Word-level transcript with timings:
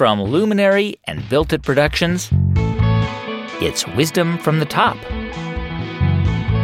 From 0.00 0.22
Luminary 0.22 0.98
and 1.04 1.28
Built 1.28 1.52
It 1.52 1.62
Productions, 1.62 2.30
it's 3.60 3.86
Wisdom 3.88 4.38
from 4.38 4.58
the 4.58 4.64
Top. 4.64 4.96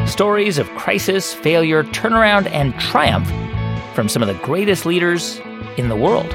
Stories 0.09 0.57
of 0.57 0.67
crisis, 0.71 1.35
failure, 1.35 1.85
turnaround, 1.85 2.47
and 2.47 2.73
triumph 2.81 3.29
from 3.95 4.09
some 4.09 4.23
of 4.23 4.29
the 4.29 4.43
greatest 4.43 4.87
leaders 4.87 5.39
in 5.77 5.91
the 5.91 5.97
world. 5.97 6.33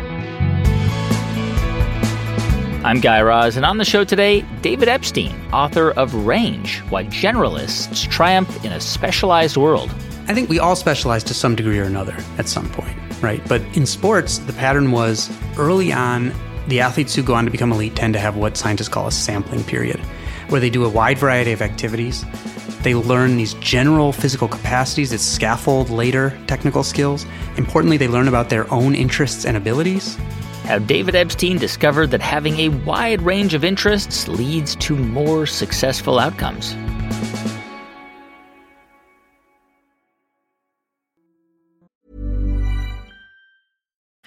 I'm 2.85 2.99
Guy 2.99 3.19
Raz, 3.23 3.57
and 3.57 3.65
on 3.65 3.79
the 3.79 3.83
show 3.83 4.03
today, 4.03 4.45
David 4.61 4.87
Epstein, 4.87 5.33
author 5.51 5.93
of 5.93 6.13
Range 6.13 6.81
Why 6.91 7.05
Generalists 7.05 8.07
Triumph 8.11 8.63
in 8.63 8.71
a 8.71 8.79
Specialized 8.79 9.57
World. 9.57 9.89
I 10.27 10.35
think 10.35 10.49
we 10.49 10.59
all 10.59 10.75
specialize 10.75 11.23
to 11.23 11.33
some 11.33 11.55
degree 11.55 11.79
or 11.79 11.85
another 11.85 12.15
at 12.37 12.47
some 12.47 12.69
point, 12.69 12.95
right? 13.23 13.41
But 13.47 13.63
in 13.75 13.87
sports, 13.87 14.37
the 14.37 14.53
pattern 14.53 14.91
was 14.91 15.35
early 15.57 15.91
on, 15.91 16.31
the 16.71 16.79
athletes 16.79 17.13
who 17.13 17.21
go 17.21 17.33
on 17.33 17.43
to 17.43 17.51
become 17.51 17.73
elite 17.73 17.97
tend 17.97 18.13
to 18.13 18.19
have 18.19 18.37
what 18.37 18.55
scientists 18.55 18.87
call 18.87 19.05
a 19.05 19.11
sampling 19.11 19.61
period, 19.65 19.99
where 20.47 20.61
they 20.61 20.69
do 20.69 20.85
a 20.85 20.89
wide 20.89 21.17
variety 21.17 21.51
of 21.51 21.61
activities. 21.61 22.23
They 22.81 22.95
learn 22.95 23.35
these 23.35 23.55
general 23.55 24.13
physical 24.13 24.47
capacities 24.47 25.09
that 25.09 25.19
scaffold 25.19 25.89
later 25.89 26.39
technical 26.47 26.83
skills. 26.83 27.25
Importantly, 27.57 27.97
they 27.97 28.07
learn 28.07 28.29
about 28.29 28.49
their 28.49 28.71
own 28.73 28.95
interests 28.95 29.45
and 29.45 29.57
abilities. 29.57 30.15
How 30.63 30.79
David 30.79 31.13
Epstein 31.13 31.57
discovered 31.57 32.07
that 32.11 32.21
having 32.21 32.57
a 32.57 32.69
wide 32.69 33.21
range 33.21 33.53
of 33.53 33.65
interests 33.65 34.29
leads 34.29 34.77
to 34.77 34.95
more 34.95 35.45
successful 35.45 36.19
outcomes. 36.19 36.73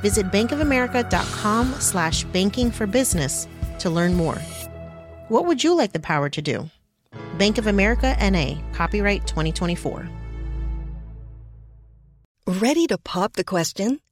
Visit 0.00 0.26
bankofamerica.com 0.30 1.72
slash 1.78 2.24
banking 2.24 2.70
for 2.70 2.86
business 2.86 3.46
to 3.78 3.90
learn 3.90 4.14
more. 4.14 4.38
What 5.28 5.46
would 5.46 5.62
you 5.62 5.76
like 5.76 5.92
the 5.92 6.00
power 6.00 6.28
to 6.30 6.42
do? 6.42 6.68
Bank 7.38 7.58
of 7.58 7.66
America 7.66 8.16
NA, 8.20 8.60
copyright 8.72 9.26
2024. 9.26 10.08
Ready 12.46 12.86
to 12.86 12.98
pop 12.98 13.34
the 13.34 13.44
question? 13.44 14.00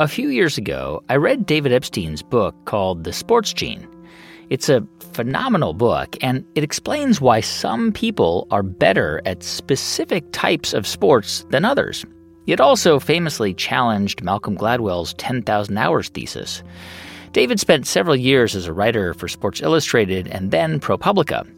A 0.00 0.08
few 0.08 0.28
years 0.28 0.58
ago, 0.58 1.04
I 1.08 1.14
read 1.14 1.46
David 1.46 1.72
Epstein's 1.72 2.20
book 2.20 2.56
called 2.64 3.04
The 3.04 3.12
Sports 3.12 3.52
Gene. 3.52 3.86
It's 4.50 4.68
a 4.68 4.84
phenomenal 5.12 5.72
book, 5.72 6.16
and 6.20 6.44
it 6.56 6.64
explains 6.64 7.20
why 7.20 7.38
some 7.38 7.92
people 7.92 8.48
are 8.50 8.64
better 8.64 9.22
at 9.24 9.44
specific 9.44 10.24
types 10.32 10.74
of 10.74 10.84
sports 10.84 11.46
than 11.50 11.64
others. 11.64 12.04
It 12.48 12.58
also 12.58 12.98
famously 12.98 13.54
challenged 13.54 14.24
Malcolm 14.24 14.56
Gladwell's 14.56 15.14
10,000 15.14 15.78
Hours 15.78 16.08
thesis. 16.08 16.64
David 17.30 17.60
spent 17.60 17.86
several 17.86 18.16
years 18.16 18.56
as 18.56 18.66
a 18.66 18.72
writer 18.72 19.14
for 19.14 19.28
Sports 19.28 19.60
Illustrated 19.60 20.26
and 20.26 20.50
then 20.50 20.80
ProPublica. 20.80 21.48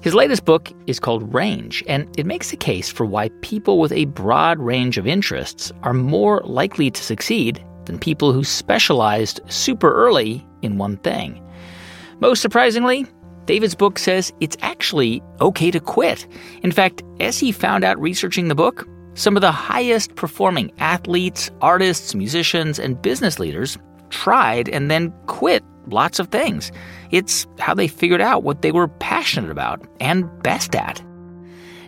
His 0.00 0.14
latest 0.14 0.44
book 0.44 0.70
is 0.86 1.00
called 1.00 1.34
Range, 1.34 1.82
and 1.88 2.08
it 2.16 2.24
makes 2.24 2.52
a 2.52 2.56
case 2.56 2.88
for 2.88 3.04
why 3.04 3.30
people 3.40 3.80
with 3.80 3.90
a 3.90 4.04
broad 4.04 4.60
range 4.60 4.96
of 4.96 5.08
interests 5.08 5.72
are 5.82 5.92
more 5.92 6.40
likely 6.44 6.88
to 6.92 7.02
succeed 7.02 7.64
than 7.86 7.98
people 7.98 8.32
who 8.32 8.44
specialized 8.44 9.40
super 9.48 9.92
early 9.92 10.46
in 10.62 10.78
one 10.78 10.96
thing. 10.98 11.42
Most 12.20 12.42
surprisingly, 12.42 13.06
David's 13.46 13.74
book 13.74 13.98
says 13.98 14.32
it's 14.40 14.56
actually 14.60 15.22
okay 15.40 15.70
to 15.70 15.80
quit. 15.80 16.26
In 16.62 16.70
fact, 16.70 17.02
as 17.18 17.38
he 17.38 17.50
found 17.50 17.82
out 17.82 18.00
researching 18.00 18.48
the 18.48 18.54
book, 18.54 18.86
some 19.14 19.36
of 19.36 19.40
the 19.40 19.52
highest 19.52 20.14
performing 20.14 20.70
athletes, 20.78 21.50
artists, 21.60 22.14
musicians, 22.14 22.78
and 22.78 23.00
business 23.02 23.38
leaders 23.38 23.76
tried 24.10 24.68
and 24.68 24.90
then 24.90 25.12
quit 25.26 25.64
lots 25.88 26.18
of 26.18 26.28
things. 26.28 26.70
It's 27.10 27.46
how 27.58 27.74
they 27.74 27.88
figured 27.88 28.20
out 28.20 28.44
what 28.44 28.62
they 28.62 28.72
were 28.72 28.88
passionate 28.88 29.50
about 29.50 29.84
and 30.00 30.24
best 30.42 30.74
at. 30.76 31.02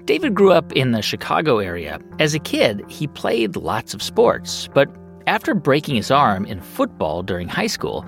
David 0.05 0.35
grew 0.35 0.53
up 0.53 0.73
in 0.73 0.91
the 0.91 1.03
Chicago 1.03 1.59
area. 1.59 2.01
As 2.19 2.35
a 2.35 2.41
kid, 2.41 2.85
he 2.89 3.07
played 3.07 3.55
lots 3.55 3.95
of 3.95 4.03
sports, 4.03 4.69
but 4.75 4.91
after 5.27 5.55
breaking 5.55 5.97
his 5.97 6.11
arm 6.11 6.45
in 6.47 6.61
football 6.61 7.23
during 7.23 7.49
high 7.49 7.67
school, 7.67 8.05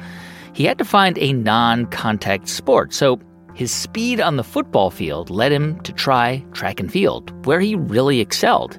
he 0.52 0.64
had 0.64 0.78
to 0.78 0.84
find 0.84 1.19
a 1.19 1.32
non 1.32 1.86
contact 1.86 2.48
sport, 2.48 2.94
so 2.94 3.19
his 3.54 3.70
speed 3.70 4.20
on 4.20 4.36
the 4.36 4.44
football 4.44 4.91
field 4.91 5.30
led 5.30 5.53
him 5.53 5.80
to 5.80 5.92
try 5.92 6.44
track 6.53 6.80
and 6.80 6.91
field, 6.91 7.47
where 7.47 7.60
he 7.60 7.74
really 7.74 8.20
excelled. 8.20 8.78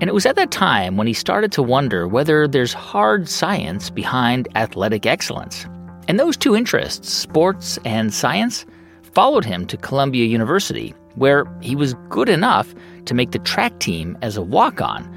And 0.00 0.08
it 0.08 0.14
was 0.14 0.26
at 0.26 0.36
that 0.36 0.50
time 0.50 0.96
when 0.96 1.06
he 1.06 1.12
started 1.12 1.52
to 1.52 1.62
wonder 1.62 2.08
whether 2.08 2.48
there's 2.48 2.72
hard 2.72 3.28
science 3.28 3.88
behind 3.88 4.48
athletic 4.54 5.06
excellence. 5.06 5.66
And 6.08 6.18
those 6.18 6.36
two 6.36 6.56
interests, 6.56 7.10
sports 7.10 7.78
and 7.84 8.12
science, 8.12 8.66
followed 9.14 9.44
him 9.44 9.66
to 9.66 9.76
Columbia 9.76 10.24
University, 10.24 10.94
where 11.14 11.46
he 11.60 11.76
was 11.76 11.94
good 12.08 12.28
enough 12.28 12.74
to 13.04 13.14
make 13.14 13.30
the 13.30 13.38
track 13.38 13.78
team 13.78 14.18
as 14.22 14.36
a 14.36 14.42
walk 14.42 14.80
on, 14.80 15.08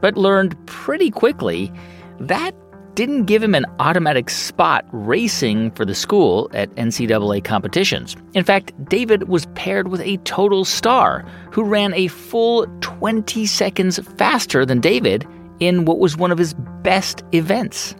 but 0.00 0.16
learned 0.16 0.56
pretty 0.66 1.10
quickly 1.10 1.72
that 2.20 2.54
didn't 2.94 3.24
give 3.24 3.42
him 3.42 3.54
an 3.54 3.66
automatic 3.80 4.30
spot 4.30 4.84
racing 4.92 5.70
for 5.72 5.84
the 5.84 5.94
school 5.94 6.48
at 6.54 6.70
NCAA 6.76 7.42
competitions. 7.42 8.16
In 8.34 8.44
fact, 8.44 8.72
David 8.88 9.28
was 9.28 9.46
paired 9.54 9.88
with 9.88 10.00
a 10.02 10.16
total 10.18 10.64
star 10.64 11.24
who 11.50 11.64
ran 11.64 11.92
a 11.94 12.08
full 12.08 12.66
20 12.80 13.46
seconds 13.46 13.98
faster 14.16 14.64
than 14.64 14.80
David 14.80 15.26
in 15.60 15.84
what 15.84 15.98
was 15.98 16.16
one 16.16 16.30
of 16.30 16.38
his 16.38 16.54
best 16.82 17.24
events. 17.32 17.94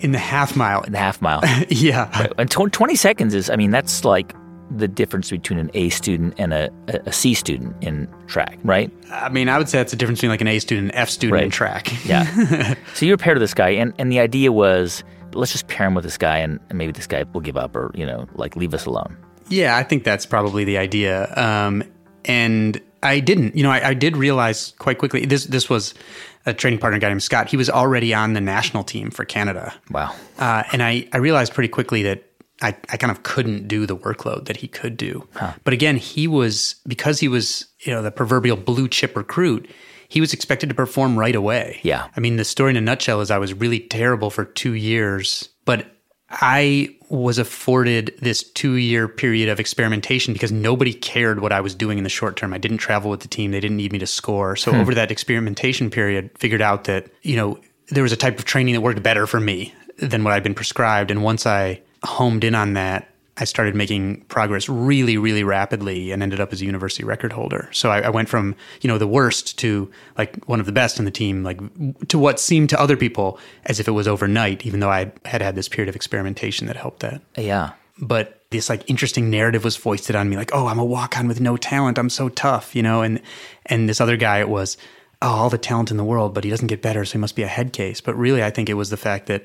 In 0.00 0.12
the 0.12 0.18
half 0.18 0.56
mile. 0.56 0.82
In 0.82 0.92
the 0.92 0.98
half 0.98 1.20
mile. 1.20 1.40
yeah. 1.68 2.08
Right. 2.18 2.32
And 2.38 2.50
20 2.50 2.94
seconds 2.94 3.34
is, 3.34 3.50
I 3.50 3.56
mean, 3.56 3.70
that's 3.70 4.04
like 4.04 4.34
the 4.70 4.88
difference 4.88 5.30
between 5.30 5.58
an 5.58 5.70
A 5.74 5.88
student 5.88 6.34
and 6.38 6.52
a, 6.52 6.70
a 6.88 7.12
C 7.12 7.34
student 7.34 7.74
in 7.82 8.08
track, 8.26 8.58
right? 8.64 8.92
I 9.10 9.28
mean, 9.28 9.48
I 9.48 9.58
would 9.58 9.68
say 9.68 9.80
it's 9.80 9.92
the 9.92 9.96
difference 9.96 10.18
between 10.18 10.30
like 10.30 10.40
an 10.40 10.48
A 10.48 10.58
student 10.58 10.88
and 10.88 10.94
F 10.94 11.08
student 11.08 11.34
right. 11.34 11.44
in 11.44 11.50
track. 11.50 12.06
yeah. 12.06 12.74
so 12.94 13.06
you're 13.06 13.16
paired 13.16 13.36
with 13.36 13.42
this 13.42 13.54
guy, 13.54 13.70
and, 13.70 13.94
and 13.98 14.12
the 14.12 14.20
idea 14.20 14.52
was 14.52 15.04
let's 15.34 15.52
just 15.52 15.68
pair 15.68 15.86
him 15.86 15.94
with 15.94 16.04
this 16.04 16.18
guy, 16.18 16.38
and, 16.38 16.60
and 16.68 16.78
maybe 16.78 16.92
this 16.92 17.06
guy 17.06 17.24
will 17.32 17.40
give 17.40 17.56
up 17.56 17.74
or, 17.76 17.90
you 17.94 18.06
know, 18.06 18.26
like 18.34 18.56
leave 18.56 18.74
us 18.74 18.86
alone. 18.86 19.16
Yeah, 19.48 19.76
I 19.76 19.82
think 19.82 20.04
that's 20.04 20.26
probably 20.26 20.64
the 20.64 20.78
idea. 20.78 21.32
Um, 21.36 21.82
and 22.24 22.80
I 23.02 23.20
didn't, 23.20 23.56
you 23.56 23.62
know, 23.62 23.70
I, 23.70 23.88
I, 23.88 23.94
did 23.94 24.16
realize 24.16 24.74
quite 24.78 24.98
quickly 24.98 25.24
this 25.24 25.44
this 25.44 25.70
was 25.70 25.94
a 26.44 26.52
training 26.52 26.80
partner 26.80 26.98
guy 26.98 27.08
named 27.08 27.22
Scott. 27.22 27.48
He 27.48 27.56
was 27.56 27.70
already 27.70 28.12
on 28.12 28.32
the 28.32 28.40
national 28.40 28.84
team 28.84 29.10
for 29.10 29.24
Canada. 29.24 29.74
Wow. 29.90 30.14
Uh, 30.38 30.64
and 30.72 30.82
I, 30.82 31.08
I 31.12 31.18
realized 31.18 31.54
pretty 31.54 31.68
quickly 31.68 32.02
that 32.04 32.24
I, 32.60 32.76
I 32.90 32.96
kind 32.96 33.10
of 33.10 33.22
couldn't 33.22 33.68
do 33.68 33.86
the 33.86 33.96
workload 33.96 34.46
that 34.46 34.56
he 34.56 34.68
could 34.68 34.96
do. 34.96 35.28
Huh. 35.34 35.52
But 35.64 35.74
again, 35.74 35.96
he 35.96 36.26
was 36.26 36.76
because 36.86 37.20
he 37.20 37.28
was, 37.28 37.66
you 37.80 37.92
know, 37.92 38.02
the 38.02 38.10
proverbial 38.10 38.56
blue 38.56 38.88
chip 38.88 39.16
recruit, 39.16 39.68
he 40.08 40.20
was 40.20 40.32
expected 40.32 40.68
to 40.68 40.74
perform 40.74 41.18
right 41.18 41.34
away. 41.36 41.80
Yeah. 41.82 42.08
I 42.16 42.20
mean, 42.20 42.36
the 42.36 42.44
story 42.44 42.70
in 42.70 42.76
a 42.76 42.80
nutshell 42.80 43.20
is 43.20 43.30
I 43.30 43.38
was 43.38 43.54
really 43.54 43.80
terrible 43.80 44.30
for 44.30 44.44
two 44.44 44.72
years, 44.72 45.50
but 45.64 45.86
I 46.30 46.96
was 47.08 47.38
afforded 47.38 48.14
this 48.20 48.42
two 48.42 48.74
year 48.74 49.08
period 49.08 49.48
of 49.48 49.60
experimentation 49.60 50.32
because 50.32 50.52
nobody 50.52 50.92
cared 50.92 51.40
what 51.40 51.52
I 51.52 51.60
was 51.60 51.74
doing 51.74 51.96
in 51.96 52.04
the 52.04 52.10
short 52.10 52.36
term. 52.36 52.52
I 52.52 52.58
didn't 52.58 52.78
travel 52.78 53.10
with 53.10 53.20
the 53.20 53.28
team. 53.28 53.50
They 53.50 53.60
didn't 53.60 53.76
need 53.76 53.92
me 53.92 53.98
to 54.00 54.06
score. 54.06 54.56
So 54.56 54.72
hmm. 54.72 54.80
over 54.80 54.94
that 54.94 55.10
experimentation 55.10 55.90
period, 55.90 56.30
figured 56.38 56.60
out 56.62 56.84
that, 56.84 57.06
you 57.22 57.36
know, 57.36 57.58
there 57.90 58.02
was 58.02 58.12
a 58.12 58.16
type 58.16 58.38
of 58.38 58.44
training 58.44 58.74
that 58.74 58.80
worked 58.80 59.02
better 59.02 59.26
for 59.26 59.40
me 59.40 59.74
than 59.98 60.24
what 60.24 60.34
I'd 60.34 60.42
been 60.42 60.54
prescribed. 60.54 61.10
And 61.10 61.22
once 61.22 61.46
I 61.46 61.80
homed 62.02 62.44
in 62.44 62.54
on 62.54 62.74
that, 62.74 63.08
I 63.40 63.44
started 63.44 63.76
making 63.76 64.22
progress 64.22 64.68
really, 64.68 65.16
really 65.16 65.44
rapidly 65.44 66.10
and 66.10 66.22
ended 66.22 66.40
up 66.40 66.52
as 66.52 66.60
a 66.60 66.64
university 66.64 67.04
record 67.04 67.32
holder. 67.32 67.68
So 67.72 67.90
I, 67.90 68.00
I, 68.00 68.08
went 68.08 68.28
from, 68.28 68.56
you 68.80 68.88
know, 68.88 68.98
the 68.98 69.06
worst 69.06 69.56
to 69.60 69.90
like 70.16 70.44
one 70.46 70.58
of 70.58 70.66
the 70.66 70.72
best 70.72 70.98
in 70.98 71.04
the 71.04 71.12
team, 71.12 71.44
like 71.44 71.60
to 72.08 72.18
what 72.18 72.40
seemed 72.40 72.70
to 72.70 72.80
other 72.80 72.96
people 72.96 73.38
as 73.66 73.78
if 73.78 73.86
it 73.86 73.92
was 73.92 74.08
overnight, 74.08 74.66
even 74.66 74.80
though 74.80 74.90
I 74.90 75.12
had 75.24 75.40
had 75.40 75.54
this 75.54 75.68
period 75.68 75.88
of 75.88 75.94
experimentation 75.94 76.66
that 76.66 76.76
helped 76.76 77.00
that. 77.00 77.22
Yeah. 77.36 77.72
But 78.00 78.42
this 78.50 78.68
like 78.68 78.88
interesting 78.90 79.30
narrative 79.30 79.62
was 79.62 79.76
foisted 79.76 80.16
on 80.16 80.28
me, 80.28 80.36
like, 80.36 80.50
oh, 80.52 80.66
I'm 80.66 80.78
a 80.78 80.84
walk 80.84 81.16
on 81.16 81.28
with 81.28 81.40
no 81.40 81.56
talent. 81.56 81.98
I'm 81.98 82.10
so 82.10 82.28
tough, 82.28 82.74
you 82.74 82.82
know, 82.82 83.02
and 83.02 83.20
and 83.66 83.88
this 83.88 84.00
other 84.00 84.16
guy, 84.16 84.40
it 84.40 84.48
was, 84.48 84.76
oh, 85.22 85.28
all 85.28 85.50
the 85.50 85.58
talent 85.58 85.90
in 85.90 85.96
the 85.96 86.04
world, 86.04 86.34
but 86.34 86.44
he 86.44 86.50
doesn't 86.50 86.68
get 86.68 86.82
better, 86.82 87.04
so 87.04 87.12
he 87.12 87.18
must 87.18 87.36
be 87.36 87.42
a 87.42 87.48
head 87.48 87.72
case. 87.72 88.00
But 88.00 88.16
really, 88.16 88.42
I 88.42 88.50
think 88.50 88.68
it 88.68 88.74
was 88.74 88.90
the 88.90 88.96
fact 88.96 89.26
that 89.26 89.44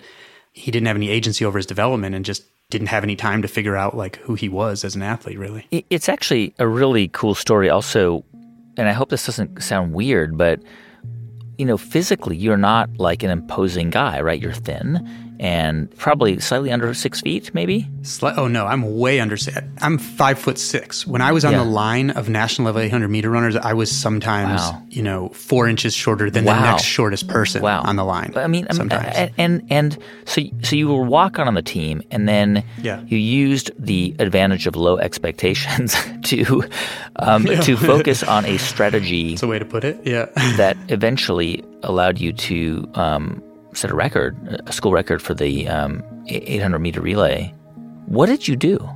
he 0.54 0.72
didn't 0.72 0.88
have 0.88 0.96
any 0.96 1.10
agency 1.10 1.44
over 1.44 1.58
his 1.58 1.66
development 1.66 2.16
and 2.16 2.24
just 2.24 2.44
didn't 2.70 2.88
have 2.88 3.04
any 3.04 3.16
time 3.16 3.42
to 3.42 3.48
figure 3.48 3.76
out 3.76 3.96
like 3.96 4.16
who 4.18 4.36
he 4.36 4.50
was 4.50 4.84
as 4.84 4.96
an 4.96 5.02
athlete 5.02 5.38
really. 5.38 5.68
It's 5.90 6.10
actually 6.10 6.56
a 6.60 6.68
really 6.68 7.10
cool 7.10 7.36
story 7.36 7.70
also 7.70 8.24
and 8.78 8.90
i 8.90 8.92
hope 8.92 9.10
this 9.10 9.26
doesn't 9.26 9.62
sound 9.62 9.94
weird 9.94 10.36
but 10.38 10.60
you 11.58 11.66
know 11.66 11.78
physically 11.78 12.36
you're 12.36 12.58
not 12.58 12.90
like 12.98 13.22
an 13.22 13.30
imposing 13.30 13.90
guy 13.90 14.20
right? 14.22 14.42
You're 14.42 14.54
thin 14.54 15.08
and 15.44 15.94
probably 15.98 16.40
slightly 16.40 16.72
under 16.72 16.94
six 16.94 17.20
feet, 17.20 17.54
maybe. 17.54 17.86
Sli- 18.02 18.34
oh 18.38 18.48
no, 18.48 18.66
I'm 18.66 18.98
way 18.98 19.20
under. 19.20 19.36
six. 19.36 19.60
I'm 19.82 19.98
five 19.98 20.40
foot 20.40 20.58
six. 20.58 21.06
When 21.06 21.22
I 21.22 21.34
was 21.34 21.44
on 21.44 21.52
yeah. 21.52 21.60
the 21.60 21.66
line 21.66 22.12
of 22.12 22.30
national 22.30 22.68
level 22.68 22.82
800 22.82 23.10
meter 23.10 23.30
runners, 23.30 23.58
I 23.58 23.74
was 23.74 23.92
sometimes, 23.92 24.62
wow. 24.62 24.82
you 24.90 25.04
know, 25.04 25.28
four 25.30 25.68
inches 25.68 25.94
shorter 25.94 26.32
than 26.32 26.46
wow. 26.46 26.56
the 26.56 26.72
next 26.72 26.84
shortest 26.84 27.28
person 27.28 27.62
wow. 27.62 27.82
on 27.82 27.98
the 27.98 28.06
line. 28.06 28.32
I 28.38 28.48
mean, 28.48 28.68
sometimes. 28.72 29.14
and, 29.18 29.34
and 29.38 29.68
and 29.70 29.98
so 30.26 30.42
so 30.62 30.78
you 30.78 30.88
were 30.88 31.04
walk 31.04 31.38
on 31.40 31.48
on 31.50 31.56
the 31.56 31.62
team, 31.62 32.02
and 32.10 32.28
then 32.28 32.64
yeah. 32.82 33.02
you 33.02 33.18
used 33.18 33.70
the 33.78 34.16
advantage 34.20 34.66
of 34.66 34.78
low 34.78 34.98
expectations 34.98 35.94
to 36.24 36.64
um, 37.18 37.46
yeah. 37.48 37.60
to 37.60 37.76
focus 37.76 38.24
on 38.24 38.46
a 38.46 38.58
strategy. 38.58 39.32
That's 39.32 39.44
a 39.44 39.48
way 39.48 39.60
to 39.60 39.66
put 39.66 39.84
it. 39.84 40.00
Yeah, 40.06 40.28
that 40.56 40.78
eventually 40.88 41.66
allowed 41.84 42.18
you 42.20 42.32
to. 42.32 42.90
Um, 42.94 43.44
set 43.76 43.92
a 43.92 43.96
record, 43.96 44.62
a 44.66 44.72
school 44.72 44.92
record 44.92 45.22
for 45.22 45.34
the 45.34 45.68
um, 45.68 46.04
800 46.28 46.80
meter 46.80 47.02
relay. 47.02 47.54
What 48.06 48.28
did 48.28 48.48
you 48.48 48.56
do? 48.56 48.90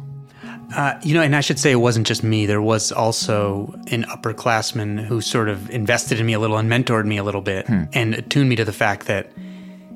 Uh, 0.75 0.99
you 1.01 1.13
know, 1.13 1.21
and 1.21 1.35
I 1.35 1.41
should 1.41 1.59
say 1.59 1.71
it 1.71 1.75
wasn't 1.75 2.07
just 2.07 2.23
me. 2.23 2.45
There 2.45 2.61
was 2.61 2.91
also 2.91 3.73
an 3.89 4.03
upperclassman 4.03 4.99
who 5.05 5.21
sort 5.21 5.47
of 5.47 5.69
invested 5.69 6.19
in 6.19 6.25
me 6.25 6.33
a 6.33 6.39
little 6.39 6.57
and 6.57 6.69
mentored 6.69 7.05
me 7.05 7.17
a 7.17 7.23
little 7.23 7.41
bit 7.41 7.67
hmm. 7.67 7.83
and 7.93 8.13
attuned 8.13 8.49
me 8.49 8.57
to 8.57 8.65
the 8.65 8.73
fact 8.73 9.07
that, 9.07 9.31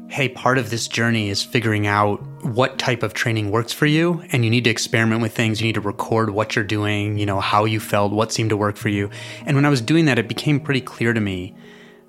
hey, 0.08 0.30
part 0.30 0.58
of 0.58 0.70
this 0.70 0.88
journey 0.88 1.30
is 1.30 1.44
figuring 1.44 1.88
out 1.88 2.22
what 2.46 2.80
type 2.80 3.04
of 3.04 3.14
training 3.14 3.52
works 3.52 3.74
for 3.74 3.86
you. 3.86 4.24
And 4.32 4.46
you 4.46 4.50
need 4.50 4.64
to 4.64 4.70
experiment 4.70 5.22
with 5.22 5.36
things. 5.36 5.60
You 5.60 5.68
need 5.68 5.76
to 5.76 5.82
record 5.82 6.30
what 6.30 6.56
you're 6.56 6.64
doing, 6.64 7.18
you 7.18 7.26
know, 7.26 7.42
how 7.42 7.66
you 7.66 7.82
felt, 7.82 8.14
what 8.14 8.32
seemed 8.32 8.52
to 8.52 8.58
work 8.58 8.78
for 8.78 8.90
you. 8.90 9.10
And 9.46 9.58
when 9.58 9.66
I 9.66 9.70
was 9.70 9.82
doing 9.82 10.06
that, 10.06 10.20
it 10.20 10.30
became 10.30 10.60
pretty 10.60 10.82
clear 10.82 11.12
to 11.12 11.20
me 11.20 11.54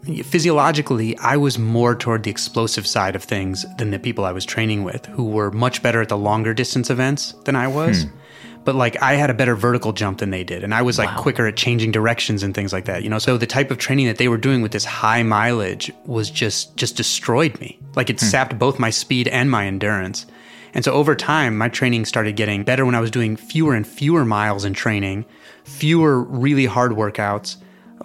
physiologically, 0.02 1.16
I 1.19 1.37
was 1.37 1.58
more 1.58 1.94
toward 1.94 2.25
the 2.25 2.31
explosive 2.31 2.87
side 2.87 3.14
of 3.14 3.22
things 3.22 3.64
than 3.78 3.90
the 3.90 3.99
people 3.99 4.25
I 4.25 4.32
was 4.32 4.44
training 4.44 4.84
with, 4.84 5.06
who 5.06 5.25
were 5.25 5.50
much 5.50 5.82
better 5.82 6.00
at 6.00 6.08
the 6.08 6.19
longer 6.19 6.54
distance 6.54 6.90
events 6.90 7.32
than 7.44 7.54
I 7.54 7.69
was. 7.69 8.04
Hmm. 8.04 8.16
But 8.64 8.76
like 8.76 9.00
I 9.02 9.14
had 9.14 9.28
a 9.28 9.34
better 9.34 9.56
vertical 9.56 9.93
jump 9.93 10.19
than 10.19 10.31
they 10.31 10.44
did, 10.44 10.62
and 10.62 10.72
I 10.72 10.82
was 10.82 10.96
like 10.96 11.10
wow. 11.10 11.22
quicker 11.22 11.46
at 11.49 11.56
changing 11.56 11.90
directions 11.90 12.44
and 12.44 12.54
things 12.54 12.72
like 12.72 12.84
that. 12.84 13.02
You 13.02 13.10
know, 13.10 13.19
so 13.19 13.37
the 13.37 13.46
type 13.46 13.72
of 13.72 13.78
training 13.78 14.06
that 14.06 14.19
they 14.19 14.28
were 14.28 14.37
doing 14.37 14.62
with 14.62 14.70
this 14.70 14.84
high 14.84 15.25
mileage 15.25 15.90
was 16.04 16.31
just 16.31 16.76
just 16.76 16.96
destroyed 16.96 17.58
me. 17.60 17.78
Like 17.96 18.08
it 18.08 18.20
hmm. 18.20 18.26
sapped 18.26 18.58
both 18.58 18.78
my 18.78 18.90
speed 18.90 19.26
and 19.28 19.50
my 19.50 19.66
endurance. 19.66 20.26
And 20.75 20.84
so 20.84 20.93
over 20.93 21.14
time, 21.14 21.58
my 21.58 21.69
training 21.69 22.06
started 22.06 22.37
getting 22.37 22.62
better 22.62 22.87
when 22.87 22.94
I 22.94 23.00
was 23.00 23.10
doing 23.10 23.37
fewer 23.37 23.75
and 23.75 23.87
fewer 23.87 24.25
miles 24.25 24.64
in 24.64 24.72
training, 24.72 25.26
fewer 25.64 26.22
really 26.22 26.64
hard 26.64 26.93
workouts, 26.93 27.56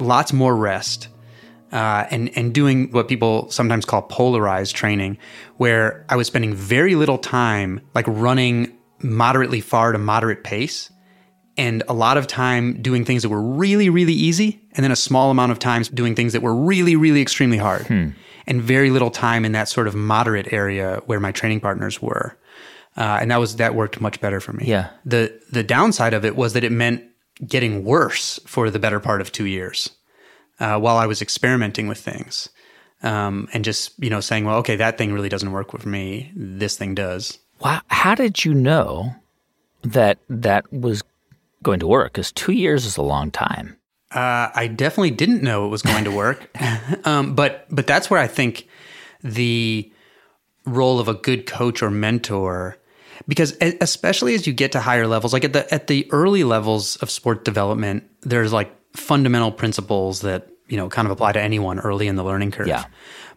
lots 0.02 0.34
more 0.34 0.56
rest 0.56 1.08
uh, 1.72 2.06
and 2.10 2.36
and 2.38 2.54
doing 2.54 2.92
what 2.92 3.08
people 3.08 3.50
sometimes 3.52 3.86
call 3.86 4.04
polarized 4.04 4.76
training, 4.76 5.18
where 5.58 6.06
I 6.10 6.16
was 6.16 6.28
spending 6.28 6.54
very 6.54 6.96
little 6.96 7.18
time 7.18 7.82
like 7.94 8.06
running 8.08 8.78
moderately 9.02 9.62
far 9.62 9.92
to 9.92 9.98
moderate 9.98 10.44
pace, 10.44 10.92
and 11.58 11.84
a 11.88 11.94
lot 11.94 12.18
of 12.18 12.28
time 12.28 12.82
doing 12.82 13.06
things 13.06 13.24
that 13.24 13.30
were 13.30 13.42
really 13.42 13.90
really 13.90 14.14
easy, 14.14 14.62
and 14.74 14.84
then 14.84 14.92
a 14.92 14.96
small 14.96 15.30
amount 15.30 15.52
of 15.52 15.60
times 15.60 15.90
doing 15.90 16.16
things 16.16 16.34
that 16.34 16.42
were 16.42 16.56
really 16.56 16.96
really 16.96 17.22
extremely 17.22 17.58
hard, 17.58 17.86
hmm. 17.88 18.10
and 18.46 18.62
very 18.62 18.90
little 18.90 19.12
time 19.12 19.44
in 19.44 19.52
that 19.52 19.68
sort 19.68 19.88
of 19.88 19.96
moderate 19.96 20.54
area 20.54 21.02
where 21.06 21.20
my 21.20 21.32
training 21.32 21.60
partners 21.60 22.02
were, 22.02 22.38
uh, 22.96 23.18
and 23.22 23.30
that 23.30 23.40
was 23.40 23.58
that 23.58 23.76
worked 23.76 24.00
much 24.00 24.22
better 24.22 24.40
for 24.40 24.54
me. 24.54 24.66
Yeah. 24.66 24.90
The 25.04 25.38
the 25.52 25.64
downside 25.64 26.14
of 26.14 26.24
it 26.24 26.38
was 26.38 26.54
that 26.54 26.64
it 26.64 26.72
meant 26.72 27.04
getting 27.46 27.84
worse 27.84 28.40
for 28.48 28.72
the 28.72 28.80
better 28.80 29.00
part 29.00 29.22
of 29.22 29.32
two 29.32 29.46
years 29.46 29.92
uh, 30.60 30.80
while 30.80 30.98
I 30.98 31.06
was 31.06 31.22
experimenting 31.22 31.88
with 31.88 31.98
things. 31.98 32.50
Um, 33.04 33.48
and 33.54 33.64
just 33.64 33.94
you 34.00 34.10
know 34.10 34.22
saying, 34.22 34.46
well, 34.46 34.58
okay, 34.58 34.76
that 34.76 34.98
thing 34.98 35.14
really 35.14 35.30
doesn't 35.30 35.52
work 35.52 35.72
with 35.72 35.86
me. 35.86 36.32
This 36.36 36.78
thing 36.78 36.96
does. 36.96 37.38
Wow, 37.60 37.82
how 37.88 38.16
did 38.16 38.44
you 38.44 38.54
know 38.54 39.16
that 39.84 40.18
that 40.30 40.72
was 40.74 41.04
going 41.62 41.80
to 41.80 41.88
work? 41.88 42.14
Because 42.14 42.32
two 42.32 42.54
years 42.54 42.86
is 42.86 42.98
a 42.98 43.04
long 43.04 43.30
time. 43.30 43.78
Uh, 44.12 44.50
I 44.56 44.68
definitely 44.68 45.12
didn't 45.12 45.44
know 45.44 45.66
it 45.66 45.70
was 45.70 45.82
going 45.82 46.06
to 46.06 46.12
work, 46.12 46.50
um, 47.06 47.36
but 47.36 47.68
but 47.70 47.86
that's 47.86 48.10
where 48.10 48.20
I 48.20 48.28
think 48.28 48.68
the 49.24 49.92
role 50.66 51.00
of 51.00 51.08
a 51.08 51.14
good 51.14 51.46
coach 51.46 51.82
or 51.82 51.90
mentor 51.90 52.78
because 53.28 53.56
especially 53.62 54.36
as 54.36 54.46
you 54.46 54.54
get 54.54 54.74
to 54.74 54.80
higher 54.82 55.08
levels 55.08 55.34
like 55.34 55.46
at 55.46 55.54
the 55.54 55.74
at 55.74 55.88
the 55.88 56.08
early 56.12 56.44
levels 56.44 56.98
of 56.98 57.10
sport 57.10 57.46
development 57.46 58.04
there's 58.22 58.52
like 58.52 58.70
fundamental 58.98 59.52
principles 59.52 60.22
that 60.22 60.50
you 60.68 60.78
know 60.78 60.90
kind 60.90 61.06
of 61.06 61.12
apply 61.12 61.32
to 61.32 61.42
anyone 61.42 61.80
early 61.80 62.08
in 62.08 62.16
the 62.16 62.24
learning 62.24 62.52
curve. 62.52 62.68
Yeah. 62.68 62.86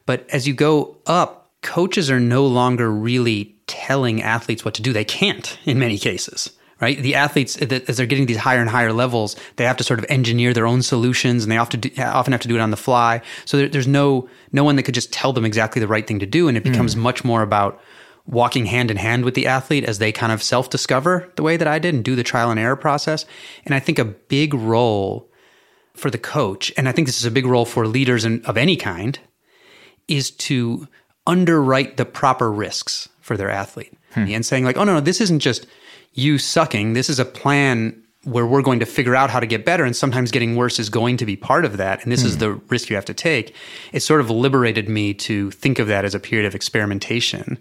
But 0.06 0.28
as 0.30 0.48
you 0.48 0.54
go 0.54 0.96
up, 1.06 1.52
coaches 1.62 2.10
are 2.10 2.20
no 2.20 2.46
longer 2.46 2.90
really 2.90 3.56
telling 3.66 4.22
athletes 4.22 4.64
what 4.64 4.74
to 4.74 4.82
do. 4.82 4.92
They 4.92 5.04
can't 5.04 5.58
in 5.64 5.78
many 5.78 5.98
cases. 5.98 6.50
Right, 6.80 6.98
the 6.98 7.14
athletes 7.14 7.58
as 7.58 7.98
they're 7.98 8.06
getting 8.06 8.24
these 8.24 8.38
higher 8.38 8.58
and 8.58 8.70
higher 8.70 8.94
levels, 8.94 9.36
they 9.56 9.64
have 9.64 9.76
to 9.76 9.84
sort 9.84 9.98
of 9.98 10.06
engineer 10.08 10.54
their 10.54 10.66
own 10.66 10.80
solutions, 10.80 11.42
and 11.42 11.52
they 11.52 11.58
often 11.58 11.80
do, 11.80 11.90
often 11.98 12.32
have 12.32 12.40
to 12.40 12.48
do 12.48 12.56
it 12.56 12.60
on 12.60 12.70
the 12.70 12.76
fly. 12.78 13.20
So 13.44 13.58
there, 13.58 13.68
there's 13.68 13.86
no 13.86 14.30
no 14.50 14.64
one 14.64 14.76
that 14.76 14.84
could 14.84 14.94
just 14.94 15.12
tell 15.12 15.34
them 15.34 15.44
exactly 15.44 15.78
the 15.78 15.86
right 15.86 16.06
thing 16.06 16.20
to 16.20 16.26
do, 16.26 16.48
and 16.48 16.56
it 16.56 16.64
becomes 16.64 16.94
mm. 16.94 17.00
much 17.00 17.22
more 17.22 17.42
about 17.42 17.78
walking 18.26 18.64
hand 18.64 18.90
in 18.90 18.96
hand 18.96 19.26
with 19.26 19.34
the 19.34 19.46
athlete 19.46 19.84
as 19.84 19.98
they 19.98 20.10
kind 20.10 20.32
of 20.32 20.42
self 20.42 20.70
discover 20.70 21.30
the 21.36 21.42
way 21.42 21.58
that 21.58 21.68
I 21.68 21.78
did 21.78 21.94
and 21.94 22.02
do 22.02 22.16
the 22.16 22.22
trial 22.22 22.50
and 22.50 22.58
error 22.58 22.76
process. 22.76 23.26
And 23.66 23.74
I 23.74 23.80
think 23.80 23.98
a 23.98 24.04
big 24.06 24.54
role 24.54 25.29
for 25.94 26.10
the 26.10 26.18
coach, 26.18 26.72
and 26.76 26.88
I 26.88 26.92
think 26.92 27.06
this 27.06 27.18
is 27.18 27.24
a 27.24 27.30
big 27.30 27.46
role 27.46 27.64
for 27.64 27.86
leaders 27.86 28.24
in, 28.24 28.44
of 28.44 28.56
any 28.56 28.76
kind, 28.76 29.18
is 30.08 30.30
to 30.30 30.88
underwrite 31.26 31.96
the 31.96 32.04
proper 32.04 32.50
risks 32.50 33.08
for 33.20 33.36
their 33.36 33.50
athlete 33.50 33.92
hmm. 34.14 34.24
and 34.28 34.44
saying 34.44 34.64
like, 34.64 34.76
oh 34.76 34.84
no, 34.84 34.94
no, 34.94 35.00
this 35.00 35.20
isn't 35.20 35.40
just 35.40 35.66
you 36.14 36.38
sucking. 36.38 36.94
This 36.94 37.08
is 37.08 37.18
a 37.18 37.24
plan 37.24 38.02
where 38.24 38.46
we're 38.46 38.62
going 38.62 38.80
to 38.80 38.86
figure 38.86 39.16
out 39.16 39.30
how 39.30 39.40
to 39.40 39.46
get 39.46 39.64
better, 39.64 39.84
and 39.84 39.96
sometimes 39.96 40.30
getting 40.30 40.56
worse 40.56 40.78
is 40.78 40.90
going 40.90 41.16
to 41.16 41.24
be 41.24 41.36
part 41.36 41.64
of 41.64 41.76
that. 41.76 42.02
And 42.02 42.12
this 42.12 42.22
hmm. 42.22 42.28
is 42.28 42.38
the 42.38 42.52
risk 42.68 42.90
you 42.90 42.96
have 42.96 43.04
to 43.06 43.14
take. 43.14 43.54
It 43.92 44.00
sort 44.00 44.20
of 44.20 44.30
liberated 44.30 44.88
me 44.88 45.14
to 45.14 45.50
think 45.52 45.78
of 45.78 45.86
that 45.88 46.04
as 46.04 46.14
a 46.14 46.20
period 46.20 46.46
of 46.46 46.54
experimentation 46.54 47.58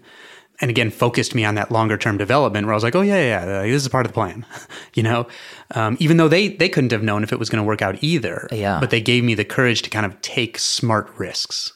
and 0.60 0.70
again 0.70 0.90
focused 0.90 1.34
me 1.34 1.44
on 1.44 1.54
that 1.54 1.70
longer 1.70 1.96
term 1.96 2.18
development 2.18 2.66
where 2.66 2.74
I 2.74 2.76
was 2.76 2.84
like, 2.84 2.94
oh 2.94 3.00
yeah, 3.00 3.20
yeah, 3.20 3.44
yeah 3.46 3.62
this 3.62 3.82
is 3.82 3.88
part 3.88 4.06
of 4.06 4.12
the 4.12 4.14
plan, 4.14 4.44
you 4.94 5.02
know, 5.02 5.26
um, 5.74 5.96
even 6.00 6.16
though 6.16 6.28
they 6.28 6.48
they 6.48 6.68
couldn't 6.68 6.92
have 6.92 7.02
known 7.02 7.22
if 7.22 7.32
it 7.32 7.38
was 7.38 7.48
going 7.48 7.62
to 7.62 7.66
work 7.66 7.82
out 7.82 8.02
either. 8.02 8.48
Yeah. 8.52 8.80
But 8.80 8.90
they 8.90 9.00
gave 9.00 9.24
me 9.24 9.34
the 9.34 9.44
courage 9.44 9.82
to 9.82 9.90
kind 9.90 10.06
of 10.06 10.20
take 10.20 10.58
smart 10.58 11.10
risks. 11.18 11.72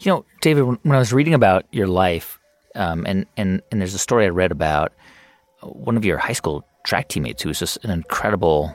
You 0.00 0.12
know, 0.12 0.24
David, 0.40 0.62
when 0.62 0.96
I 0.96 0.98
was 0.98 1.12
reading 1.12 1.34
about 1.34 1.64
your 1.72 1.86
life, 1.86 2.38
um, 2.74 3.04
and 3.06 3.26
and 3.36 3.62
and 3.70 3.80
there's 3.80 3.94
a 3.94 3.98
story 3.98 4.24
I 4.24 4.28
read 4.28 4.52
about 4.52 4.92
one 5.62 5.96
of 5.96 6.04
your 6.04 6.18
high 6.18 6.32
school 6.32 6.66
track 6.84 7.08
teammates 7.08 7.42
who 7.42 7.48
was 7.48 7.58
just 7.58 7.82
an 7.84 7.90
incredible 7.90 8.74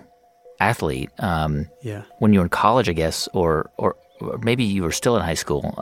athlete. 0.60 1.10
Um, 1.20 1.70
yeah. 1.82 2.04
When 2.20 2.34
you 2.34 2.40
were 2.40 2.46
in 2.46 2.50
college, 2.50 2.90
I 2.90 2.94
guess, 2.94 3.28
or 3.34 3.72
or, 3.78 3.96
or 4.20 4.38
maybe 4.40 4.64
you 4.64 4.84
were 4.84 4.92
still 4.92 5.16
in 5.16 5.24
high 5.24 5.34
school. 5.34 5.74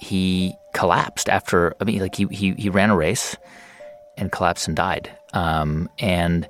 He 0.00 0.54
collapsed 0.74 1.28
after. 1.28 1.74
I 1.80 1.84
mean, 1.84 2.00
like 2.00 2.14
he 2.14 2.26
he 2.30 2.52
he 2.54 2.68
ran 2.70 2.90
a 2.90 2.96
race 2.96 3.36
and 4.16 4.32
collapsed 4.32 4.68
and 4.68 4.76
died. 4.76 5.10
Um, 5.32 5.88
and 5.98 6.48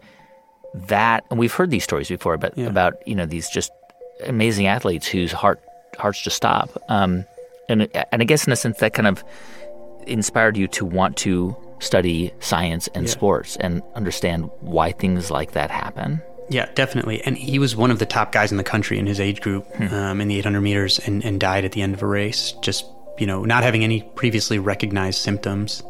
that 0.75 1.25
and 1.31 1.39
we've 1.39 1.53
heard 1.53 1.71
these 1.71 1.85
stories 1.85 2.09
before, 2.09 2.37
but 2.37 2.57
yeah. 2.57 2.67
about 2.67 3.07
you 3.07 3.15
know 3.15 3.27
these 3.27 3.49
just 3.49 3.73
amazing 4.27 4.67
athletes 4.67 5.07
whose 5.07 5.33
heart 5.33 5.61
hearts 5.99 6.23
just 6.23 6.37
stop. 6.37 6.71
Um, 6.89 7.25
and 7.69 7.89
and 7.95 8.23
I 8.23 8.25
guess 8.25 8.47
in 8.47 8.53
a 8.53 8.57
sense 8.57 8.79
that 8.79 8.95
kind 8.95 9.09
of 9.09 9.25
inspired 10.07 10.57
you 10.57 10.67
to 10.69 10.85
want 10.85 11.17
to 11.19 11.57
study 11.79 12.33
science 12.41 12.89
and 12.95 13.07
yeah. 13.07 13.13
sports 13.13 13.57
and 13.57 13.83
understand 13.95 14.51
why 14.61 14.93
things 14.93 15.31
like 15.31 15.53
that 15.53 15.71
happen. 15.71 16.21
Yeah, 16.51 16.69
definitely. 16.75 17.23
And 17.23 17.39
he 17.39 17.59
was 17.59 17.77
one 17.77 17.91
of 17.93 18.01
the 18.01 18.07
top 18.07 18.33
guys 18.33 18.51
in 18.51 18.59
the 18.59 18.65
country 18.65 18.99
in 18.99 19.07
his 19.07 19.21
age 19.21 19.41
group 19.41 19.67
hmm. 19.77 19.95
um, 19.95 20.21
in 20.21 20.29
the 20.29 20.37
800 20.39 20.61
meters 20.61 20.99
and, 20.99 21.25
and 21.25 21.41
died 21.41 21.65
at 21.65 21.73
the 21.73 21.81
end 21.81 21.95
of 21.95 22.03
a 22.03 22.07
race 22.07 22.53
just 22.61 22.87
you 23.19 23.27
know, 23.27 23.45
not 23.45 23.63
having 23.63 23.85
any 23.85 24.03
previously 24.15 24.59
recognized 24.59 25.21
symptoms. 25.21 25.83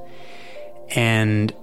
And, 0.95 1.55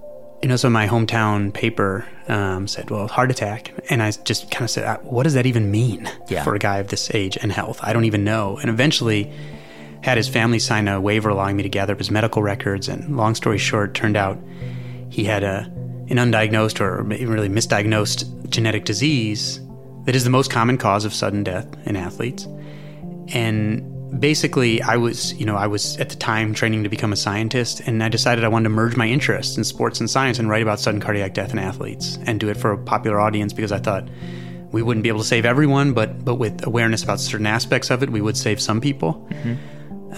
you 0.42 0.50
know, 0.50 0.56
so 0.56 0.70
my 0.70 0.88
hometown 0.88 1.54
paper 1.54 2.08
um, 2.28 2.68
said, 2.68 2.90
well, 2.90 3.08
heart 3.08 3.32
attack. 3.32 3.74
And 3.90 4.02
I 4.02 4.12
just 4.12 4.50
kind 4.52 4.64
of 4.64 4.70
said, 4.70 4.86
uh, 4.86 4.98
what 5.00 5.24
does 5.24 5.34
that 5.34 5.46
even 5.46 5.72
mean 5.72 6.10
Yeah. 6.30 6.44
for 6.44 6.56
a 6.56 6.60
guy 6.60 6.78
of 6.78 6.88
this 6.88 7.10
age 7.14 7.38
and 7.42 7.52
health? 7.52 7.80
I 7.84 7.94
don't 7.94 8.06
even 8.06 8.24
know. 8.24 8.58
And 8.58 8.70
eventually 8.70 9.32
had 10.04 10.16
his 10.18 10.28
family 10.30 10.60
sign 10.60 10.88
a 10.88 11.02
waiver 11.02 11.30
allowing 11.30 11.58
me 11.58 11.64
to 11.64 11.70
gather 11.70 11.94
up 11.94 12.00
his 12.00 12.12
medical 12.12 12.42
records. 12.42 12.88
And 12.88 13.18
long 13.18 13.36
story 13.36 13.58
short, 13.58 13.94
turned 13.94 14.16
out 14.16 14.38
he 15.10 15.24
had 15.26 15.44
a 15.44 15.72
an 16.10 16.16
undiagnosed 16.16 16.80
or 16.80 17.04
really 17.04 17.50
misdiagnosed 17.50 18.50
genetic 18.50 18.86
disease 18.86 19.60
that 20.06 20.16
is 20.16 20.24
the 20.24 20.30
most 20.30 20.50
common 20.50 20.78
cause 20.78 21.04
of 21.04 21.14
sudden 21.14 21.44
death 21.44 21.68
in 21.86 21.98
athletes. 21.98 22.48
And 23.34 23.84
basically, 24.20 24.82
I 24.82 24.98
was, 24.98 25.34
you 25.34 25.46
know, 25.46 25.56
I 25.56 25.68
was 25.68 25.98
at 25.98 26.10
the 26.10 26.16
time 26.16 26.54
training 26.54 26.84
to 26.84 26.90
become 26.90 27.14
a 27.14 27.16
scientist, 27.16 27.82
and 27.82 28.04
I 28.04 28.10
decided 28.10 28.44
I 28.44 28.48
wanted 28.48 28.66
to 28.66 28.70
merge 28.70 28.96
my 28.96 29.08
interests 29.08 29.58
in 29.58 29.64
sports 29.64 30.00
and 30.00 30.10
science 30.10 30.40
and 30.40 30.50
write 30.50 30.62
about 30.62 30.80
sudden 30.80 31.02
cardiac 31.02 31.34
death 31.34 31.52
in 31.52 31.60
athletes 31.60 32.18
and 32.26 32.40
do 32.40 32.50
it 32.50 32.58
for 32.58 32.72
a 32.72 32.78
popular 32.78 33.20
audience 33.20 33.54
because 33.54 33.72
I 33.72 33.80
thought 33.80 34.08
we 34.72 34.82
wouldn't 34.82 35.04
be 35.04 35.10
able 35.10 35.20
to 35.20 35.26
save 35.26 35.46
everyone, 35.46 35.94
but 35.94 36.24
but 36.26 36.36
with 36.36 36.66
awareness 36.66 37.04
about 37.04 37.20
certain 37.20 37.48
aspects 37.48 37.90
of 37.90 38.04
it, 38.04 38.10
we 38.10 38.22
would 38.22 38.38
save 38.38 38.60
some 38.60 38.82
people. 38.82 39.28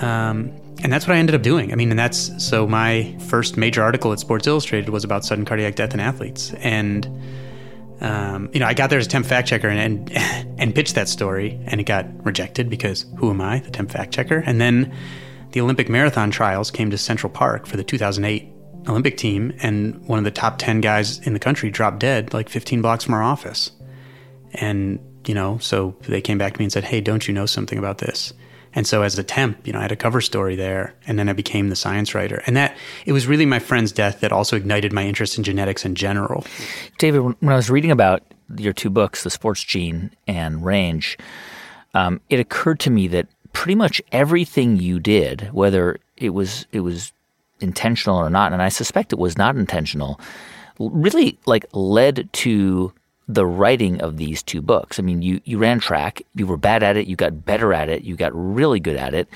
Um, 0.01 0.53
and 0.81 0.93
that's 0.93 1.08
what 1.08 1.15
I 1.15 1.19
ended 1.19 1.36
up 1.36 1.41
doing. 1.41 1.72
I 1.72 1.75
mean, 1.75 1.89
and 1.89 2.00
that's 2.00 2.31
so 2.43 2.65
my 2.67 3.15
first 3.27 3.58
major 3.58 3.84
article 3.84 4.13
at 4.13 4.19
Sports 4.19 4.48
Illustrated 4.48 4.89
was 4.89 5.03
about 5.03 5.25
sudden 5.25 5.46
cardiac 5.46 5.75
death 5.75 5.93
in 5.93 6.00
athletes. 6.00 6.53
And, 6.60 7.05
um, 8.01 8.50
you 8.53 8.60
know, 8.60 8.65
I 8.65 8.74
got 8.74 8.89
there 8.89 9.00
as 9.00 9.06
a 9.06 9.10
temp 9.10 9.25
fact 9.25 9.48
checker 9.48 9.68
and, 9.68 10.10
and, 10.12 10.60
and 10.60 10.75
pitched 10.75 10.96
that 10.96 11.10
story, 11.10 11.60
and 11.65 11.82
it 11.82 11.86
got 11.86 12.06
rejected 12.25 12.70
because 12.70 13.06
who 13.18 13.29
am 13.29 13.41
I, 13.41 13.60
the 13.60 13.72
temp 13.72 13.91
fact 13.91 14.13
checker? 14.13 14.44
And 14.46 14.62
then 14.62 14.94
the 15.51 15.62
Olympic 15.62 15.89
marathon 15.89 16.32
trials 16.32 16.72
came 16.72 16.89
to 16.91 16.98
Central 16.98 17.32
Park 17.32 17.65
for 17.65 17.77
the 17.77 17.84
2008 17.84 18.48
Olympic 18.88 19.18
team, 19.18 19.53
and 19.62 20.01
one 20.08 20.20
of 20.20 20.25
the 20.25 20.32
top 20.32 20.58
10 20.58 20.82
guys 20.82 21.20
in 21.20 21.34
the 21.34 21.39
country 21.39 21.70
dropped 21.70 22.00
dead 22.00 22.34
like 22.34 22.50
15 22.50 22.82
blocks 22.82 23.03
from 23.03 23.13
our 23.13 23.24
office. 23.24 23.72
And, 24.53 25.00
you 25.27 25.34
know, 25.34 25.58
so 25.60 25.96
they 26.08 26.22
came 26.22 26.38
back 26.38 26.53
to 26.53 26.60
me 26.60 26.65
and 26.65 26.72
said, 26.72 26.86
hey, 26.86 27.01
don't 27.01 27.27
you 27.27 27.34
know 27.34 27.46
something 27.46 27.77
about 27.77 27.98
this? 27.98 28.34
And 28.73 28.85
so 28.85 29.01
as 29.01 29.17
a 29.17 29.23
temp, 29.23 29.65
you 29.65 29.73
know, 29.73 29.79
I 29.79 29.83
had 29.83 29.91
a 29.91 29.95
cover 29.95 30.21
story 30.21 30.55
there 30.55 30.93
and 31.07 31.17
then 31.17 31.27
I 31.29 31.33
became 31.33 31.69
the 31.69 31.75
science 31.75 32.13
writer. 32.13 32.43
And 32.45 32.55
that 32.55 32.77
it 33.05 33.13
was 33.13 33.27
really 33.27 33.45
my 33.45 33.59
friend's 33.59 33.91
death 33.91 34.19
that 34.19 34.31
also 34.31 34.55
ignited 34.55 34.93
my 34.93 35.05
interest 35.05 35.38
in 35.38 35.43
genetics 35.43 35.85
in 35.85 35.95
general. 35.95 36.45
David, 36.97 37.19
when 37.19 37.53
I 37.53 37.55
was 37.55 37.69
reading 37.69 37.91
about 37.91 38.21
your 38.57 38.73
two 38.73 38.89
books, 38.89 39.23
The 39.23 39.29
Sports 39.29 39.63
Gene 39.63 40.11
and 40.27 40.63
Range, 40.63 41.17
um, 41.93 42.21
it 42.29 42.39
occurred 42.39 42.79
to 42.81 42.91
me 42.91 43.07
that 43.07 43.27
pretty 43.53 43.75
much 43.75 44.01
everything 44.11 44.77
you 44.77 44.99
did, 44.99 45.49
whether 45.51 45.97
it 46.17 46.29
was 46.29 46.65
it 46.71 46.81
was 46.81 47.11
intentional 47.59 48.17
or 48.17 48.29
not, 48.29 48.53
and 48.53 48.61
I 48.61 48.69
suspect 48.69 49.11
it 49.11 49.19
was 49.19 49.38
not 49.38 49.55
intentional, 49.55 50.19
really 50.79 51.38
like 51.45 51.65
led 51.73 52.31
to 52.33 52.93
the 53.29 53.45
writing 53.45 54.01
of 54.01 54.17
these 54.17 54.41
two 54.41 54.62
books. 54.62 55.00
I 55.00 55.03
mean, 55.03 55.21
you 55.21 55.39
you 55.45 55.59
ran 55.59 55.79
track, 55.79 56.24
you 56.36 56.48
were 56.48 56.57
bad 56.57 56.81
at 56.81 56.98
it, 56.98 57.05
you 57.07 57.15
got 57.15 57.45
better 57.45 57.74
at 57.74 57.88
it, 57.88 58.01
you 58.03 58.15
got 58.15 58.31
really 58.33 58.79
good 58.79 58.98
at 58.98 59.13
it. 59.13 59.29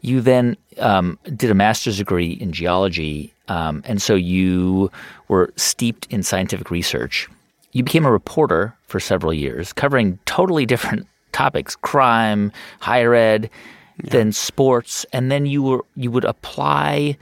You 0.00 0.20
then 0.20 0.56
um, 0.78 1.18
did 1.36 1.50
a 1.50 1.54
master's 1.54 1.98
degree 1.98 2.32
in 2.32 2.52
geology, 2.52 3.34
um, 3.48 3.82
and 3.84 4.00
so 4.00 4.14
you 4.14 4.90
were 5.28 5.52
steeped 5.56 6.06
in 6.10 6.22
scientific 6.22 6.70
research. 6.70 7.28
You 7.72 7.82
became 7.82 8.06
a 8.06 8.12
reporter 8.12 8.74
for 8.86 9.00
several 9.00 9.34
years, 9.34 9.72
covering 9.72 10.18
totally 10.24 10.64
different 10.66 11.06
topics: 11.32 11.74
crime, 11.74 12.52
higher 12.78 13.14
ed, 13.14 13.50
then 13.98 14.30
sports, 14.30 15.04
and 15.12 15.32
then 15.32 15.46
you 15.46 15.64
were 15.64 15.84
you 15.96 16.12
would 16.12 16.24
apply 16.24 17.16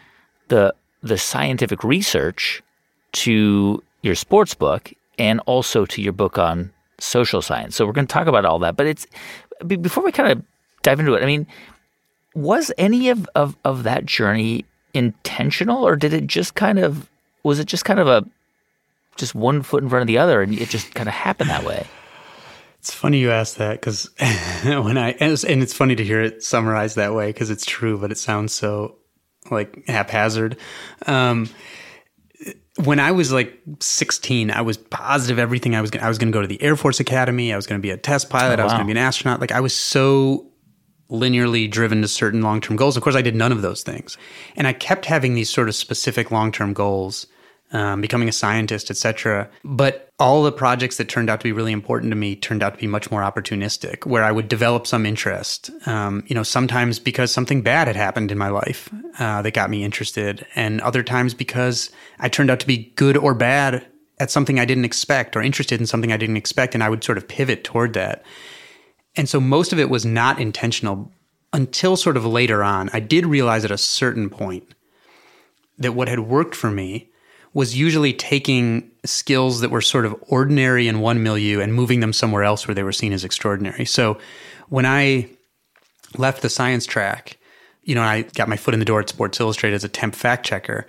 the 0.49 0.75
the 1.03 1.17
scientific 1.17 1.83
research 1.83 2.63
to 3.13 3.83
your 4.03 4.15
sports 4.15 4.55
book 4.55 4.93
and 5.21 5.39
also 5.41 5.85
to 5.85 6.03
your 6.03 6.15
book 6.15 6.39
on 6.39 6.73
social 6.99 7.43
science. 7.43 7.77
So 7.77 7.87
we're 7.87 7.93
going 7.93 8.07
to 8.07 8.13
talk 8.13 8.27
about 8.27 8.45
all 8.45 8.59
that, 8.61 8.77
but 8.77 8.87
it's 8.87 9.07
before 9.67 10.03
we 10.03 10.11
kind 10.11 10.33
of 10.33 10.43
dive 10.83 10.99
into 10.99 11.15
it. 11.15 11.23
I 11.23 11.27
mean, 11.27 11.47
was 12.35 12.73
any 12.79 13.11
of, 13.11 13.29
of, 13.35 13.57
of 13.65 13.83
that 13.83 14.07
journey 14.07 14.65
intentional 14.95 15.87
or 15.87 15.95
did 15.95 16.13
it 16.13 16.27
just 16.27 16.55
kind 16.57 16.79
of 16.79 17.09
was 17.45 17.61
it 17.61 17.67
just 17.67 17.85
kind 17.85 18.01
of 18.01 18.09
a 18.09 18.27
just 19.15 19.37
one 19.37 19.63
foot 19.63 19.85
in 19.85 19.89
front 19.89 20.01
of 20.01 20.09
the 20.09 20.19
other 20.19 20.43
and 20.43 20.59
it 20.59 20.69
just 20.69 20.95
kind 20.95 21.09
of 21.09 21.15
happened 21.15 21.49
that 21.49 21.65
way 21.65 21.87
It's 22.81 22.93
funny 22.93 23.19
you 23.19 23.31
ask 23.31 23.57
that 23.59 23.81
because 23.81 24.11
when 24.65 24.99
I 24.99 25.11
and 25.21 25.33
it's, 25.33 25.45
and 25.45 25.63
it's 25.63 25.75
funny 25.75 25.95
to 25.95 26.03
hear 26.03 26.21
it 26.23 26.43
summarized 26.43 26.97
that 26.97 27.15
way 27.15 27.29
because 27.29 27.51
it's 27.51 27.65
true, 27.67 27.99
but 27.99 28.11
it 28.11 28.19
sounds 28.19 28.53
so 28.53 28.97
like 29.51 29.87
haphazard. 29.87 30.57
Um, 31.07 31.49
when 32.77 33.01
I 33.01 33.13
was 33.13 33.33
like 33.33 33.59
16, 33.81 34.51
I 34.51 34.61
was 34.61 34.77
positive 34.77 35.39
everything 35.39 35.75
I 35.75 35.81
was 35.81 35.91
gonna, 35.91 36.05
I 36.05 36.09
was 36.09 36.19
going 36.19 36.31
to 36.31 36.37
go 36.37 36.41
to 36.41 36.47
the 36.47 36.63
Air 36.63 36.77
Force 36.77 37.01
Academy. 37.01 37.53
I 37.53 37.57
was 37.57 37.67
going 37.67 37.81
to 37.81 37.83
be 37.83 37.91
a 37.91 37.97
test 37.97 38.31
pilot. 38.31 38.61
I 38.61 38.65
was 38.65 38.73
going 38.73 38.85
to 38.85 38.87
be 38.87 38.93
an 38.93 39.05
astronaut. 39.05 39.41
Like 39.41 39.53
I 39.53 39.61
was 39.61 39.75
so 39.75 40.47
linearly 41.11 41.69
driven 41.69 42.03
to 42.03 42.09
certain 42.09 42.43
long 42.43 42.61
term 42.61 42.77
goals. 42.77 42.97
Of 42.97 43.03
course, 43.03 43.17
I 43.17 43.23
did 43.23 43.35
none 43.35 43.53
of 43.53 43.63
those 43.63 43.83
things, 43.83 44.17
and 44.57 44.67
I 44.67 44.73
kept 44.73 45.07
having 45.07 45.35
these 45.35 45.51
sort 45.51 45.69
of 45.69 45.75
specific 45.75 46.31
long 46.31 46.53
term 46.53 46.73
goals, 46.73 47.27
um, 47.73 48.01
becoming 48.01 48.29
a 48.29 48.33
scientist, 48.33 48.91
etc. 48.91 49.51
But 49.65 50.10
all 50.21 50.43
the 50.43 50.53
projects 50.53 50.99
that 50.99 51.09
turned 51.09 51.31
out 51.31 51.41
to 51.41 51.45
be 51.45 51.53
really 51.53 51.73
important 51.73 52.13
to 52.13 52.17
me 52.17 52.37
turned 52.37 52.63
out 52.63 52.75
to 52.75 52.79
be 52.79 52.87
much 52.87 53.11
more 53.11 53.23
opportunistic, 53.23 54.07
where 54.07 54.23
I 54.23 54.31
would 54.31 54.49
develop 54.49 54.87
some 54.87 55.07
interest. 55.07 55.71
Um, 55.87 56.23
you 56.27 56.35
know, 56.35 56.43
sometimes 56.43 56.99
because 56.99 57.33
something 57.33 57.63
bad 57.63 57.87
had 57.87 57.97
happened 57.97 58.31
in 58.31 58.39
my 58.39 58.49
life 58.49 58.91
uh, 59.19 59.41
that 59.43 59.55
got 59.55 59.71
me 59.71 59.83
interested, 59.83 60.47
and 60.55 60.81
other 60.83 61.03
times 61.03 61.33
because 61.35 61.91
I 62.19 62.29
turned 62.29 62.51
out 62.51 62.61
to 62.61 62.67
be 62.67 62.93
good 62.97 63.17
or 63.17 63.35
bad 63.35 63.87
at 64.19 64.31
something 64.31 64.61
I 64.61 64.67
didn't 64.67 64.85
expect, 64.85 65.35
or 65.35 65.41
interested 65.41 65.81
in 65.81 65.87
something 65.87 66.13
I 66.13 66.19
didn't 66.19 66.37
expect, 66.37 66.75
and 66.75 66.85
I 66.85 66.91
would 66.91 67.03
sort 67.03 67.19
of 67.19 67.27
pivot 67.27 67.65
toward 67.65 67.95
that. 67.95 68.23
And 69.17 69.29
so 69.29 69.41
most 69.41 69.73
of 69.73 69.79
it 69.79 69.89
was 69.89 70.05
not 70.05 70.39
intentional 70.39 71.11
until 71.53 71.97
sort 71.97 72.17
of 72.17 72.27
later 72.27 72.63
on. 72.63 72.91
I 72.93 73.01
did 73.01 73.27
realize 73.27 73.65
at 73.65 73.71
a 73.71 73.79
certain 73.79 74.31
point 74.31 74.75
that 75.79 75.93
what 75.93 76.09
had 76.09 76.21
worked 76.21 76.55
for 76.55 76.71
me 76.71 77.10
was 77.53 77.77
usually 77.77 78.13
taking 78.13 78.91
skills 79.05 79.61
that 79.61 79.71
were 79.71 79.81
sort 79.81 80.07
of 80.07 80.15
ordinary 80.29 80.87
in 80.87 81.01
one 81.01 81.23
milieu 81.23 81.61
and 81.61 81.75
moving 81.75 82.01
them 82.01 82.13
somewhere 82.13 82.45
else 82.45 82.69
where 82.69 82.75
they 82.75 82.83
were 82.83 82.93
seen 82.93 83.13
as 83.13 83.25
extraordinary. 83.25 83.85
So 83.85 84.19
when 84.69 84.87
I 84.87 85.29
left 86.17 86.43
the 86.43 86.49
science 86.49 86.87
track, 86.87 87.39
you 87.83 87.95
know, 87.95 88.03
I 88.03 88.23
got 88.23 88.49
my 88.49 88.57
foot 88.57 88.75
in 88.75 88.81
the 88.81 88.87
door 88.87 89.01
at 89.01 89.09
Sports 89.09 89.41
Illustrated 89.41 89.75
as 89.75 89.85
a 89.85 89.89
temp 89.89 90.15
fact 90.15 90.47
checker, 90.47 90.87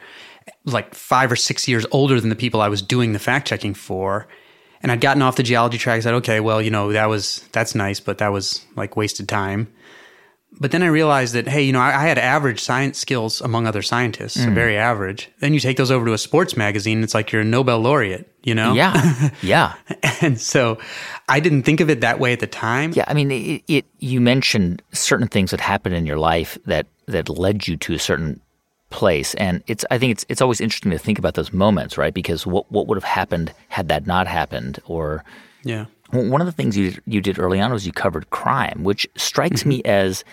like 0.65 0.93
five 0.93 1.31
or 1.31 1.35
six 1.35 1.67
years 1.67 1.85
older 1.91 2.19
than 2.19 2.29
the 2.29 2.35
people 2.35 2.61
I 2.61 2.69
was 2.69 2.81
doing 2.81 3.13
the 3.13 3.19
fact 3.19 3.47
checking 3.47 3.73
for. 3.73 4.27
And 4.83 4.91
I'd 4.91 5.01
gotten 5.01 5.21
off 5.21 5.35
the 5.35 5.43
geology 5.43 5.77
track. 5.77 5.97
I 5.97 5.99
said, 6.01 6.15
okay, 6.15 6.39
well, 6.39 6.61
you 6.61 6.71
know, 6.71 6.91
that 6.91 7.05
was, 7.05 7.47
that's 7.51 7.75
nice, 7.75 7.99
but 7.99 8.17
that 8.17 8.29
was 8.29 8.65
like 8.75 8.95
wasted 8.95 9.29
time. 9.29 9.71
But 10.59 10.71
then 10.71 10.83
I 10.83 10.87
realized 10.87 11.33
that, 11.33 11.47
hey, 11.47 11.63
you 11.63 11.71
know, 11.71 11.79
I, 11.79 11.87
I 11.89 12.07
had 12.07 12.17
average 12.17 12.59
science 12.59 12.99
skills 12.99 13.41
among 13.41 13.65
other 13.65 13.81
scientists, 13.81 14.33
so 14.33 14.47
mm. 14.47 14.53
very 14.53 14.77
average. 14.77 15.29
Then 15.39 15.53
you 15.53 15.59
take 15.59 15.77
those 15.77 15.91
over 15.91 16.05
to 16.05 16.13
a 16.13 16.17
sports 16.17 16.55
magazine, 16.55 17.03
it's 17.03 17.13
like 17.13 17.31
you're 17.31 17.41
a 17.41 17.45
Nobel 17.45 17.79
laureate, 17.79 18.31
you 18.43 18.53
know? 18.53 18.73
yeah 18.73 19.29
yeah 19.41 19.75
and 20.21 20.39
so 20.39 20.77
I 21.27 21.39
didn't 21.39 21.63
think 21.63 21.79
of 21.79 21.89
it 21.89 22.01
that 22.01 22.19
way 22.19 22.33
at 22.33 22.39
the 22.39 22.47
time. 22.47 22.93
Yeah, 22.95 23.05
I 23.07 23.13
mean, 23.13 23.31
it, 23.31 23.63
it. 23.67 23.85
You 23.99 24.21
mentioned 24.21 24.81
certain 24.91 25.27
things 25.27 25.51
that 25.51 25.59
happened 25.59 25.95
in 25.95 26.05
your 26.05 26.17
life 26.17 26.57
that 26.65 26.87
that 27.07 27.29
led 27.29 27.67
you 27.67 27.77
to 27.77 27.93
a 27.93 27.99
certain 27.99 28.39
place, 28.89 29.33
and 29.35 29.63
it's. 29.67 29.85
I 29.91 29.97
think 29.97 30.11
it's 30.11 30.25
it's 30.29 30.41
always 30.41 30.61
interesting 30.61 30.91
to 30.91 30.97
think 30.97 31.19
about 31.19 31.33
those 31.33 31.51
moments, 31.51 31.97
right? 31.97 32.13
Because 32.13 32.45
what 32.45 32.71
what 32.71 32.87
would 32.87 32.97
have 32.97 33.03
happened 33.03 33.53
had 33.69 33.87
that 33.89 34.05
not 34.05 34.27
happened, 34.27 34.79
or 34.85 35.23
Yeah. 35.63 35.85
One 36.11 36.41
of 36.41 36.47
the 36.47 36.51
things 36.51 36.77
you 36.77 36.93
you 37.05 37.21
did 37.21 37.39
early 37.39 37.59
on 37.59 37.71
was 37.71 37.85
you 37.85 37.93
covered 37.93 38.29
crime, 38.29 38.83
which 38.83 39.07
strikes 39.15 39.65
me 39.65 39.79
mm-hmm. 39.79 39.89
as 39.89 40.23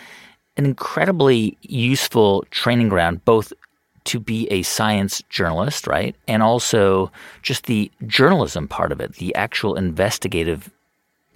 an 0.57 0.65
incredibly 0.65 1.57
useful 1.63 2.45
training 2.51 2.89
ground, 2.89 3.25
both 3.25 3.53
to 4.05 4.19
be 4.19 4.49
a 4.51 4.63
science 4.63 5.23
journalist, 5.29 5.87
right, 5.87 6.17
and 6.27 6.43
also 6.43 7.13
just 7.43 7.67
the 7.67 7.91
journalism 8.07 8.67
part 8.67 8.91
of 8.91 9.01
it, 9.01 9.15
the 9.15 9.35
actual 9.35 9.77
investigative 9.77 10.71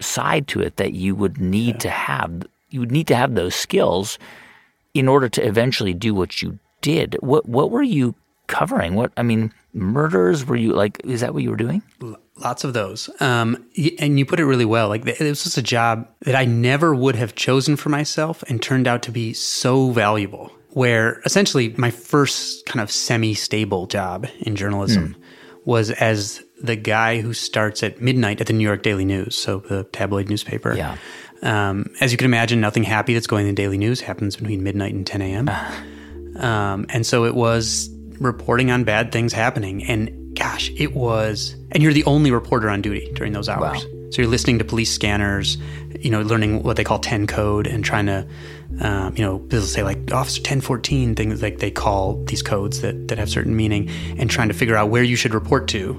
side 0.01 0.49
to 0.49 0.61
it 0.61 0.77
that 0.77 0.93
you 0.95 1.15
would 1.15 1.39
need 1.39 1.79
to 1.81 1.91
have. 1.91 2.45
You 2.71 2.81
would 2.81 2.91
need 2.91 3.07
to 3.09 3.17
have 3.17 3.35
those 3.35 3.55
skills 3.55 4.19
in 4.95 5.07
order 5.07 5.29
to 5.29 5.47
eventually 5.47 5.95
do 5.95 6.15
what 6.15 6.43
you 6.43 6.59
did. 6.81 7.17
What 7.21 7.49
what 7.49 7.71
were 7.71 7.83
you 7.83 8.15
covering? 8.53 8.95
What 8.95 9.13
I 9.17 9.23
mean, 9.23 9.53
murders? 9.73 10.45
Were 10.45 10.57
you 10.57 10.73
like? 10.73 11.01
Is 11.05 11.23
that 11.23 11.35
what 11.35 11.43
you 11.43 11.51
were 11.51 11.57
doing? 11.57 11.83
Lots 12.37 12.65
of 12.65 12.73
those. 12.73 13.11
Um, 13.21 13.67
and 13.99 14.19
you 14.19 14.27
put 14.27 14.39
it 14.39 14.47
really 14.47 14.65
well. 14.65 14.89
Like, 14.89 15.07
it 15.07 15.21
was 15.21 15.43
just 15.43 15.59
a 15.59 15.63
job 15.63 16.09
that 16.21 16.35
I 16.35 16.45
never 16.45 16.95
would 16.95 17.17
have 17.17 17.35
chosen 17.35 17.77
for 17.77 17.89
myself 17.89 18.43
and 18.45 18.63
turned 18.63 18.87
out 18.87 19.03
to 19.03 19.11
be 19.11 19.33
so 19.33 19.91
valuable. 19.91 20.53
Where 20.71 21.21
essentially 21.27 21.75
my 21.77 21.91
first 21.91 22.65
kind 22.65 22.81
of 22.81 22.91
semi 22.91 23.35
stable 23.35 23.87
job 23.87 24.27
in 24.41 24.57
journalism 24.57 25.17
was 25.65 25.91
as 25.91 26.43
the 26.63 26.77
guy 26.77 27.21
who 27.21 27.35
starts 27.35 27.83
at 27.83 28.01
midnight 28.01 28.41
at 28.41 28.47
the 28.47 28.53
New 28.53 28.65
York 28.65 28.83
Daily 28.83 29.05
News, 29.05 29.35
so 29.37 29.59
the 29.59 29.85
tabloid 29.85 30.29
newspaper. 30.29 30.75
Yeah. 30.75 30.97
Um, 31.43 31.91
as 32.01 32.13
you 32.13 32.19
can 32.19 32.25
imagine, 32.25 32.61
nothing 32.61 32.85
happy 32.85 33.15
that's 33.15 33.27
going 33.27 33.47
in 33.47 33.55
the 33.55 33.61
daily 33.61 33.77
news 33.77 34.01
happens 34.01 34.37
between 34.37 34.63
midnight 34.63 34.95
and 34.95 35.07
10 35.07 35.23
a.m. 35.23 35.51
Um, 36.35 36.87
and 36.89 37.05
so 37.05 37.27
it 37.27 37.35
was 37.35 37.91
reporting 38.21 38.71
on 38.71 38.85
bad 38.85 39.13
things 39.13 39.33
happening. 39.33 39.85
And 39.85 40.37
gosh, 40.37 40.71
it 40.77 40.95
was, 40.95 41.57
and 41.71 41.83
you're 41.83 41.93
the 41.93 42.05
only 42.05 42.31
reporter 42.31 42.71
on 42.71 42.83
duty 42.83 43.11
during 43.15 43.33
those 43.33 43.49
hours. 43.49 43.85
Wow. 43.85 43.91
So 44.11 44.21
you're 44.21 44.31
listening 44.31 44.59
to 44.59 44.65
police 44.65 44.93
scanners, 44.93 45.57
you 45.99 46.11
know, 46.11 46.21
learning 46.21 46.63
what 46.63 46.77
they 46.77 46.85
call 46.85 46.99
10 46.99 47.27
code 47.27 47.67
and 47.67 47.83
trying 47.83 48.07
to, 48.07 48.27
um, 48.81 49.17
you 49.17 49.25
know, 49.25 49.39
people 49.39 49.63
say 49.63 49.83
like 49.83 50.13
Officer 50.13 50.41
1014, 50.41 51.15
things 51.15 51.41
like 51.41 51.61
they 51.61 51.71
call 51.71 52.23
these 52.25 52.43
codes 52.43 52.83
that, 52.83 53.09
that 53.09 53.17
have 53.17 53.31
certain 53.31 53.57
meaning 53.57 53.89
and 54.19 54.29
trying 54.29 54.49
to 54.49 54.55
figure 54.55 54.77
out 54.77 54.91
where 54.91 55.03
you 55.03 55.17
should 55.17 55.33
report 55.33 55.69
to. 55.69 55.95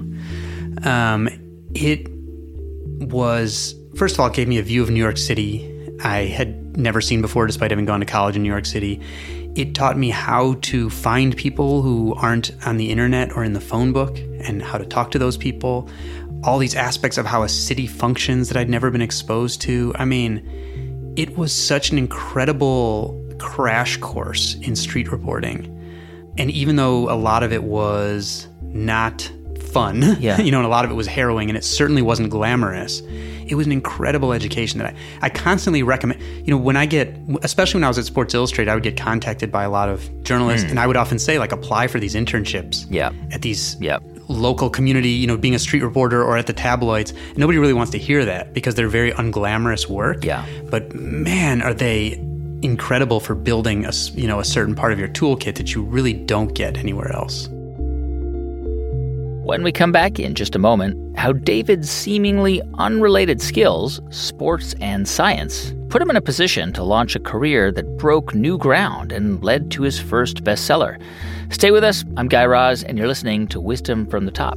Um, 0.84 1.28
it 1.74 2.08
was, 3.00 3.74
first 3.96 4.14
of 4.14 4.20
all, 4.20 4.28
it 4.28 4.34
gave 4.34 4.46
me 4.46 4.58
a 4.58 4.62
view 4.62 4.82
of 4.82 4.90
New 4.90 5.00
York 5.02 5.16
City 5.16 5.70
I 6.04 6.26
had 6.26 6.76
never 6.76 7.00
seen 7.00 7.20
before, 7.20 7.46
despite 7.46 7.70
having 7.70 7.84
gone 7.84 8.00
to 8.00 8.06
college 8.06 8.36
in 8.36 8.42
New 8.42 8.48
York 8.48 8.66
City. 8.66 9.00
It 9.54 9.72
taught 9.74 9.96
me 9.96 10.10
how 10.10 10.54
to 10.62 10.90
find 10.90 11.36
people 11.36 11.82
who 11.82 12.12
aren't 12.14 12.50
on 12.66 12.76
the 12.76 12.90
internet 12.90 13.36
or 13.36 13.44
in 13.44 13.52
the 13.52 13.60
phone 13.60 13.92
book 13.92 14.18
and 14.40 14.60
how 14.60 14.78
to 14.78 14.84
talk 14.84 15.12
to 15.12 15.18
those 15.18 15.36
people. 15.36 15.88
All 16.42 16.58
these 16.58 16.74
aspects 16.74 17.18
of 17.18 17.26
how 17.26 17.44
a 17.44 17.48
city 17.48 17.86
functions 17.86 18.48
that 18.48 18.56
I'd 18.56 18.68
never 18.68 18.90
been 18.90 19.00
exposed 19.00 19.60
to. 19.62 19.94
I 19.96 20.04
mean, 20.04 21.12
it 21.16 21.36
was 21.38 21.54
such 21.54 21.92
an 21.92 21.98
incredible 21.98 23.20
crash 23.38 23.96
course 23.98 24.56
in 24.56 24.74
street 24.74 25.12
reporting. 25.12 25.70
And 26.36 26.50
even 26.50 26.74
though 26.74 27.08
a 27.08 27.14
lot 27.14 27.44
of 27.44 27.52
it 27.52 27.62
was 27.62 28.48
not 28.62 29.30
fun, 29.74 30.16
Yeah. 30.20 30.40
you 30.40 30.50
know, 30.52 30.58
and 30.58 30.66
a 30.66 30.70
lot 30.70 30.84
of 30.84 30.90
it 30.90 30.94
was 30.94 31.06
harrowing 31.06 31.50
and 31.50 31.56
it 31.58 31.64
certainly 31.64 32.00
wasn't 32.02 32.30
glamorous, 32.30 33.00
it 33.46 33.56
was 33.56 33.66
an 33.66 33.72
incredible 33.72 34.32
education 34.32 34.78
that 34.78 34.94
I, 34.94 35.26
I 35.26 35.28
constantly 35.28 35.82
recommend. 35.82 36.20
You 36.46 36.50
know, 36.52 36.56
when 36.56 36.76
I 36.76 36.86
get, 36.86 37.14
especially 37.42 37.78
when 37.78 37.84
I 37.84 37.88
was 37.88 37.98
at 37.98 38.06
Sports 38.06 38.32
Illustrated, 38.32 38.70
I 38.70 38.74
would 38.74 38.82
get 38.84 38.96
contacted 38.96 39.52
by 39.52 39.64
a 39.64 39.70
lot 39.70 39.88
of 39.90 39.98
journalists 40.24 40.64
hmm. 40.64 40.70
and 40.70 40.80
I 40.80 40.86
would 40.86 40.96
often 40.96 41.18
say, 41.18 41.38
like, 41.38 41.52
apply 41.52 41.88
for 41.88 41.98
these 42.00 42.14
internships 42.14 42.86
Yeah. 42.88 43.10
at 43.32 43.42
these 43.42 43.76
Yeah. 43.80 43.98
local 44.28 44.70
community, 44.70 45.10
you 45.10 45.26
know, 45.26 45.36
being 45.36 45.54
a 45.54 45.58
street 45.58 45.82
reporter 45.82 46.24
or 46.24 46.38
at 46.38 46.46
the 46.46 46.54
tabloids. 46.54 47.12
Nobody 47.36 47.58
really 47.58 47.74
wants 47.74 47.92
to 47.92 47.98
hear 47.98 48.24
that 48.24 48.54
because 48.54 48.74
they're 48.76 48.88
very 48.88 49.12
unglamorous 49.12 49.88
work. 49.88 50.24
Yeah. 50.24 50.46
But 50.70 50.94
man, 50.94 51.60
are 51.60 51.74
they 51.74 52.18
incredible 52.62 53.20
for 53.20 53.34
building 53.34 53.84
a, 53.84 53.92
you 54.14 54.26
know, 54.26 54.40
a 54.40 54.44
certain 54.44 54.74
part 54.74 54.92
of 54.92 54.98
your 54.98 55.08
toolkit 55.08 55.56
that 55.56 55.74
you 55.74 55.82
really 55.82 56.14
don't 56.14 56.54
get 56.54 56.78
anywhere 56.78 57.12
else. 57.12 57.48
When 59.44 59.62
we 59.62 59.72
come 59.72 59.92
back 59.92 60.18
in 60.18 60.34
just 60.34 60.56
a 60.56 60.58
moment, 60.58 61.18
how 61.18 61.34
David's 61.34 61.90
seemingly 61.90 62.62
unrelated 62.78 63.42
skills, 63.42 64.00
sports 64.08 64.74
and 64.80 65.06
science, 65.06 65.74
put 65.90 66.00
him 66.00 66.08
in 66.08 66.16
a 66.16 66.22
position 66.22 66.72
to 66.72 66.82
launch 66.82 67.14
a 67.14 67.20
career 67.20 67.70
that 67.72 67.98
broke 67.98 68.34
new 68.34 68.56
ground 68.56 69.12
and 69.12 69.44
led 69.44 69.70
to 69.72 69.82
his 69.82 70.00
first 70.00 70.44
bestseller. 70.44 70.98
Stay 71.50 71.70
with 71.70 71.84
us. 71.84 72.06
I'm 72.16 72.26
Guy 72.26 72.46
Raz, 72.46 72.84
and 72.84 72.96
you're 72.96 73.06
listening 73.06 73.46
to 73.48 73.60
Wisdom 73.60 74.06
from 74.06 74.24
the 74.24 74.32
Top. 74.32 74.56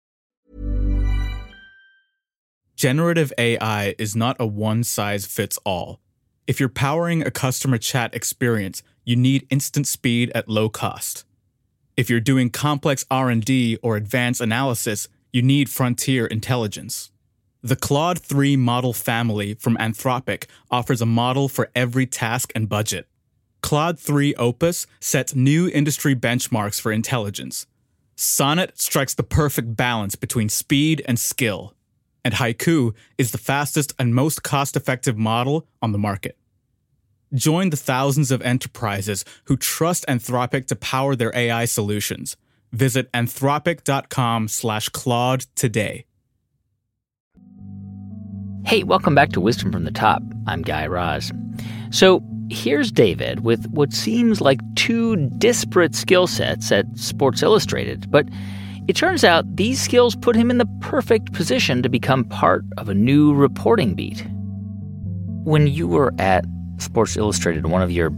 Generative 2.81 3.31
AI 3.37 3.93
is 3.99 4.15
not 4.15 4.37
a 4.39 4.47
one 4.47 4.83
size 4.83 5.27
fits 5.27 5.59
all. 5.63 5.99
If 6.47 6.59
you're 6.59 6.67
powering 6.67 7.21
a 7.21 7.29
customer 7.29 7.77
chat 7.77 8.15
experience, 8.15 8.81
you 9.05 9.15
need 9.15 9.45
instant 9.51 9.85
speed 9.85 10.31
at 10.33 10.49
low 10.49 10.67
cost. 10.67 11.23
If 11.95 12.09
you're 12.09 12.19
doing 12.19 12.49
complex 12.49 13.05
R&D 13.11 13.77
or 13.83 13.97
advanced 13.97 14.41
analysis, 14.41 15.07
you 15.31 15.43
need 15.43 15.69
frontier 15.69 16.25
intelligence. 16.25 17.11
The 17.61 17.75
Claude 17.75 18.17
3 18.17 18.55
model 18.55 18.93
family 18.93 19.53
from 19.53 19.77
Anthropic 19.77 20.45
offers 20.71 21.03
a 21.03 21.05
model 21.05 21.47
for 21.47 21.69
every 21.75 22.07
task 22.07 22.51
and 22.55 22.67
budget. 22.67 23.07
Claude 23.61 23.99
3 23.99 24.33
Opus 24.37 24.87
sets 24.99 25.35
new 25.35 25.69
industry 25.69 26.15
benchmarks 26.15 26.81
for 26.81 26.91
intelligence. 26.91 27.67
Sonnet 28.15 28.81
strikes 28.81 29.13
the 29.13 29.21
perfect 29.21 29.75
balance 29.75 30.15
between 30.15 30.49
speed 30.49 31.03
and 31.05 31.19
skill. 31.19 31.75
And 32.23 32.35
Haiku 32.35 32.93
is 33.17 33.31
the 33.31 33.37
fastest 33.37 33.93
and 33.97 34.13
most 34.13 34.43
cost 34.43 34.75
effective 34.75 35.17
model 35.17 35.67
on 35.81 35.91
the 35.91 35.97
market. 35.97 36.37
Join 37.33 37.69
the 37.69 37.77
thousands 37.77 38.29
of 38.29 38.41
enterprises 38.41 39.23
who 39.45 39.55
trust 39.57 40.05
Anthropic 40.07 40.67
to 40.67 40.75
power 40.75 41.15
their 41.15 41.35
AI 41.35 41.65
solutions. 41.65 42.35
Visit 42.73 43.11
anthropic.com 43.13 44.47
slash 44.49 44.89
Claude 44.89 45.45
today. 45.55 46.05
Hey, 48.65 48.83
welcome 48.83 49.15
back 49.15 49.29
to 49.29 49.41
Wisdom 49.41 49.71
from 49.71 49.85
the 49.85 49.91
Top. 49.91 50.21
I'm 50.45 50.61
Guy 50.61 50.85
Raz. 50.85 51.31
So 51.89 52.23
here's 52.49 52.91
David 52.91 53.43
with 53.43 53.65
what 53.69 53.91
seems 53.91 54.39
like 54.39 54.59
two 54.75 55.15
disparate 55.37 55.95
skill 55.95 56.27
sets 56.27 56.71
at 56.71 56.85
Sports 56.97 57.41
Illustrated, 57.41 58.11
but 58.11 58.27
it 58.91 58.97
turns 58.97 59.23
out 59.23 59.55
these 59.55 59.79
skills 59.79 60.17
put 60.17 60.35
him 60.35 60.51
in 60.51 60.57
the 60.57 60.65
perfect 60.81 61.31
position 61.31 61.81
to 61.81 61.87
become 61.87 62.25
part 62.25 62.65
of 62.77 62.89
a 62.89 62.93
new 62.93 63.33
reporting 63.33 63.93
beat. 63.93 64.27
When 65.45 65.65
you 65.67 65.87
were 65.87 66.13
at 66.19 66.43
Sports 66.77 67.15
Illustrated, 67.15 67.67
one 67.67 67.81
of 67.81 67.89
your, 67.89 68.11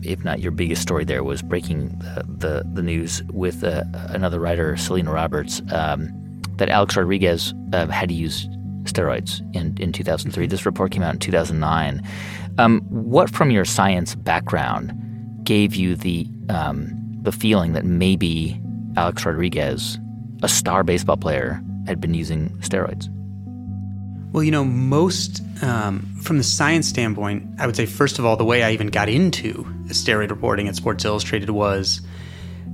if 0.00 0.24
not 0.24 0.40
your 0.40 0.50
biggest 0.50 0.80
story 0.80 1.04
there, 1.04 1.22
was 1.22 1.42
breaking 1.42 1.90
the, 1.98 2.24
the, 2.26 2.66
the 2.72 2.82
news 2.82 3.22
with 3.34 3.62
uh, 3.62 3.84
another 4.08 4.40
writer, 4.40 4.78
Selena 4.78 5.12
Roberts, 5.12 5.60
um, 5.70 6.08
that 6.56 6.70
Alex 6.70 6.96
Rodriguez 6.96 7.52
uh, 7.74 7.86
had 7.88 8.08
to 8.08 8.14
use 8.14 8.48
steroids 8.84 9.42
in, 9.54 9.76
in 9.78 9.92
2003. 9.92 10.46
This 10.46 10.64
report 10.64 10.90
came 10.90 11.02
out 11.02 11.12
in 11.12 11.20
2009. 11.20 12.02
Um, 12.56 12.80
what 12.88 13.28
from 13.28 13.50
your 13.50 13.66
science 13.66 14.14
background 14.14 14.90
gave 15.44 15.74
you 15.74 15.96
the 15.96 16.26
um, 16.48 16.88
the 17.20 17.32
feeling 17.32 17.74
that 17.74 17.84
maybe 17.84 18.58
Alex 18.96 19.26
Rodriguez, 19.26 19.98
a 20.44 20.48
star 20.48 20.84
baseball 20.84 21.16
player, 21.16 21.60
had 21.86 22.00
been 22.00 22.14
using 22.14 22.50
steroids? 22.60 23.08
Well, 24.32 24.42
you 24.42 24.50
know, 24.50 24.64
most 24.64 25.42
um, 25.62 26.00
from 26.22 26.38
the 26.38 26.44
science 26.44 26.88
standpoint, 26.88 27.46
I 27.58 27.66
would 27.66 27.76
say 27.76 27.86
first 27.86 28.18
of 28.18 28.24
all, 28.24 28.36
the 28.36 28.44
way 28.44 28.62
I 28.62 28.72
even 28.72 28.88
got 28.88 29.08
into 29.08 29.64
steroid 29.88 30.30
reporting 30.30 30.68
at 30.68 30.74
Sports 30.76 31.04
Illustrated 31.04 31.50
was 31.50 32.00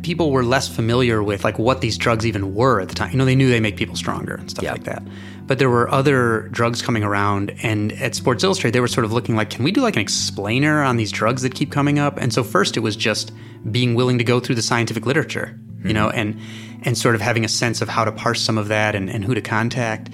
people 0.02 0.30
were 0.30 0.42
less 0.42 0.68
familiar 0.74 1.22
with 1.22 1.44
like 1.44 1.58
what 1.58 1.80
these 1.82 1.98
drugs 1.98 2.24
even 2.26 2.54
were 2.54 2.80
at 2.80 2.88
the 2.88 2.94
time. 2.94 3.10
You 3.12 3.18
know, 3.18 3.24
they 3.26 3.36
knew 3.36 3.50
they 3.50 3.60
make 3.60 3.76
people 3.76 3.94
stronger 3.96 4.34
and 4.34 4.50
stuff 4.50 4.64
Yeah. 4.64 4.72
like 4.72 4.84
that. 4.84 5.02
But 5.50 5.58
there 5.58 5.68
were 5.68 5.90
other 5.90 6.42
drugs 6.52 6.80
coming 6.80 7.02
around, 7.02 7.52
and 7.64 7.90
at 7.94 8.14
Sports 8.14 8.44
Illustrated, 8.44 8.72
they 8.72 8.78
were 8.78 8.86
sort 8.86 9.04
of 9.04 9.12
looking 9.12 9.34
like, 9.34 9.50
can 9.50 9.64
we 9.64 9.72
do 9.72 9.80
like 9.80 9.96
an 9.96 10.00
explainer 10.00 10.80
on 10.80 10.96
these 10.96 11.10
drugs 11.10 11.42
that 11.42 11.56
keep 11.56 11.72
coming 11.72 11.98
up? 11.98 12.18
And 12.18 12.32
so 12.32 12.44
first, 12.44 12.76
it 12.76 12.80
was 12.80 12.94
just 12.94 13.32
being 13.68 13.96
willing 13.96 14.16
to 14.18 14.22
go 14.22 14.38
through 14.38 14.54
the 14.54 14.62
scientific 14.62 15.06
literature, 15.06 15.58
you 15.84 15.92
know, 15.92 16.08
and 16.08 16.38
and 16.84 16.96
sort 16.96 17.16
of 17.16 17.20
having 17.20 17.44
a 17.44 17.48
sense 17.48 17.82
of 17.82 17.88
how 17.88 18.04
to 18.04 18.12
parse 18.12 18.40
some 18.40 18.58
of 18.58 18.68
that 18.68 18.94
and, 18.94 19.10
and 19.10 19.24
who 19.24 19.34
to 19.34 19.40
contact. 19.40 20.10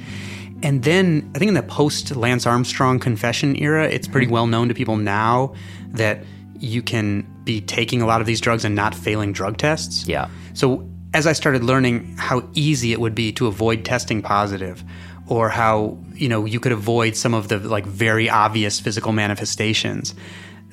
And 0.63 0.85
then 0.85 1.31
I 1.35 1.39
think 1.39 1.51
in 1.51 1.55
the 1.55 1.63
post 1.63 2.17
Lance 2.17 2.47
Armstrong 2.47 2.99
confession 2.99 3.57
era, 3.57 3.87
it's 3.87 4.09
pretty 4.09 4.29
well 4.29 4.47
known 4.47 4.69
to 4.69 4.75
people 4.75 4.97
now 4.97 5.53
that 5.89 6.25
you 6.61 6.81
can 6.81 7.31
be 7.45 7.61
taking 7.61 8.01
a 8.01 8.07
lot 8.07 8.23
of 8.23 8.27
these 8.27 8.41
drugs 8.41 8.65
and 8.65 8.75
not 8.75 8.95
failing 8.95 9.35
drug 9.35 9.59
tests. 9.59 10.09
Yeah. 10.09 10.31
So 10.55 10.89
as 11.13 11.27
I 11.27 11.35
started 11.35 11.63
learning 11.63 12.17
how 12.17 12.49
easy 12.55 12.93
it 12.93 13.01
would 13.01 13.15
be 13.15 13.33
to 13.33 13.47
avoid 13.47 13.85
testing 13.85 14.23
positive 14.23 14.83
or 15.29 15.49
how, 15.49 15.99
you 16.15 16.29
know, 16.29 16.45
you 16.45 16.61
could 16.61 16.73
avoid 16.73 17.17
some 17.17 17.35
of 17.35 17.49
the 17.49 17.59
like 17.59 17.87
very 17.87 18.31
obvious 18.31 18.81
physical 18.81 19.13
manifestations, 19.13 20.15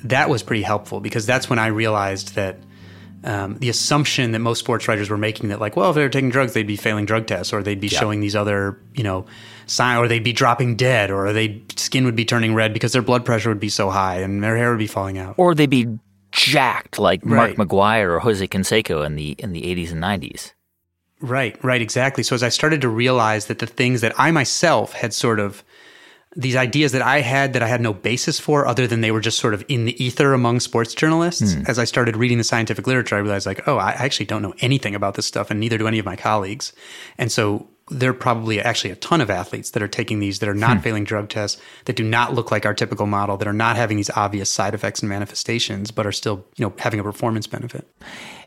that 0.04 0.28
was 0.28 0.42
pretty 0.42 0.62
helpful 0.62 1.00
because 1.00 1.26
that's 1.26 1.48
when 1.50 1.58
I 1.58 1.68
realized 1.68 2.34
that 2.34 2.58
um, 3.24 3.56
the 3.56 3.70
assumption 3.70 4.32
that 4.32 4.40
most 4.40 4.58
sports 4.58 4.86
writers 4.86 5.08
were 5.08 5.16
making 5.16 5.48
that 5.48 5.58
like, 5.58 5.76
well, 5.76 5.90
if 5.90 5.96
they 5.96 6.02
were 6.02 6.10
taking 6.10 6.28
drugs, 6.30 6.52
they'd 6.52 6.66
be 6.66 6.76
failing 6.76 7.06
drug 7.06 7.26
tests, 7.26 7.52
or 7.54 7.62
they'd 7.62 7.80
be 7.80 7.88
showing 7.88 8.20
these 8.20 8.36
other, 8.36 8.78
you 8.94 9.02
know, 9.02 9.24
sign, 9.66 9.96
or 9.96 10.08
they'd 10.08 10.22
be 10.22 10.34
dropping 10.34 10.76
dead, 10.76 11.10
or 11.10 11.32
they 11.32 11.62
skin 11.76 12.04
would 12.04 12.16
be 12.16 12.26
turning 12.26 12.54
red 12.54 12.74
because 12.74 12.92
their 12.92 13.00
blood 13.02 13.24
pressure 13.24 13.48
would 13.48 13.60
be 13.60 13.70
so 13.70 13.88
high 13.88 14.18
and 14.18 14.44
their 14.44 14.58
hair 14.58 14.70
would 14.70 14.78
be 14.78 14.86
falling 14.86 15.16
out. 15.16 15.36
Or 15.38 15.54
they'd 15.54 15.70
be 15.70 15.98
jacked 16.32 16.98
like 16.98 17.22
Right. 17.24 17.56
Mark 17.56 17.68
McGwire 17.68 18.10
or 18.10 18.20
Jose 18.20 18.46
Canseco 18.46 19.06
in 19.06 19.16
the 19.16 19.30
in 19.38 19.52
the 19.52 19.62
80s 19.62 19.92
and 19.92 20.02
90s. 20.02 20.52
Right, 21.24 21.62
right, 21.64 21.80
exactly. 21.80 22.22
So 22.22 22.34
as 22.34 22.42
I 22.42 22.50
started 22.50 22.82
to 22.82 22.88
realize 22.88 23.46
that 23.46 23.58
the 23.58 23.66
things 23.66 24.02
that 24.02 24.12
I 24.18 24.30
myself 24.30 24.92
had 24.92 25.14
sort 25.14 25.40
of 25.40 25.64
these 26.36 26.56
ideas 26.56 26.92
that 26.92 27.00
I 27.00 27.20
had 27.20 27.54
that 27.54 27.62
I 27.62 27.68
had 27.68 27.80
no 27.80 27.94
basis 27.94 28.38
for 28.38 28.66
other 28.66 28.86
than 28.86 29.00
they 29.00 29.10
were 29.10 29.20
just 29.20 29.38
sort 29.38 29.54
of 29.54 29.64
in 29.68 29.86
the 29.86 30.04
ether 30.04 30.34
among 30.34 30.60
sports 30.60 30.92
journalists. 30.92 31.54
Hmm. 31.54 31.62
As 31.66 31.78
I 31.78 31.84
started 31.84 32.16
reading 32.16 32.38
the 32.38 32.44
scientific 32.44 32.86
literature, 32.86 33.16
I 33.16 33.20
realized 33.20 33.46
like, 33.46 33.66
oh, 33.66 33.78
I 33.78 33.92
actually 33.92 34.26
don't 34.26 34.42
know 34.42 34.52
anything 34.58 34.94
about 34.94 35.14
this 35.14 35.24
stuff 35.24 35.50
and 35.50 35.60
neither 35.60 35.78
do 35.78 35.86
any 35.86 35.98
of 35.98 36.04
my 36.04 36.16
colleagues. 36.16 36.72
And 37.16 37.32
so 37.32 37.68
there 37.88 38.10
are 38.10 38.14
probably 38.14 38.60
actually 38.60 38.90
a 38.90 38.96
ton 38.96 39.20
of 39.20 39.30
athletes 39.30 39.70
that 39.70 39.82
are 39.82 39.88
taking 39.88 40.18
these 40.18 40.40
that 40.40 40.48
are 40.48 40.54
not 40.54 40.78
hmm. 40.78 40.82
failing 40.82 41.04
drug 41.04 41.30
tests, 41.30 41.60
that 41.86 41.96
do 41.96 42.04
not 42.04 42.34
look 42.34 42.50
like 42.50 42.66
our 42.66 42.74
typical 42.74 43.06
model, 43.06 43.38
that 43.38 43.48
are 43.48 43.52
not 43.52 43.76
having 43.76 43.96
these 43.96 44.10
obvious 44.10 44.50
side 44.50 44.74
effects 44.74 45.00
and 45.00 45.08
manifestations, 45.08 45.90
but 45.90 46.06
are 46.06 46.12
still, 46.12 46.44
you 46.56 46.66
know, 46.66 46.74
having 46.78 47.00
a 47.00 47.04
performance 47.04 47.46
benefit. 47.46 47.88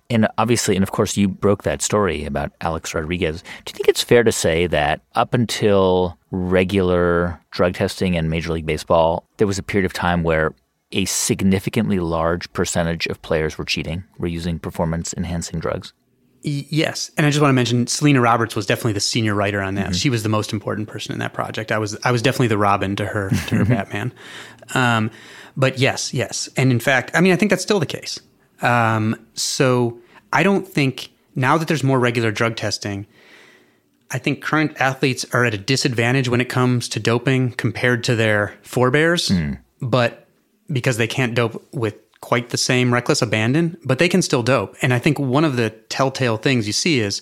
And 0.09 0.27
obviously, 0.37 0.75
and 0.75 0.83
of 0.83 0.91
course, 0.91 1.17
you 1.17 1.27
broke 1.27 1.63
that 1.63 1.81
story 1.81 2.23
about 2.23 2.53
Alex 2.61 2.93
Rodriguez. 2.93 3.41
Do 3.65 3.71
you 3.71 3.73
think 3.73 3.89
it's 3.89 4.03
fair 4.03 4.23
to 4.23 4.31
say 4.31 4.67
that 4.67 5.01
up 5.15 5.33
until 5.33 6.17
regular 6.31 7.41
drug 7.51 7.73
testing 7.73 8.13
in 8.13 8.29
Major 8.29 8.53
League 8.53 8.65
Baseball, 8.65 9.25
there 9.37 9.47
was 9.47 9.59
a 9.59 9.63
period 9.63 9.85
of 9.85 9.93
time 9.93 10.23
where 10.23 10.53
a 10.91 11.05
significantly 11.05 11.99
large 11.99 12.51
percentage 12.53 13.07
of 13.07 13.21
players 13.21 13.57
were 13.57 13.65
cheating, 13.65 14.03
were 14.17 14.27
using 14.27 14.59
performance 14.59 15.13
enhancing 15.17 15.59
drugs? 15.59 15.93
Yes, 16.43 17.11
and 17.17 17.25
I 17.25 17.29
just 17.29 17.41
want 17.41 17.49
to 17.49 17.55
mention 17.55 17.87
Selena 17.87 18.21
Roberts 18.21 18.55
was 18.55 18.65
definitely 18.65 18.93
the 18.93 19.01
senior 19.01 19.35
writer 19.35 19.61
on 19.61 19.75
that. 19.75 19.95
She 19.95 20.09
was 20.09 20.23
the 20.23 20.29
most 20.29 20.53
important 20.53 20.87
person 20.87 21.11
in 21.11 21.19
that 21.19 21.33
project. 21.33 21.71
I 21.71 21.77
was 21.77 21.97
I 22.05 22.11
was 22.11 22.21
definitely 22.21 22.47
the 22.47 22.57
Robin 22.57 22.95
to 22.97 23.05
her 23.05 23.29
to 23.47 23.55
her 23.55 23.65
Batman. 23.65 24.13
Um, 24.73 25.11
but 25.57 25.79
yes, 25.79 26.13
yes, 26.13 26.47
and 26.55 26.71
in 26.71 26.79
fact, 26.79 27.11
I 27.13 27.21
mean, 27.21 27.33
I 27.33 27.35
think 27.35 27.49
that's 27.49 27.63
still 27.63 27.79
the 27.79 27.85
case. 27.85 28.19
Um, 28.61 29.15
so 29.33 29.99
I 30.33 30.43
don't 30.43 30.67
think 30.67 31.09
now 31.35 31.57
that 31.57 31.67
there's 31.67 31.83
more 31.83 31.99
regular 31.99 32.31
drug 32.31 32.55
testing, 32.55 33.05
I 34.11 34.17
think 34.17 34.41
current 34.41 34.79
athletes 34.79 35.25
are 35.33 35.45
at 35.45 35.53
a 35.53 35.57
disadvantage 35.57 36.29
when 36.29 36.41
it 36.41 36.49
comes 36.49 36.87
to 36.89 36.99
doping 36.99 37.51
compared 37.53 38.03
to 38.05 38.15
their 38.15 38.55
forebears. 38.63 39.31
But 39.81 40.27
because 40.71 40.97
they 40.97 41.07
can't 41.07 41.35
dope 41.35 41.65
with 41.73 41.95
quite 42.21 42.49
the 42.49 42.57
same 42.57 42.93
reckless 42.93 43.21
abandon, 43.21 43.77
but 43.85 43.99
they 43.99 44.09
can 44.09 44.21
still 44.21 44.43
dope. 44.43 44.75
And 44.81 44.93
I 44.93 44.99
think 44.99 45.19
one 45.19 45.45
of 45.45 45.55
the 45.55 45.69
telltale 45.89 46.37
things 46.37 46.65
you 46.67 46.73
see 46.73 46.99
is 46.99 47.21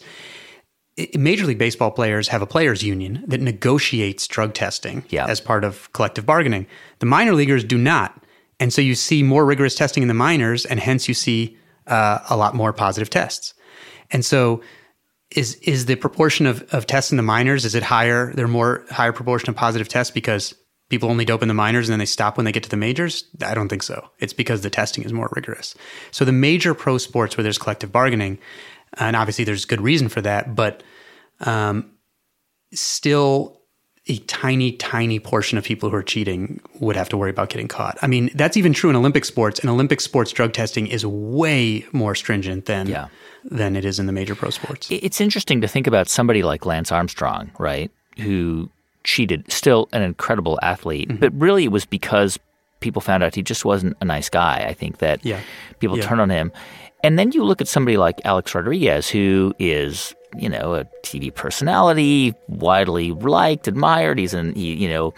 Major 1.13 1.45
League 1.45 1.57
Baseball 1.57 1.91
players 1.91 2.29
have 2.29 2.41
a 2.41 2.45
players 2.47 2.81
union 2.81 3.23
that 3.27 3.41
negotiates 3.41 4.25
drug 4.27 4.53
testing 4.53 5.03
Yeah. 5.09 5.25
as 5.25 5.41
part 5.41 5.65
of 5.65 5.91
collective 5.91 6.25
bargaining. 6.25 6.65
The 6.99 7.05
minor 7.05 7.33
leaguers 7.33 7.65
do 7.65 7.77
not. 7.77 8.23
And 8.59 8.73
so 8.73 8.81
you 8.81 8.95
see 8.95 9.23
more 9.23 9.45
rigorous 9.45 9.75
testing 9.75 10.01
in 10.01 10.07
the 10.07 10.13
minors, 10.13 10.65
and 10.65 10.79
hence 10.79 11.07
you 11.07 11.13
see 11.13 11.57
uh, 11.87 12.19
a 12.29 12.37
lot 12.37 12.55
more 12.55 12.73
positive 12.73 13.09
tests. 13.09 13.53
And 14.11 14.23
so 14.23 14.61
is 15.31 15.55
is 15.55 15.85
the 15.85 15.95
proportion 15.95 16.45
of, 16.45 16.61
of 16.73 16.85
tests 16.85 17.11
in 17.11 17.17
the 17.17 17.23
minors 17.23 17.65
is 17.65 17.73
it 17.73 17.83
higher 17.83 18.31
they're 18.33 18.47
more 18.47 18.85
higher 18.91 19.11
proportion 19.11 19.49
of 19.49 19.55
positive 19.55 19.87
tests 19.87 20.11
because 20.11 20.53
people 20.89 21.09
only 21.09 21.25
dope 21.25 21.41
in 21.41 21.47
the 21.47 21.53
minors 21.53 21.89
and 21.89 21.93
then 21.93 21.99
they 21.99 22.05
stop 22.05 22.37
when 22.37 22.45
they 22.45 22.51
get 22.51 22.63
to 22.63 22.69
the 22.69 22.77
majors? 22.77 23.25
I 23.43 23.55
don't 23.55 23.69
think 23.69 23.81
so. 23.81 24.07
It's 24.19 24.33
because 24.33 24.61
the 24.61 24.69
testing 24.69 25.03
is 25.03 25.11
more 25.11 25.29
rigorous. 25.35 25.73
So 26.11 26.25
the 26.25 26.31
major 26.31 26.75
pro 26.75 26.99
sports 26.99 27.35
where 27.35 27.43
there's 27.43 27.57
collective 27.57 27.91
bargaining 27.91 28.37
and 28.93 29.15
obviously 29.15 29.43
there's 29.43 29.65
good 29.65 29.81
reason 29.81 30.09
for 30.09 30.21
that 30.21 30.55
but 30.55 30.83
um, 31.41 31.91
still 32.71 33.61
a 34.07 34.17
tiny 34.19 34.71
tiny 34.73 35.19
portion 35.19 35.57
of 35.57 35.63
people 35.63 35.89
who 35.89 35.95
are 35.95 36.03
cheating 36.03 36.59
would 36.79 36.95
have 36.95 37.09
to 37.09 37.17
worry 37.17 37.29
about 37.31 37.49
getting 37.49 37.67
caught 37.67 37.97
i 38.01 38.07
mean 38.07 38.29
that's 38.35 38.55
even 38.57 38.71
true 38.73 38.89
in 38.89 38.95
olympic 38.95 39.25
sports 39.25 39.59
and 39.59 39.69
olympic 39.69 39.99
sports 39.99 40.31
drug 40.31 40.53
testing 40.53 40.85
is 40.87 41.05
way 41.05 41.85
more 41.91 42.13
stringent 42.15 42.65
than 42.65 42.87
Yeah. 42.87 43.07
than 43.43 43.75
it 43.75 43.83
is 43.85 43.99
in 43.99 44.05
the 44.05 44.11
major 44.13 44.35
pro 44.35 44.49
sports 44.51 44.87
It's 44.91 45.19
interesting 45.19 45.61
to 45.61 45.67
think 45.67 45.87
about 45.87 46.07
somebody 46.07 46.43
like 46.43 46.65
Lance 46.65 46.91
Armstrong, 46.91 47.51
right, 47.59 47.91
who 48.17 48.69
cheated, 49.03 49.51
still 49.51 49.87
an 49.93 50.01
incredible 50.01 50.57
athlete, 50.63 51.09
Mm-hmm. 51.09 51.19
but 51.19 51.31
really 51.39 51.63
it 51.63 51.71
was 51.71 51.85
because 51.85 52.39
people 52.79 53.01
found 53.01 53.23
out 53.23 53.33
he 53.35 53.41
just 53.43 53.63
wasn't 53.65 53.95
a 54.01 54.05
nice 54.05 54.29
guy. 54.29 54.65
I 54.67 54.73
think 54.73 54.97
that 54.99 55.23
Yeah. 55.25 55.39
people 55.79 55.97
Yeah. 55.97 56.05
turned 56.07 56.21
on 56.21 56.29
him. 56.29 56.51
And 57.05 57.19
then 57.19 57.31
you 57.31 57.43
look 57.43 57.61
at 57.61 57.67
somebody 57.67 57.97
like 57.97 58.19
Alex 58.25 58.55
Rodriguez, 58.55 59.07
who 59.07 59.53
is, 59.59 60.15
you 60.35 60.49
know, 60.49 60.73
a 60.73 60.85
TV 61.03 61.33
personality, 61.33 62.33
widely 62.47 63.11
liked, 63.11 63.67
admired. 63.67 64.17
He's 64.17 64.33
an, 64.33 64.55
he, 64.55 64.73
you 64.73 64.89
know, 64.89 65.13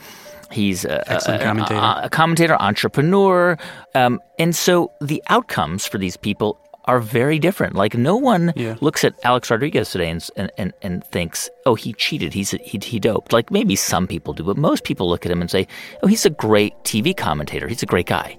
he's 0.52 0.84
a, 0.86 1.04
a- 1.08 1.40
commentator. 1.40 1.80
a- 1.80 2.02
a 2.04 2.10
commentator, 2.10 2.58
entrepreneur. 2.62 3.58
Um, 3.96 4.20
and 4.38 4.54
so 4.56 4.92
the 5.02 5.24
outcomes 5.30 5.88
for 5.88 5.98
these 5.98 6.18
people 6.18 6.60
are 6.86 7.00
very 7.02 7.38
different. 7.38 7.76
Like 7.76 7.96
no 7.96 8.16
one 8.16 8.54
Yeah. 8.56 8.76
looks 8.80 9.04
at 9.04 9.14
Alex 9.24 9.50
Rodriguez 9.52 9.92
today 9.92 10.10
and, 10.10 10.26
and, 10.38 10.52
and, 10.58 10.74
and 10.82 11.04
thinks, 11.06 11.50
oh, 11.66 11.76
he 11.76 11.92
cheated. 11.94 12.34
He's 12.34 12.52
he, 12.52 12.80
he 12.82 12.98
doped. 13.00 13.34
Like 13.34 13.52
maybe 13.52 13.76
some 13.76 14.08
people 14.08 14.34
do, 14.34 14.44
but 14.44 14.56
most 14.58 14.84
people 14.86 15.10
look 15.10 15.26
at 15.26 15.32
him 15.32 15.42
and 15.42 15.52
say, 15.52 15.68
oh, 16.04 16.08
he's 16.08 16.26
a 16.26 16.30
great 16.30 16.74
TV 16.84 17.16
commentator. 17.16 17.68
He's 17.68 17.84
a 17.84 17.86
great 17.86 18.06
guy. 18.08 18.38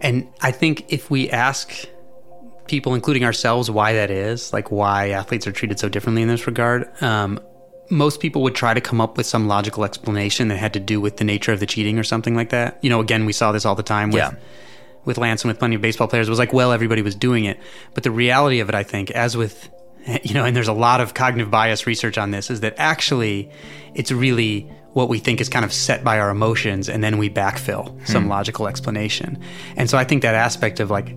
And 0.00 0.28
I 0.42 0.52
think 0.52 0.92
if 0.92 1.10
we 1.10 1.30
ask 1.30 1.72
people, 2.68 2.94
including 2.94 3.24
ourselves, 3.24 3.70
why 3.70 3.94
that 3.94 4.10
is, 4.10 4.52
like 4.52 4.70
why 4.70 5.10
athletes 5.10 5.46
are 5.46 5.52
treated 5.52 5.78
so 5.78 5.88
differently 5.88 6.22
in 6.22 6.28
this 6.28 6.46
regard, 6.46 6.90
um, 7.02 7.40
most 7.90 8.20
people 8.20 8.42
would 8.42 8.54
try 8.54 8.74
to 8.74 8.80
come 8.80 9.00
up 9.00 9.16
with 9.16 9.26
some 9.26 9.48
logical 9.48 9.84
explanation 9.84 10.48
that 10.48 10.56
had 10.58 10.74
to 10.74 10.80
do 10.80 11.00
with 11.00 11.16
the 11.16 11.24
nature 11.24 11.52
of 11.52 11.60
the 11.60 11.66
cheating 11.66 11.98
or 11.98 12.04
something 12.04 12.36
like 12.36 12.50
that. 12.50 12.78
You 12.82 12.90
know, 12.90 13.00
again, 13.00 13.24
we 13.24 13.32
saw 13.32 13.50
this 13.52 13.64
all 13.64 13.74
the 13.74 13.82
time 13.82 14.10
with, 14.10 14.18
Yeah. 14.18 14.32
with 15.06 15.16
Lance 15.18 15.42
and 15.42 15.48
with 15.48 15.58
plenty 15.58 15.74
of 15.76 15.80
baseball 15.80 16.06
players. 16.06 16.28
It 16.28 16.30
was 16.30 16.38
like, 16.38 16.52
well, 16.52 16.70
everybody 16.72 17.00
was 17.02 17.14
doing 17.14 17.44
it. 17.46 17.58
But 17.94 18.02
the 18.02 18.10
reality 18.10 18.60
of 18.60 18.68
it, 18.68 18.74
I 18.74 18.82
think, 18.82 19.10
as 19.12 19.36
with, 19.38 19.70
you 20.22 20.34
know, 20.34 20.44
and 20.44 20.54
there's 20.54 20.68
a 20.68 20.72
lot 20.74 21.00
of 21.00 21.14
cognitive 21.14 21.50
bias 21.50 21.86
research 21.86 22.18
on 22.18 22.30
this, 22.30 22.50
is 22.50 22.60
that 22.60 22.74
actually 22.76 23.50
it's 23.94 24.12
really 24.12 24.70
what 24.92 25.08
we 25.08 25.18
think 25.18 25.40
is 25.40 25.48
kind 25.48 25.64
of 25.64 25.72
set 25.72 26.02
by 26.04 26.18
our 26.18 26.28
emotions 26.30 26.88
and 26.88 27.04
then 27.04 27.18
we 27.18 27.30
backfill 27.30 27.94
some 28.06 28.26
logical 28.26 28.66
explanation. 28.66 29.38
And 29.76 29.88
so 29.88 29.96
I 29.96 30.04
think 30.04 30.22
that 30.22 30.34
aspect 30.34 30.80
of 30.80 30.90
like, 30.90 31.14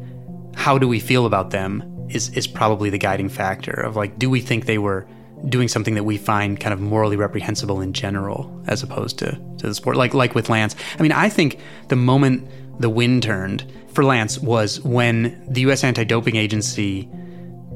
how 0.56 0.78
do 0.78 0.88
we 0.88 1.00
feel 1.00 1.26
about 1.26 1.52
them 1.52 1.84
is, 2.10 2.30
is 2.30 2.48
probably 2.48 2.90
the 2.90 2.98
guiding 2.98 3.30
factor 3.30 3.72
of 3.72 3.96
like, 3.96 4.18
do 4.20 4.30
we 4.30 4.42
think 4.42 4.66
they 4.66 4.78
were 4.78 5.08
doing 5.50 5.68
something 5.68 5.96
that 5.96 6.04
we 6.04 6.18
find 6.18 6.60
kind 6.60 6.74
of 6.74 6.80
morally 6.80 7.16
reprehensible 7.16 7.82
in 7.82 7.94
general 7.94 8.64
as 8.68 8.84
opposed 8.84 9.18
to, 9.20 9.32
to 9.58 9.68
the 9.68 9.76
sport? 9.76 9.96
Like, 9.96 10.14
like 10.14 10.36
with 10.36 10.50
Lance. 10.50 10.76
I 10.98 11.02
mean, 11.02 11.12
I 11.12 11.30
think 11.30 11.60
the 11.88 11.96
moment 11.96 12.50
the 12.80 12.90
wind 12.90 13.24
turned 13.24 13.72
for 13.94 14.04
Lance 14.04 14.40
was 14.40 14.80
when 14.82 15.44
the 15.48 15.62
U.S. 15.62 15.84
Anti 15.84 16.04
Doping 16.04 16.36
Agency 16.36 17.10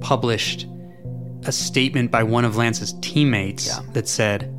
published 0.02 0.68
a 1.44 1.52
statement 1.52 2.12
by 2.12 2.24
one 2.24 2.46
of 2.46 2.56
Lance's 2.56 2.94
teammates 3.02 3.78
that 3.94 4.08
said, 4.08 4.52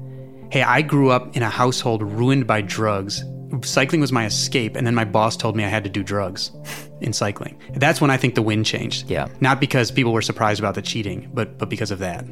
Hey, 0.50 0.62
I 0.62 0.82
grew 0.82 1.10
up 1.10 1.36
in 1.36 1.42
a 1.42 1.50
household 1.50 2.02
ruined 2.02 2.46
by 2.46 2.60
drugs. 2.60 3.24
Cycling 3.62 4.00
was 4.00 4.12
my 4.12 4.26
escape, 4.26 4.76
and 4.76 4.86
then 4.86 4.94
my 4.94 5.04
boss 5.04 5.36
told 5.36 5.56
me 5.56 5.64
I 5.64 5.68
had 5.68 5.84
to 5.84 5.90
do 5.90 6.02
drugs 6.04 6.52
in 7.00 7.12
cycling. 7.12 7.60
That's 7.74 8.00
when 8.00 8.10
I 8.10 8.16
think 8.16 8.34
the 8.34 8.42
wind 8.42 8.66
changed. 8.66 9.10
Yeah. 9.10 9.28
Not 9.40 9.60
because 9.60 9.90
people 9.90 10.12
were 10.12 10.22
surprised 10.22 10.60
about 10.60 10.74
the 10.74 10.82
cheating, 10.82 11.30
but 11.34 11.58
but 11.58 11.68
because 11.68 11.90
of 11.90 11.98
that. 12.00 12.24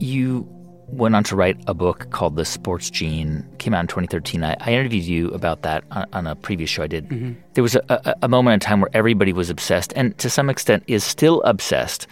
You 0.00 0.48
went 0.88 1.14
on 1.14 1.24
to 1.24 1.36
write 1.36 1.56
a 1.66 1.74
book 1.74 2.10
called 2.10 2.36
The 2.36 2.44
Sports 2.44 2.90
Gene. 2.90 3.46
Came 3.58 3.74
out 3.74 3.80
in 3.80 3.86
2013. 3.86 4.44
I, 4.44 4.56
I 4.60 4.72
interviewed 4.72 5.04
you 5.04 5.28
about 5.30 5.62
that 5.62 5.84
on, 5.90 6.06
on, 6.12 6.26
a 6.26 6.36
previous 6.36 6.70
show 6.70 6.82
I 6.82 6.86
did. 6.86 7.08
Mm-hmm. 7.08 7.32
There 7.54 7.62
was 7.62 7.74
a, 7.74 7.82
a, 7.88 8.14
a 8.22 8.28
moment 8.28 8.54
in 8.54 8.60
time 8.60 8.80
where 8.80 8.90
everybody 8.92 9.32
was 9.32 9.50
obsessed, 9.50 9.92
and 9.96 10.16
to 10.18 10.30
some 10.30 10.50
extent 10.50 10.84
is 10.86 11.02
still 11.04 11.42
obsessed 11.42 12.06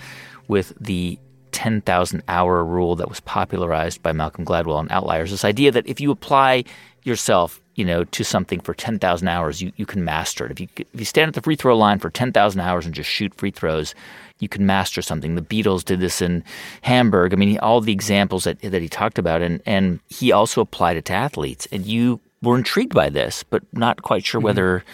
with 0.49 0.73
the 0.81 1.19
10,000 1.53 2.23
hour 2.29 2.65
rule 2.65 2.97
that 2.97 3.09
was 3.09 3.21
popularized 3.21 4.03
by 4.03 4.13
Malcolm 4.13 4.45
Gladwell 4.45 4.81
and 4.81 4.91
Outliers. 4.91 5.31
This 5.31 5.45
idea 5.45 5.71
that 5.71 5.87
if 5.87 6.01
you 6.01 6.11
apply 6.11 6.65
yourself, 7.05 7.62
you 7.75 7.85
know, 7.85 8.05
to 8.05 8.25
something 8.25 8.61
for 8.61 8.75
10,000 8.75 9.29
hours, 9.29 9.63
you, 9.63 9.73
you 9.77 9.87
can 9.87 10.05
master 10.05 10.47
it. 10.47 10.53
If 10.53 10.61
you, 10.61 10.69
if 10.77 11.01
you 11.01 11.05
stand 11.05 11.29
at 11.29 11.35
the 11.35 11.43
free 11.43 11.57
throw 11.57 11.77
line 11.77 11.99
for 11.99 12.11
10,000 12.11 12.61
hours 12.61 12.85
and 12.85 12.95
just 12.95 13.09
shoot 13.09 13.35
free 13.35 13.51
throws, 13.51 13.95
you 14.39 14.49
can 14.49 14.67
master 14.67 15.01
something. 15.03 15.35
The 15.35 15.43
Beatles 15.43 15.85
did 15.85 16.01
this 16.01 16.21
in 16.21 16.45
Hamburg. 16.83 17.33
I 17.33 17.37
mean, 17.37 17.59
all 17.61 17.81
the 17.81 17.93
examples 17.93 18.45
that, 18.45 18.61
that 18.61 18.83
he 18.83 18.89
talked 18.89 19.19
about. 19.19 19.41
And, 19.41 19.63
and 19.65 20.01
he 20.09 20.33
also 20.33 20.61
applied 20.61 20.97
it 20.97 21.05
to 21.07 21.13
athletes. 21.13 21.67
And 21.73 21.87
you 21.87 22.21
were 22.43 22.59
intrigued 22.59 22.95
by 22.95 23.09
this, 23.09 23.43
but 23.43 23.63
not 23.73 24.03
quite 24.03 24.25
sure 24.25 24.41
mm-hmm. 24.41 24.47
whether 24.47 24.85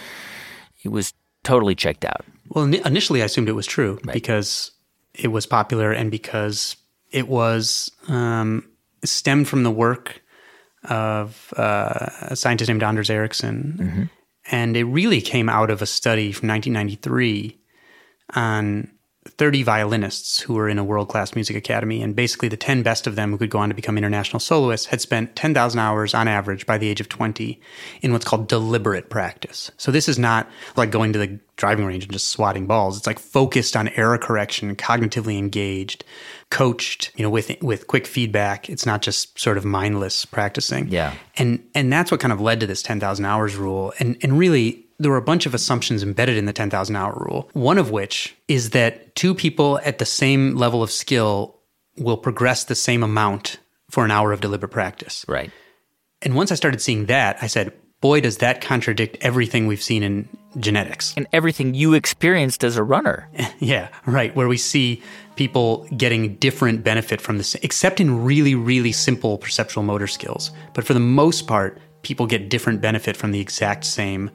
it 0.85 0.91
was 0.91 1.15
totally 1.43 1.75
checked 1.75 2.05
out. 2.05 2.25
Well, 2.49 2.65
initially 2.65 3.23
I 3.23 3.27
assumed 3.27 3.49
it 3.49 3.53
was 3.53 3.67
true 3.67 3.99
right. 4.05 4.15
because 4.15 4.71
it 5.15 5.29
was 5.29 5.47
popular 5.47 5.93
and 5.93 6.11
because 6.11 6.77
it 7.11 7.29
was 7.29 7.91
um, 8.07 8.69
stemmed 9.05 9.49
from 9.49 9.63
the 9.63 9.71
work 9.71 10.23
of 10.85 11.53
uh, 11.57 12.07
a 12.23 12.37
scientist 12.37 12.69
named 12.69 12.83
Anders 12.83 13.11
Ericsson. 13.11 13.77
Mm-hmm. 13.81 14.03
And 14.51 14.77
it 14.77 14.85
really 14.85 15.21
came 15.21 15.49
out 15.49 15.71
of 15.71 15.83
a 15.83 15.87
study 15.87 16.33
from 16.33 16.49
1993 16.49 17.59
on 18.35 18.91
30 19.39 19.63
violinists 19.63 20.41
who 20.41 20.55
were 20.55 20.69
in 20.69 20.79
a 20.79 20.85
world 20.85 21.09
class 21.09 21.37
music 21.37 21.57
academy. 21.57 22.03
And 22.03 22.15
basically, 22.15 22.49
the 22.49 22.57
10 22.57 22.83
best 22.83 23.07
of 23.07 23.15
them 23.15 23.31
who 23.31 23.39
could 23.39 23.51
go 23.51 23.59
on 23.59 23.69
to 23.69 23.75
become 23.75 23.97
international 23.97 24.41
soloists 24.41 24.87
had 24.87 25.01
spent 25.01 25.37
10,000 25.37 25.79
hours 25.79 26.13
on 26.13 26.27
average 26.27 26.67
by 26.67 26.77
the 26.77 26.89
age 26.89 27.01
of 27.01 27.09
20 27.09 27.61
in 28.03 28.13
what's 28.13 28.25
called 28.25 28.49
deliberate 28.49 29.11
practice. 29.11 29.71
So, 29.77 29.93
this 29.93 30.09
is 30.09 30.19
not 30.19 30.49
like 30.77 30.91
going 30.91 31.13
to 31.13 31.19
the 31.19 31.39
driving 31.57 31.87
range 31.87 32.05
and 32.05 32.13
just 32.13 32.29
swatting 32.29 32.67
balls. 32.67 32.99
It's 32.99 33.07
like 33.07 33.19
focused 33.19 33.77
on 33.77 33.89
error 33.91 34.19
correction, 34.19 34.75
cognitively 34.75 35.39
engaged, 35.39 36.05
coached, 36.51 37.13
you 37.17 37.23
know, 37.23 37.31
with 37.31 37.55
with 37.63 37.87
quick 37.87 38.07
feedback. 38.07 38.69
It's 38.69 38.87
not 38.87 39.03
just 39.03 39.39
sort 39.39 39.57
of 39.57 39.65
mindless 39.65 40.25
practicing. 40.25 40.89
Yeah. 40.89 41.15
And 41.37 41.65
and 41.77 41.93
that's 41.93 42.11
what 42.11 42.21
kind 42.21 42.33
of 42.33 42.41
led 42.41 42.59
to 42.61 42.67
this 42.67 42.83
10,000 42.83 43.25
hours 43.25 43.55
rule. 43.55 43.93
And 44.01 44.17
and 44.23 44.37
really 44.37 44.88
there 44.99 45.11
were 45.11 45.17
a 45.17 45.23
bunch 45.23 45.47
of 45.47 45.55
assumptions 45.55 46.03
embedded 46.03 46.37
in 46.37 46.47
the 46.47 46.53
10,000 46.53 46.97
hour 46.97 47.13
rule. 47.29 47.49
One 47.53 47.79
of 47.79 47.91
which 47.91 48.37
is 48.49 48.71
that 48.71 49.15
two 49.15 49.35
people 49.35 49.81
at 49.85 49.99
the 49.99 50.07
same 50.07 50.57
level 50.57 50.83
of 50.83 50.91
skill 50.91 51.57
will 51.97 52.17
progress 52.17 52.65
the 52.65 52.75
same 52.75 53.03
amount 53.03 53.59
for 53.91 54.05
an 54.05 54.11
hour 54.11 54.33
of 54.33 54.41
deliberate 54.41 54.73
practice. 54.73 55.25
Right. 55.29 55.51
And 56.23 56.35
once 56.35 56.51
I 56.51 56.57
started 56.57 56.81
seeing 56.81 57.07
that, 57.07 57.39
I 57.41 57.47
said, 57.47 57.73
boy, 58.01 58.21
does 58.21 58.39
that 58.39 58.61
contradict 58.61 59.17
everything 59.21 59.67
we've 59.67 59.83
seen 59.83 60.03
in 60.03 60.29
genetics. 60.59 61.15
And 61.17 61.27
everything 61.33 61.75
you 61.75 61.95
experienced 61.95 62.65
as 62.65 62.77
a 62.77 62.83
runner. 62.83 63.29
yeah, 63.59 63.89
right. 64.07 64.35
Where 64.35 64.49
we 64.49 64.57
see 64.57 65.03
people 65.37 65.87
getting 65.97 66.37
different 66.37 66.83
benefit 66.83 67.21
from 67.21 67.39
this, 67.39 67.55
except 67.57 68.01
in 68.01 68.25
really, 68.25 68.55
really 68.55 68.93
simple 68.93 69.39
perceptual 69.39 69.83
motor 69.83 70.07
skills. 70.07 70.51
But 70.75 70.85
for 70.85 70.95
the 70.95 71.01
most 71.01 71.47
part, 71.47 71.79
people 72.03 72.27
get 72.27 72.49
different 72.49 72.81
benefit 72.81 73.17
from 73.17 73.33
the 73.33 73.41
exact 73.41 73.85
same 73.85 74.31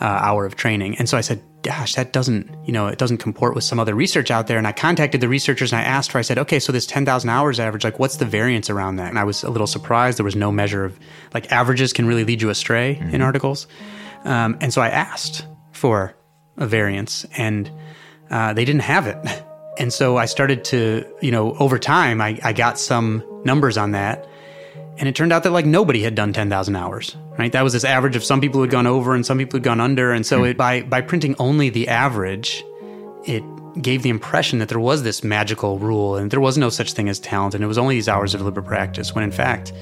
uh, 0.00 0.04
hour 0.04 0.46
of 0.46 0.56
training. 0.56 0.96
And 0.96 1.08
so 1.08 1.18
I 1.18 1.20
said, 1.20 1.42
gosh, 1.62 1.94
that 1.94 2.12
doesn't, 2.12 2.50
you 2.64 2.72
know, 2.72 2.86
it 2.86 2.98
doesn't 2.98 3.18
comport 3.18 3.54
with 3.54 3.64
some 3.64 3.78
other 3.78 3.94
research 3.94 4.30
out 4.30 4.46
there. 4.46 4.56
And 4.56 4.66
I 4.66 4.72
contacted 4.72 5.20
the 5.20 5.28
researchers 5.28 5.72
and 5.72 5.80
I 5.80 5.84
asked 5.84 6.12
her, 6.12 6.18
I 6.18 6.22
said, 6.22 6.38
okay, 6.38 6.58
so 6.58 6.72
this 6.72 6.86
10,000 6.86 7.28
hours 7.28 7.60
average, 7.60 7.84
like 7.84 7.98
what's 7.98 8.16
the 8.16 8.24
variance 8.24 8.70
around 8.70 8.96
that? 8.96 9.10
And 9.10 9.18
I 9.18 9.24
was 9.24 9.42
a 9.42 9.50
little 9.50 9.66
surprised. 9.66 10.18
There 10.18 10.24
was 10.24 10.36
no 10.36 10.50
measure 10.50 10.84
of, 10.84 10.98
like, 11.34 11.52
averages 11.52 11.92
can 11.92 12.06
really 12.06 12.24
lead 12.24 12.40
you 12.40 12.48
astray 12.48 12.96
mm-hmm. 12.96 13.14
in 13.14 13.22
articles. 13.22 13.66
Um, 14.24 14.56
and 14.60 14.72
so 14.72 14.80
I 14.80 14.88
asked 14.88 15.46
for 15.72 16.14
a 16.56 16.66
variance 16.66 17.26
and 17.36 17.70
uh, 18.30 18.54
they 18.54 18.64
didn't 18.64 18.82
have 18.82 19.06
it. 19.06 19.18
And 19.78 19.90
so 19.90 20.18
I 20.18 20.26
started 20.26 20.64
to, 20.66 21.06
you 21.22 21.30
know, 21.30 21.54
over 21.54 21.78
time, 21.78 22.20
I, 22.20 22.38
I 22.44 22.52
got 22.52 22.78
some 22.78 23.24
numbers 23.46 23.78
on 23.78 23.92
that. 23.92 24.28
And 25.00 25.08
it 25.08 25.14
turned 25.14 25.32
out 25.32 25.44
that 25.44 25.50
like 25.50 25.64
nobody 25.64 26.02
had 26.02 26.14
done 26.14 26.34
10,000 26.34 26.76
hours, 26.76 27.16
right? 27.38 27.50
That 27.50 27.64
was 27.64 27.72
this 27.72 27.84
average 27.84 28.16
of 28.16 28.22
some 28.22 28.38
people 28.40 28.58
who 28.58 28.62
had 28.62 28.70
gone 28.70 28.86
over 28.86 29.14
and 29.14 29.24
some 29.24 29.38
people 29.38 29.52
who 29.52 29.56
had 29.56 29.64
gone 29.64 29.80
under. 29.80 30.12
And 30.12 30.26
so 30.26 30.42
mm. 30.42 30.50
it, 30.50 30.58
by, 30.58 30.82
by 30.82 31.00
printing 31.00 31.34
only 31.38 31.70
the 31.70 31.88
average, 31.88 32.62
it 33.24 33.42
gave 33.80 34.02
the 34.02 34.10
impression 34.10 34.58
that 34.58 34.68
there 34.68 34.78
was 34.78 35.02
this 35.02 35.24
magical 35.24 35.78
rule 35.78 36.16
and 36.16 36.30
there 36.30 36.40
was 36.40 36.58
no 36.58 36.68
such 36.68 36.92
thing 36.92 37.08
as 37.08 37.18
talent 37.18 37.54
and 37.54 37.64
it 37.64 37.66
was 37.66 37.78
only 37.78 37.94
these 37.94 38.08
hours 38.08 38.34
of 38.34 38.40
deliberate 38.40 38.66
practice 38.66 39.14
when 39.14 39.24
in 39.24 39.32
fact, 39.32 39.72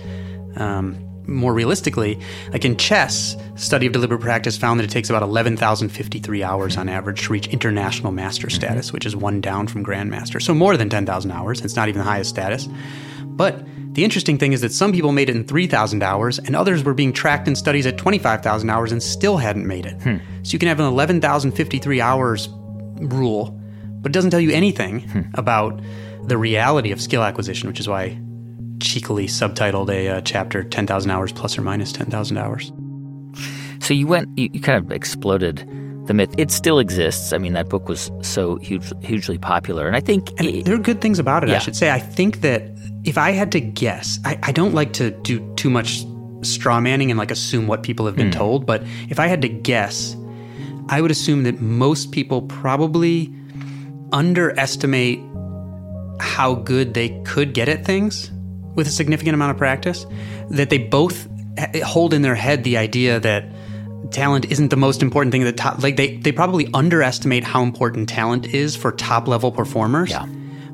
um, 0.57 1.05
more 1.27 1.53
realistically, 1.53 2.19
like 2.53 2.65
in 2.65 2.77
chess, 2.77 3.37
study 3.55 3.87
of 3.87 3.93
deliberate 3.93 4.21
practice 4.21 4.57
found 4.57 4.81
that 4.81 4.85
it 4.85 4.91
takes 4.91 5.11
about 5.11 5.23
11,053 5.23 6.43
hours 6.43 6.77
on 6.77 6.89
average 6.89 7.25
to 7.25 7.33
reach 7.33 7.49
international 7.49 8.13
master 8.13 8.47
mm-hmm. 8.47 8.57
status, 8.57 8.93
which 8.93 9.05
is 9.05 9.15
one 9.15 9.41
down 9.41 9.67
from 9.67 9.85
grandmaster. 9.85 10.41
So 10.41 10.55
more 10.55 10.77
than 10.77 10.89
10,000 10.89 11.31
hours. 11.31 11.61
It's 11.61 11.77
not 11.77 11.89
even 11.89 11.99
the 11.99 12.05
highest 12.05 12.31
status. 12.31 12.69
But 13.39 13.65
the 13.95 14.03
interesting 14.03 14.37
thing 14.37 14.53
is 14.53 14.63
that 14.63 14.73
some 14.73 14.93
people 14.93 15.13
made 15.13 15.31
it 15.31 15.37
in 15.37 15.45
3,000 15.45 16.03
hours, 16.03 16.41
and 16.41 16.57
others 16.57 16.83
were 16.83 16.93
being 16.93 17.13
tracked 17.13 17.47
in 17.47 17.55
studies 17.55 17.87
at 17.87 17.97
25,000 17.97 18.69
hours 18.69 18.91
and 18.91 19.01
still 19.01 19.37
hadn't 19.37 19.67
made 19.67 19.87
it. 19.87 19.95
Hmm. 20.03 20.17
So 20.43 20.53
you 20.53 20.59
can 20.59 20.69
have 20.69 20.81
an 20.81 20.87
11,053 20.87 22.01
hours 22.01 22.49
rule, 23.01 23.59
but 24.01 24.11
it 24.11 24.13
doesn't 24.13 24.33
tell 24.33 24.41
you 24.41 24.51
anything 24.51 25.03
hmm. 25.03 25.21
about 25.35 25.81
the 26.25 26.37
reality 26.37 26.91
of 26.91 27.01
skill 27.01 27.23
acquisition, 27.23 27.69
which 27.69 27.79
is 27.79 27.89
why 27.89 28.21
cheekily 28.81 29.29
subtitled 29.29 29.89
a 29.89 30.09
uh, 30.09 30.21
chapter 30.23 30.65
10,000 30.65 31.11
hours 31.11 31.33
plus 31.33 31.57
or 31.57 31.63
minus 31.63 31.93
10,000 31.93 32.37
hours. 32.37 32.73
So 33.81 33.95
you 33.95 34.09
went, 34.09 34.37
you, 34.37 34.51
you 34.53 34.61
kind 34.61 34.85
of 34.85 34.91
exploded 34.91 35.59
the 36.07 36.15
myth. 36.15 36.35
It 36.37 36.51
still 36.51 36.81
exists. 36.81 37.33
I 37.33 37.39
mean, 37.39 37.53
that 37.53 37.69
book 37.69 37.89
was 37.89 38.11
so 38.23 38.57
huge, 38.57 38.93
hugely 39.03 39.39
popular, 39.39 39.87
and 39.87 39.95
I 39.95 40.01
think 40.01 40.31
and 40.39 40.49
it, 40.49 40.65
there 40.65 40.75
are 40.75 40.79
good 40.79 41.01
things 41.01 41.21
about 41.21 41.45
it. 41.45 41.51
Yeah. 41.51 41.57
I 41.57 41.59
should 41.59 41.77
say. 41.77 41.91
I 41.91 42.01
think 42.01 42.41
that 42.41 42.63
if 43.05 43.19
I 43.19 43.31
had 43.33 43.53
to 43.53 43.61
guess, 43.61 44.19
I, 44.25 44.39
I 44.43 44.53
don't 44.53 44.75
like 44.75 44.95
to 44.95 45.11
do 45.11 45.55
too 45.55 45.71
much 45.71 46.05
straw 46.43 46.81
manning 46.81 47.11
and 47.11 47.19
like 47.19 47.31
assume 47.31 47.67
what 47.67 47.83
people 47.83 48.07
have 48.07 48.17
been 48.17 48.31
mm. 48.31 48.35
told, 48.35 48.67
but 48.67 48.83
if 49.09 49.19
I 49.19 49.27
had 49.27 49.43
to 49.43 49.49
guess, 49.49 50.17
I 50.89 51.01
would 51.01 51.11
assume 51.11 51.43
that 51.45 51.61
most 51.61 52.13
people 52.13 52.43
probably 52.43 53.33
underestimate 54.13 55.21
how 56.21 56.55
good 56.55 56.95
they 56.95 57.11
could 57.25 57.55
get 57.55 57.69
at 57.69 57.85
things 57.85 58.31
with 58.75 58.87
a 58.87 58.91
significant 58.91 59.35
amount 59.35 59.51
of 59.51 59.57
practice. 59.57 60.07
That 60.51 60.71
they 60.71 60.79
both 60.79 61.29
hold 61.83 62.15
in 62.15 62.23
their 62.23 62.35
head 62.35 62.65
the 62.65 62.77
idea 62.77 63.21
that 63.21 63.45
talent 64.11 64.47
isn't 64.51 64.69
the 64.69 64.77
most 64.77 65.03
important 65.03 65.33
thing 65.33 65.43
at 65.43 65.47
the 65.47 65.53
top. 65.53 65.83
Like 65.83 65.97
they, 65.97 66.17
they 66.17 66.33
probably 66.33 66.69
underestimate 66.73 67.45
how 67.45 67.63
important 67.63 68.09
talent 68.09 68.47
is 68.47 68.77
for 68.77 68.93
top 68.93 69.29
level 69.29 69.53
performers. 69.53 70.11
Yeah 70.11 70.27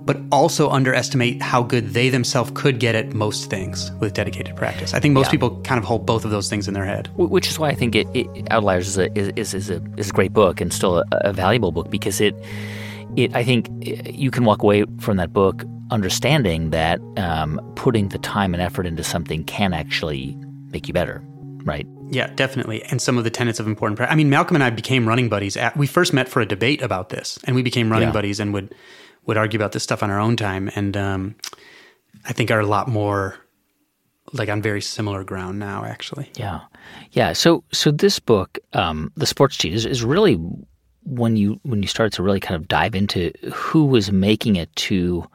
but 0.04 0.20
also 0.30 0.68
underestimate 0.68 1.40
how 1.40 1.62
good 1.62 1.90
they 1.90 2.08
themselves 2.08 2.50
could 2.54 2.78
get 2.78 2.94
at 2.94 3.14
most 3.14 3.48
things 3.48 3.90
with 4.00 4.12
dedicated 4.12 4.54
practice. 4.56 4.92
I 4.92 5.00
think 5.00 5.14
most 5.14 5.26
yeah. 5.26 5.32
people 5.32 5.60
kind 5.62 5.78
of 5.78 5.84
hold 5.84 6.04
both 6.04 6.24
of 6.24 6.30
those 6.30 6.48
things 6.48 6.68
in 6.68 6.74
their 6.74 6.84
head. 6.84 7.08
Which 7.16 7.48
is 7.48 7.58
why 7.58 7.70
I 7.70 7.74
think 7.74 7.94
it, 7.94 8.06
it 8.14 8.26
Outliers 8.50 8.88
is 8.88 8.98
a, 8.98 9.18
is, 9.18 9.54
is, 9.54 9.70
a, 9.70 9.82
is 9.96 10.10
a 10.10 10.12
great 10.12 10.32
book 10.32 10.60
and 10.60 10.72
still 10.72 10.98
a, 10.98 11.04
a 11.12 11.32
valuable 11.32 11.72
book 11.72 11.90
because 11.90 12.20
it, 12.20 12.34
it 13.16 13.34
I 13.34 13.44
think 13.44 13.68
you 13.80 14.30
can 14.30 14.44
walk 14.44 14.62
away 14.62 14.84
from 15.00 15.16
that 15.16 15.32
book 15.32 15.64
understanding 15.90 16.70
that 16.70 17.00
um, 17.16 17.60
putting 17.76 18.08
the 18.08 18.18
time 18.18 18.54
and 18.54 18.62
effort 18.62 18.86
into 18.86 19.04
something 19.04 19.44
can 19.44 19.72
actually 19.72 20.36
make 20.72 20.88
you 20.88 20.94
better, 20.94 21.22
right? 21.64 21.86
Yeah, 22.10 22.28
definitely. 22.34 22.82
And 22.84 23.00
some 23.00 23.16
of 23.16 23.24
the 23.24 23.30
tenets 23.30 23.60
of 23.60 23.66
important 23.66 23.96
practice. 23.96 24.12
I 24.12 24.16
mean, 24.16 24.28
Malcolm 24.28 24.56
and 24.56 24.62
I 24.62 24.70
became 24.70 25.08
running 25.08 25.28
buddies. 25.28 25.56
At, 25.56 25.76
we 25.76 25.86
first 25.86 26.12
met 26.12 26.28
for 26.28 26.40
a 26.40 26.46
debate 26.46 26.82
about 26.82 27.08
this, 27.08 27.38
and 27.44 27.56
we 27.56 27.62
became 27.62 27.90
running 27.90 28.08
yeah. 28.08 28.12
buddies 28.12 28.40
and 28.40 28.52
would 28.52 28.74
would 29.26 29.36
argue 29.36 29.58
about 29.58 29.72
this 29.72 29.82
stuff 29.82 30.02
on 30.02 30.10
our 30.10 30.20
own 30.20 30.36
time, 30.36 30.70
and 30.74 30.96
um, 30.96 31.34
I 32.24 32.32
think 32.32 32.50
are 32.50 32.60
a 32.60 32.66
lot 32.66 32.88
more 32.88 33.36
like 34.32 34.48
on 34.48 34.62
very 34.62 34.80
similar 34.80 35.24
ground 35.24 35.58
now. 35.58 35.84
Actually, 35.84 36.30
yeah, 36.36 36.60
yeah. 37.12 37.32
So 37.32 37.64
so 37.72 37.90
this 37.90 38.18
book, 38.18 38.58
um, 38.72 39.12
the 39.16 39.26
Sports 39.26 39.56
Gene, 39.56 39.72
is, 39.72 39.86
is 39.86 40.02
really 40.02 40.34
when 41.04 41.36
you 41.36 41.60
when 41.62 41.82
you 41.82 41.88
start 41.88 42.12
to 42.14 42.22
really 42.22 42.40
kind 42.40 42.56
of 42.60 42.68
dive 42.68 42.94
into 42.94 43.32
who 43.52 43.84
was 43.86 44.10
making 44.10 44.56
it 44.56 44.74
to 44.76 45.26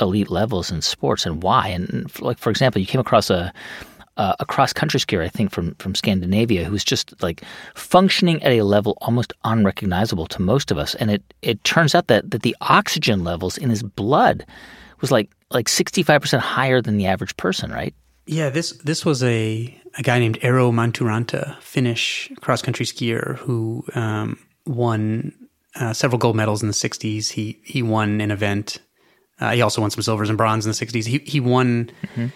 elite 0.00 0.30
levels 0.30 0.70
in 0.70 0.82
sports 0.82 1.26
and 1.26 1.42
why. 1.42 1.68
And 1.68 2.10
like 2.20 2.38
for 2.38 2.50
example, 2.50 2.80
you 2.80 2.86
came 2.86 3.00
across 3.00 3.30
a 3.30 3.52
uh, 4.16 4.34
a 4.40 4.44
cross 4.44 4.72
country 4.72 5.00
skier, 5.00 5.22
I 5.22 5.28
think 5.28 5.50
from 5.50 5.74
from 5.76 5.94
Scandinavia, 5.94 6.64
who's 6.64 6.84
just 6.84 7.20
like 7.22 7.42
functioning 7.74 8.42
at 8.42 8.52
a 8.52 8.62
level 8.62 8.98
almost 9.00 9.32
unrecognizable 9.44 10.26
to 10.26 10.42
most 10.42 10.70
of 10.70 10.78
us. 10.78 10.94
And 10.96 11.10
it 11.10 11.22
it 11.40 11.62
turns 11.64 11.94
out 11.94 12.08
that 12.08 12.30
that 12.30 12.42
the 12.42 12.56
oxygen 12.60 13.24
levels 13.24 13.56
in 13.56 13.70
his 13.70 13.82
blood 13.82 14.44
was 15.00 15.10
like 15.10 15.30
like 15.50 15.68
sixty 15.68 16.02
five 16.02 16.20
percent 16.20 16.42
higher 16.42 16.82
than 16.82 16.98
the 16.98 17.06
average 17.06 17.36
person, 17.36 17.70
right? 17.70 17.94
Yeah, 18.26 18.50
this 18.50 18.72
this 18.84 19.04
was 19.04 19.22
a 19.22 19.78
a 19.98 20.02
guy 20.02 20.18
named 20.18 20.38
Eero 20.40 20.72
Mäntyranta, 20.72 21.58
Finnish 21.60 22.30
cross 22.40 22.62
country 22.62 22.84
skier 22.86 23.36
who 23.38 23.84
um, 23.94 24.38
won 24.66 25.32
uh, 25.76 25.92
several 25.92 26.18
gold 26.18 26.36
medals 26.36 26.62
in 26.62 26.68
the 26.68 26.74
'60s. 26.74 27.30
He 27.30 27.58
he 27.64 27.82
won 27.82 28.20
an 28.20 28.30
event. 28.30 28.78
Uh, 29.40 29.52
he 29.52 29.62
also 29.62 29.80
won 29.80 29.90
some 29.90 30.02
silvers 30.02 30.28
and 30.28 30.36
bronze 30.36 30.66
in 30.66 30.70
the 30.70 30.76
'60s. 30.76 31.06
He 31.06 31.18
he 31.24 31.40
won. 31.40 31.90
Mm-hmm 32.02 32.26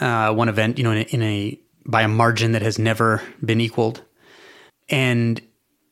uh, 0.00 0.32
one 0.32 0.48
event, 0.48 0.78
you 0.78 0.84
know, 0.84 0.92
in 0.92 0.98
a, 0.98 1.02
in 1.02 1.22
a 1.22 1.60
by 1.84 2.02
a 2.02 2.08
margin 2.08 2.52
that 2.52 2.62
has 2.62 2.78
never 2.78 3.22
been 3.44 3.60
equaled. 3.60 4.02
And 4.88 5.40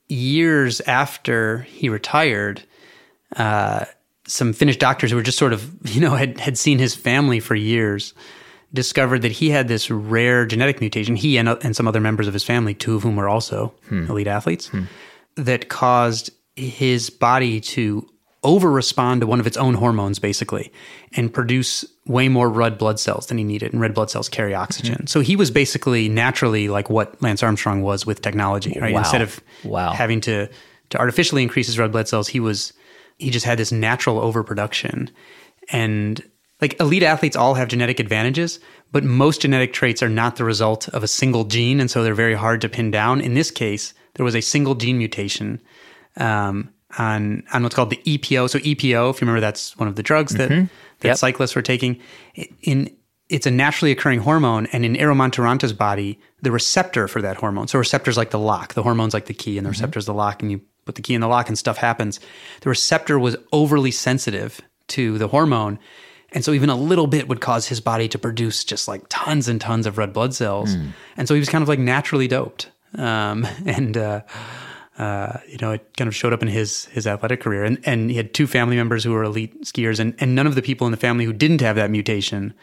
years 0.09 0.81
after 0.83 1.63
he 1.63 1.89
retired, 1.89 2.63
uh, 3.37 3.85
some 4.27 4.53
Finnish 4.53 4.77
doctors 4.77 5.11
who 5.11 5.17
were 5.17 5.23
just 5.23 5.39
sort 5.39 5.53
of, 5.53 5.71
you 5.95 6.01
know, 6.01 6.15
had, 6.15 6.39
had 6.41 6.59
seen 6.59 6.79
his 6.79 6.95
family 6.95 7.41
for 7.41 7.55
years 7.55 8.15
discovered 8.73 9.23
that 9.23 9.33
he 9.33 9.51
had 9.51 9.69
this 9.69 9.89
rare 9.89 10.45
genetic 10.45 10.81
mutation, 10.81 11.15
he 11.15 11.39
and, 11.39 11.49
and 11.49 11.77
some 11.77 11.87
other 11.87 12.01
members 12.01 12.27
of 12.27 12.33
his 12.33 12.43
family, 12.43 12.75
two 12.75 12.97
of 12.97 13.05
whom 13.05 13.15
were 13.15 13.29
also 13.29 13.73
hmm. 13.89 14.11
elite 14.11 14.27
athletes, 14.27 14.67
hmm. 14.67 14.85
that 15.37 15.69
caused 15.69 16.31
his 16.57 17.09
body 17.09 17.61
to 17.61 18.05
over 18.45 18.71
respond 18.71 19.23
to 19.23 19.27
one 19.27 19.41
of 19.41 19.47
its 19.47 19.57
own 19.57 19.75
hormones, 19.75 20.19
basically, 20.19 20.73
and 21.17 21.33
produce 21.33 21.85
way 22.07 22.29
more 22.29 22.49
red 22.49 22.79
blood 22.79 23.01
cells 23.01 23.27
than 23.27 23.39
he 23.39 23.45
needed. 23.45 23.73
And 23.73 23.81
red 23.81 23.95
blood 23.95 24.11
cells 24.11 24.29
carry 24.29 24.55
oxygen. 24.55 24.97
Mm-hmm. 24.97 25.07
So 25.07 25.21
he 25.21 25.37
was 25.37 25.51
basically 25.51 26.09
naturally 26.09 26.69
like 26.69 26.91
what 26.91 27.21
Lance 27.23 27.43
Armstrong 27.43 27.83
was 27.83 28.05
with 28.05 28.23
technology, 28.23 28.79
right? 28.79 28.93
Wow. 28.93 29.01
Instead 29.01 29.23
of 29.23 29.41
wow. 29.65 29.93
having 29.93 30.21
to, 30.23 30.49
to 30.91 30.99
artificially 30.99 31.43
increase 31.43 31.67
his 31.67 31.79
red 31.79 31.93
blood 31.93 32.07
cells, 32.07 32.29
he 32.29 32.41
was, 32.41 32.73
he 33.19 33.31
just 33.31 33.47
had 33.47 33.59
this 33.59 33.73
natural 33.73 34.21
overproduction. 34.21 35.11
And 35.71 36.23
like 36.61 36.79
elite 36.81 37.03
athletes 37.03 37.37
all 37.37 37.55
have 37.55 37.69
genetic 37.69 37.99
advantages, 37.99 38.61
but 38.93 39.03
most 39.03 39.41
genetic 39.41 39.73
traits 39.73 40.03
are 40.03 40.09
not 40.09 40.37
the 40.37 40.45
result 40.45 40.89
of 40.91 41.03
a 41.03 41.09
single 41.09 41.45
gene. 41.45 41.81
And 41.81 41.91
so 41.91 42.05
they're 42.05 42.15
very 42.15 42.35
hard 42.35 42.61
to 42.61 42.69
pin 42.69 42.91
down. 42.91 43.21
In 43.21 43.35
this 43.35 43.51
case, 43.51 43.95
there 44.15 44.25
was 44.25 44.37
a 44.37 44.43
single 44.43 44.75
gene 44.75 44.99
mutation. 44.99 45.61
Um, 46.17 46.74
on 46.99 47.43
on 47.53 47.63
what's 47.63 47.75
called 47.75 47.91
the 47.91 48.01
EPO. 48.05 48.51
So 48.51 48.59
EPO, 48.59 49.11
if 49.11 49.21
you 49.21 49.27
remember, 49.27 49.41
that's 49.41 49.77
one 49.77 49.89
of 49.89 49.97
the 49.97 50.03
drugs 50.03 50.35
that 50.35 50.51
mm-hmm. 50.51 50.67
that 51.01 51.09
yep. 51.09 51.17
cyclists 51.17 51.55
were 51.55 51.63
taking. 51.63 52.01
In 52.63 52.95
it's 53.29 53.47
a 53.47 53.51
naturally 53.51 53.91
occurring 53.91 54.21
hormone, 54.21 54.67
and 54.67 54.85
in 54.85 54.95
Eero 54.95 55.17
Mäntyranta's 55.17 55.73
body, 55.73 56.19
the 56.43 56.53
receptor 56.53 57.09
for 57.09 57.23
that 57.23 57.37
hormone. 57.37 57.69
So 57.69 57.79
receptors 57.79 58.17
like 58.17 58.31
the 58.31 58.39
lock, 58.39 58.75
the 58.75 58.83
hormone's 58.83 59.15
like 59.15 59.27
the 59.27 59.35
key, 59.35 59.57
and 59.57 59.65
the 59.65 59.71
mm-hmm. 59.71 59.81
receptor's 59.81 60.07
the 60.07 60.15
lock, 60.15 60.43
and 60.43 60.53
you 60.53 60.61
put 60.85 60.95
the 60.97 61.03
key 61.03 61.15
in 61.15 61.21
the 61.21 61.29
lock, 61.29 61.49
and 61.49 61.57
stuff 61.57 61.79
happens. 61.79 62.21
The 62.61 62.69
receptor 62.69 63.19
was 63.19 63.37
overly 63.53 63.91
sensitive 63.91 64.61
to 64.89 65.19
the 65.19 65.29
hormone. 65.29 65.79
And 66.33 66.45
so 66.45 66.53
even 66.53 66.69
a 66.69 66.77
little 66.77 67.07
bit 67.07 67.29
would 67.29 67.41
cause 67.41 67.69
his 67.69 67.81
body 67.81 68.09
to 68.09 68.19
produce 68.19 68.65
just 68.65 68.89
like 68.89 69.05
tons 69.09 69.49
and 69.49 69.61
tons 69.61 69.87
of 69.87 69.99
red 69.99 70.13
blood 70.13 70.35
cells. 70.35 70.75
Mm. 70.75 70.89
And 71.17 71.29
so 71.29 71.35
he 71.35 71.41
was 71.41 71.49
kind 71.49 71.63
of 71.63 71.69
like 71.69 71.79
naturally 71.79 72.27
doped. 72.27 72.71
Um, 72.97 73.47
and 73.67 73.97
uh, 73.97 74.23
uh, 74.99 75.39
you 75.49 75.59
know, 75.61 75.73
it 75.73 75.97
kind 75.97 76.09
of 76.09 76.15
showed 76.15 76.33
up 76.33 76.43
in 76.43 76.49
his 76.49 76.87
his 76.87 77.07
athletic 77.07 77.41
career. 77.41 77.65
And 77.65 77.79
and 77.85 78.11
he 78.11 78.17
had 78.17 78.33
two 78.35 78.47
family 78.47 78.77
members 78.77 79.05
who 79.05 79.13
were 79.13 79.25
elite 79.25 79.63
skiers, 79.63 79.99
and 79.99 80.15
and 80.19 80.35
none 80.35 80.47
of 80.47 80.55
the 80.55 80.63
people 80.63 80.87
in 80.87 80.91
the 80.91 80.97
family 80.97 81.25
who 81.25 81.33
didn't 81.33 81.61
have 81.61 81.77
that 81.77 81.91
mutation 81.91 82.55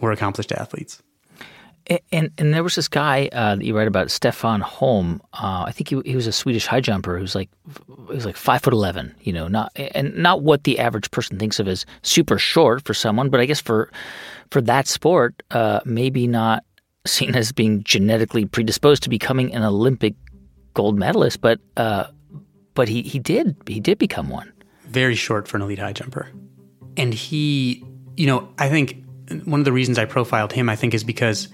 were 0.00 0.12
accomplished 0.12 0.52
athletes. 0.52 1.02
And, 1.88 2.00
and, 2.12 2.30
and 2.36 2.54
there 2.54 2.62
was 2.62 2.74
this 2.74 2.88
guy 2.88 3.30
uh, 3.32 3.56
that 3.56 3.64
you 3.64 3.74
write 3.74 3.88
about, 3.88 4.10
Stefan 4.10 4.60
Holm. 4.60 5.22
Uh, 5.32 5.64
I 5.66 5.72
think 5.72 5.88
he, 5.88 6.00
he 6.04 6.14
was 6.14 6.26
a 6.26 6.32
Swedish 6.32 6.66
high 6.66 6.82
jumper 6.82 7.18
who's 7.18 7.34
like 7.34 7.48
he 8.10 8.14
was 8.14 8.26
like 8.26 8.36
five 8.36 8.62
foot 8.62 8.74
eleven. 8.74 9.14
You 9.22 9.32
know, 9.32 9.48
not 9.48 9.72
and 9.76 10.14
not 10.14 10.42
what 10.42 10.64
the 10.64 10.78
average 10.78 11.10
person 11.10 11.38
thinks 11.38 11.58
of 11.58 11.66
as 11.66 11.86
super 12.02 12.38
short 12.38 12.84
for 12.84 12.92
someone, 12.92 13.30
but 13.30 13.40
I 13.40 13.46
guess 13.46 13.60
for 13.60 13.90
for 14.50 14.60
that 14.62 14.86
sport, 14.86 15.42
uh, 15.50 15.80
maybe 15.86 16.26
not 16.26 16.64
seen 17.06 17.34
as 17.34 17.52
being 17.52 17.82
genetically 17.84 18.44
predisposed 18.44 19.02
to 19.04 19.08
becoming 19.08 19.54
an 19.54 19.62
Olympic 19.62 20.14
gold 20.74 20.98
medalist, 20.98 21.40
but 21.40 21.60
uh, 21.76 22.06
but 22.74 22.88
he 22.88 23.02
he 23.02 23.18
did 23.18 23.56
he 23.66 23.80
did 23.80 23.98
become 23.98 24.28
one. 24.28 24.52
Very 24.86 25.14
short 25.14 25.48
for 25.48 25.56
an 25.56 25.62
elite 25.62 25.78
high 25.78 25.92
jumper, 25.92 26.30
and 26.96 27.12
he, 27.12 27.84
you 28.16 28.26
know, 28.26 28.48
I 28.58 28.68
think 28.68 29.04
one 29.44 29.60
of 29.60 29.64
the 29.64 29.72
reasons 29.72 29.98
I 29.98 30.04
profiled 30.04 30.52
him, 30.52 30.68
I 30.68 30.76
think, 30.76 30.94
is 30.94 31.04
because 31.04 31.48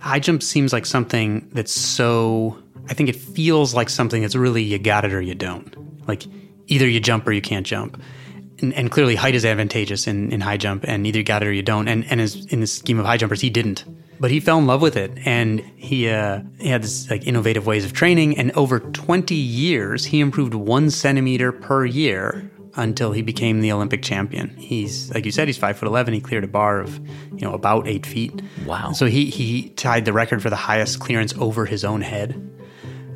high 0.00 0.18
jump 0.18 0.42
seems 0.42 0.72
like 0.72 0.86
something 0.86 1.48
that's 1.52 1.72
so. 1.72 2.58
I 2.88 2.94
think 2.94 3.08
it 3.08 3.16
feels 3.16 3.74
like 3.74 3.88
something 3.88 4.22
that's 4.22 4.34
really 4.34 4.62
you 4.62 4.78
got 4.78 5.04
it 5.04 5.12
or 5.12 5.20
you 5.20 5.36
don't. 5.36 6.08
Like 6.08 6.24
either 6.66 6.88
you 6.88 6.98
jump 6.98 7.26
or 7.26 7.32
you 7.32 7.40
can't 7.40 7.66
jump. 7.66 8.02
And, 8.60 8.74
and 8.74 8.90
clearly 8.90 9.14
height 9.14 9.34
is 9.34 9.44
advantageous 9.44 10.06
in, 10.06 10.32
in 10.32 10.40
high 10.40 10.56
jump, 10.56 10.84
and 10.86 11.06
either 11.06 11.18
you 11.18 11.24
got 11.24 11.42
it 11.42 11.48
or 11.48 11.52
you 11.52 11.62
don't. 11.62 11.88
And 11.88 12.04
and 12.10 12.20
as, 12.20 12.46
in 12.46 12.60
the 12.60 12.66
scheme 12.66 12.98
of 12.98 13.06
high 13.06 13.16
jumpers, 13.16 13.40
he 13.40 13.50
didn't 13.50 13.84
but 14.20 14.30
he 14.30 14.40
fell 14.40 14.58
in 14.58 14.66
love 14.66 14.82
with 14.82 14.96
it 14.96 15.12
and 15.24 15.60
he, 15.76 16.08
uh, 16.08 16.40
he 16.58 16.68
had 16.68 16.82
this 16.82 17.10
like 17.10 17.26
innovative 17.26 17.66
ways 17.66 17.84
of 17.84 17.92
training 17.92 18.36
and 18.38 18.52
over 18.52 18.80
20 18.80 19.34
years 19.34 20.04
he 20.04 20.20
improved 20.20 20.54
one 20.54 20.90
centimeter 20.90 21.52
per 21.52 21.84
year 21.84 22.50
until 22.74 23.12
he 23.12 23.20
became 23.20 23.60
the 23.60 23.70
olympic 23.70 24.02
champion. 24.02 24.48
He's 24.56 25.12
like 25.12 25.26
you 25.26 25.32
said 25.32 25.46
he's 25.48 25.58
five 25.58 25.76
foot 25.76 25.88
11 25.88 26.14
he 26.14 26.20
cleared 26.20 26.44
a 26.44 26.48
bar 26.48 26.80
of 26.80 26.98
you 27.32 27.46
know 27.46 27.52
about 27.52 27.86
eight 27.86 28.06
feet. 28.06 28.40
Wow. 28.64 28.92
So 28.92 29.06
he, 29.06 29.26
he 29.26 29.68
tied 29.70 30.04
the 30.04 30.12
record 30.12 30.42
for 30.42 30.50
the 30.50 30.56
highest 30.56 31.00
clearance 31.00 31.34
over 31.38 31.66
his 31.66 31.84
own 31.84 32.00
head 32.00 32.48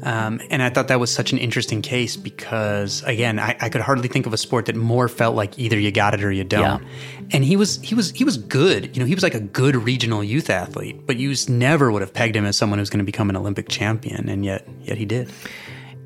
um, 0.07 0.41
and 0.51 0.63
I 0.63 0.71
thought 0.71 0.87
that 0.87 1.01
was 1.01 1.13
such 1.13 1.33
an 1.33 1.39
interesting 1.39 1.83
case 1.83 2.17
because, 2.17 3.03
again, 3.03 3.41
I, 3.41 3.57
I, 3.61 3.69
could 3.69 3.81
hardly 3.81 4.07
think 4.07 4.25
of 4.25 4.33
a 4.33 4.37
sport 4.37 4.67
that 4.67 4.77
more 4.77 5.09
felt 5.09 5.35
like 5.35 5.59
either 5.59 5.77
you 5.77 5.91
got 5.91 6.15
it 6.15 6.23
or 6.23 6.31
you 6.31 6.45
don't. 6.45 6.81
Yeah. 6.81 6.89
And 7.33 7.43
he 7.43 7.57
was 7.57 7.81
he 7.83 7.97
was 7.97 8.13
he 8.13 8.23
was 8.23 8.37
good. 8.37 8.97
You 8.97 9.01
know, 9.03 9.07
he 9.07 9.17
was 9.17 9.25
like 9.25 9.35
a 9.35 9.41
good 9.41 9.75
regional 9.75 10.23
youth 10.23 10.49
athlete, 10.49 11.05
but 11.07 11.17
you 11.17 11.35
never 11.49 11.91
would 11.91 12.03
have 12.03 12.15
pegged 12.15 12.37
him 12.37 12.45
as 12.45 12.57
someone 12.57 12.79
who's 12.79 12.89
going 12.89 13.01
to 13.01 13.05
become 13.05 13.31
an 13.31 13.37
Olympic 13.37 13.69
champion, 13.69 14.29
and 14.29 14.45
yet 14.45 14.65
yet 14.81 14.97
he 14.97 15.07
did. 15.07 15.29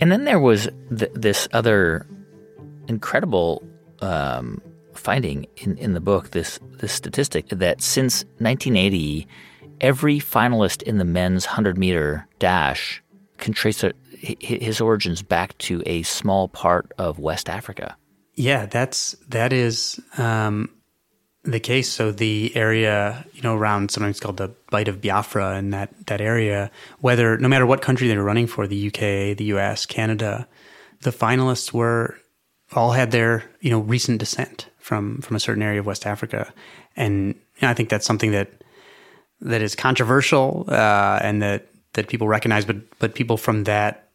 And 0.00 0.10
then 0.10 0.24
there 0.24 0.40
was 0.40 0.70
th- 0.96 1.12
this 1.12 1.46
other 1.52 2.06
incredible 2.88 3.62
um, 4.00 4.62
finding 4.94 5.46
in, 5.58 5.76
in 5.76 5.92
the 5.92 6.00
book. 6.00 6.30
This 6.30 6.58
this 6.78 6.94
statistic 6.94 7.50
that 7.50 7.82
since 7.82 8.24
1980, 8.38 9.28
every 9.82 10.20
finalist 10.20 10.80
in 10.84 10.96
the 10.96 11.04
men's 11.04 11.44
100 11.44 11.76
meter 11.76 12.26
dash 12.38 13.02
can 13.40 13.52
trace 13.52 13.82
a, 13.82 13.92
his 14.20 14.80
origins 14.80 15.22
back 15.22 15.56
to 15.58 15.82
a 15.86 16.02
small 16.02 16.48
part 16.48 16.92
of 16.98 17.18
West 17.18 17.48
Africa. 17.48 17.96
Yeah, 18.34 18.66
that's 18.66 19.16
that 19.28 19.52
is 19.52 20.00
um, 20.18 20.70
the 21.44 21.60
case. 21.60 21.90
So 21.90 22.12
the 22.12 22.54
area, 22.54 23.24
you 23.32 23.42
know, 23.42 23.56
around 23.56 23.90
sometimes 23.90 24.20
called 24.20 24.36
the 24.36 24.54
Bight 24.70 24.88
of 24.88 25.00
Biafra, 25.00 25.52
and 25.52 25.72
that 25.72 25.90
that 26.06 26.20
area, 26.20 26.70
whether 27.00 27.36
no 27.38 27.48
matter 27.48 27.66
what 27.66 27.82
country 27.82 28.08
they 28.08 28.16
were 28.16 28.24
running 28.24 28.46
for, 28.46 28.66
the 28.66 28.86
UK, 28.88 29.36
the 29.36 29.44
US, 29.54 29.86
Canada, 29.86 30.46
the 31.02 31.10
finalists 31.10 31.72
were 31.72 32.18
all 32.72 32.92
had 32.92 33.10
their 33.10 33.50
you 33.60 33.70
know 33.70 33.80
recent 33.80 34.18
descent 34.18 34.68
from 34.78 35.20
from 35.22 35.36
a 35.36 35.40
certain 35.40 35.62
area 35.62 35.80
of 35.80 35.86
West 35.86 36.06
Africa, 36.06 36.52
and 36.96 37.34
you 37.34 37.62
know, 37.62 37.68
I 37.68 37.74
think 37.74 37.88
that's 37.88 38.06
something 38.06 38.32
that 38.32 38.50
that 39.40 39.62
is 39.62 39.74
controversial 39.74 40.66
uh, 40.68 41.18
and 41.22 41.42
that 41.42 41.69
that 41.94 42.08
people 42.08 42.28
recognize, 42.28 42.64
but 42.64 42.76
but 42.98 43.14
people 43.14 43.36
from 43.36 43.64
that 43.64 44.08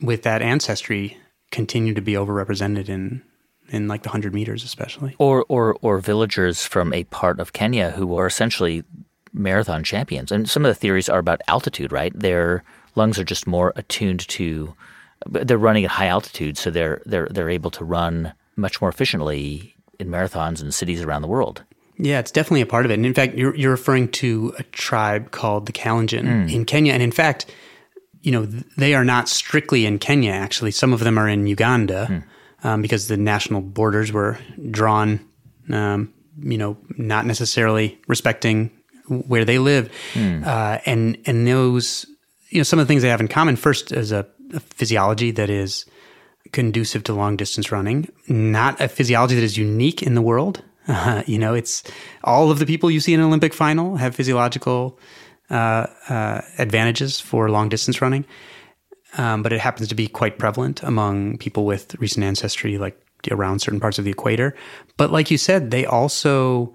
with 0.00 0.22
that 0.22 0.42
ancestry 0.42 1.18
continue 1.50 1.94
to 1.94 2.00
be 2.00 2.14
overrepresented 2.14 2.88
in 2.88 3.22
in 3.68 3.88
like 3.88 4.02
the 4.02 4.10
hundred 4.10 4.34
meters, 4.34 4.64
especially. 4.64 5.14
Or 5.18 5.44
or 5.48 5.76
or 5.82 5.98
villagers 5.98 6.64
from 6.64 6.92
a 6.92 7.04
part 7.04 7.40
of 7.40 7.52
Kenya 7.52 7.90
who 7.90 8.16
are 8.16 8.26
essentially 8.26 8.84
marathon 9.32 9.82
champions. 9.82 10.30
And 10.30 10.48
some 10.48 10.64
of 10.64 10.70
the 10.70 10.78
theories 10.78 11.08
are 11.08 11.18
about 11.18 11.40
altitude, 11.48 11.92
right? 11.92 12.12
Their 12.14 12.62
lungs 12.94 13.18
are 13.18 13.24
just 13.24 13.46
more 13.46 13.72
attuned 13.76 14.26
to 14.28 14.74
they're 15.28 15.58
running 15.58 15.84
at 15.84 15.90
high 15.90 16.08
altitude, 16.08 16.58
so 16.58 16.70
they're 16.70 17.00
they're 17.06 17.28
they're 17.30 17.50
able 17.50 17.70
to 17.72 17.84
run 17.84 18.32
much 18.56 18.80
more 18.80 18.90
efficiently 18.90 19.76
in 19.98 20.08
marathons 20.08 20.62
in 20.62 20.72
cities 20.72 21.02
around 21.02 21.22
the 21.22 21.28
world. 21.28 21.62
Yeah, 21.98 22.18
it's 22.18 22.30
definitely 22.30 22.62
a 22.62 22.66
part 22.66 22.84
of 22.84 22.90
it. 22.90 22.94
And 22.94 23.06
in 23.06 23.14
fact, 23.14 23.34
you're, 23.34 23.54
you're 23.54 23.70
referring 23.70 24.08
to 24.12 24.54
a 24.58 24.62
tribe 24.64 25.30
called 25.30 25.66
the 25.66 25.72
Kalenjin 25.72 26.24
mm. 26.24 26.52
in 26.52 26.64
Kenya. 26.64 26.92
And 26.92 27.02
in 27.02 27.12
fact, 27.12 27.46
you 28.22 28.32
know, 28.32 28.46
they 28.76 28.94
are 28.94 29.04
not 29.04 29.28
strictly 29.28 29.84
in 29.84 29.98
Kenya, 29.98 30.32
actually. 30.32 30.70
Some 30.70 30.92
of 30.92 31.00
them 31.00 31.18
are 31.18 31.28
in 31.28 31.46
Uganda 31.46 32.06
mm. 32.10 32.24
um, 32.64 32.82
because 32.82 33.08
the 33.08 33.16
national 33.16 33.60
borders 33.60 34.12
were 34.12 34.38
drawn, 34.70 35.20
um, 35.70 36.12
you 36.40 36.58
know, 36.58 36.76
not 36.96 37.26
necessarily 37.26 38.00
respecting 38.06 38.70
where 39.08 39.44
they 39.44 39.58
live. 39.58 39.92
Mm. 40.14 40.46
Uh, 40.46 40.78
and, 40.86 41.18
and 41.26 41.46
those, 41.46 42.06
you 42.48 42.58
know, 42.58 42.64
some 42.64 42.78
of 42.78 42.86
the 42.86 42.88
things 42.88 43.02
they 43.02 43.08
have 43.08 43.20
in 43.20 43.28
common 43.28 43.56
first 43.56 43.92
is 43.92 44.12
a, 44.12 44.26
a 44.54 44.60
physiology 44.60 45.30
that 45.32 45.50
is 45.50 45.84
conducive 46.52 47.04
to 47.04 47.14
long 47.14 47.36
distance 47.36 47.72
running, 47.72 48.08
not 48.28 48.80
a 48.80 48.88
physiology 48.88 49.34
that 49.34 49.44
is 49.44 49.56
unique 49.56 50.02
in 50.02 50.14
the 50.14 50.22
world. 50.22 50.62
Uh, 50.88 51.22
you 51.26 51.38
know, 51.38 51.54
it's 51.54 51.82
all 52.24 52.50
of 52.50 52.58
the 52.58 52.66
people 52.66 52.90
you 52.90 53.00
see 53.00 53.14
in 53.14 53.20
an 53.20 53.26
Olympic 53.26 53.54
final 53.54 53.96
have 53.96 54.14
physiological 54.14 54.98
uh, 55.50 55.86
uh, 56.08 56.40
advantages 56.58 57.20
for 57.20 57.50
long 57.50 57.68
distance 57.68 58.00
running, 58.00 58.24
um, 59.18 59.42
but 59.42 59.52
it 59.52 59.60
happens 59.60 59.88
to 59.88 59.94
be 59.94 60.08
quite 60.08 60.38
prevalent 60.38 60.82
among 60.82 61.38
people 61.38 61.64
with 61.64 61.94
recent 61.96 62.24
ancestry, 62.24 62.78
like 62.78 62.98
around 63.30 63.60
certain 63.60 63.80
parts 63.80 63.98
of 63.98 64.04
the 64.04 64.10
equator. 64.10 64.56
But 64.96 65.12
like 65.12 65.30
you 65.30 65.38
said, 65.38 65.70
they 65.70 65.86
also 65.86 66.74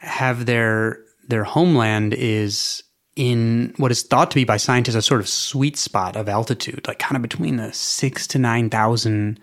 have 0.00 0.46
their 0.46 0.98
their 1.28 1.44
homeland 1.44 2.14
is 2.14 2.82
in 3.14 3.74
what 3.76 3.90
is 3.90 4.02
thought 4.02 4.30
to 4.30 4.36
be 4.36 4.44
by 4.44 4.56
scientists 4.56 4.94
a 4.94 5.02
sort 5.02 5.20
of 5.20 5.28
sweet 5.28 5.76
spot 5.76 6.16
of 6.16 6.28
altitude, 6.28 6.86
like 6.88 6.98
kind 6.98 7.16
of 7.16 7.22
between 7.22 7.56
the 7.56 7.72
six 7.72 8.26
to 8.28 8.38
nine 8.38 8.70
thousand 8.70 9.38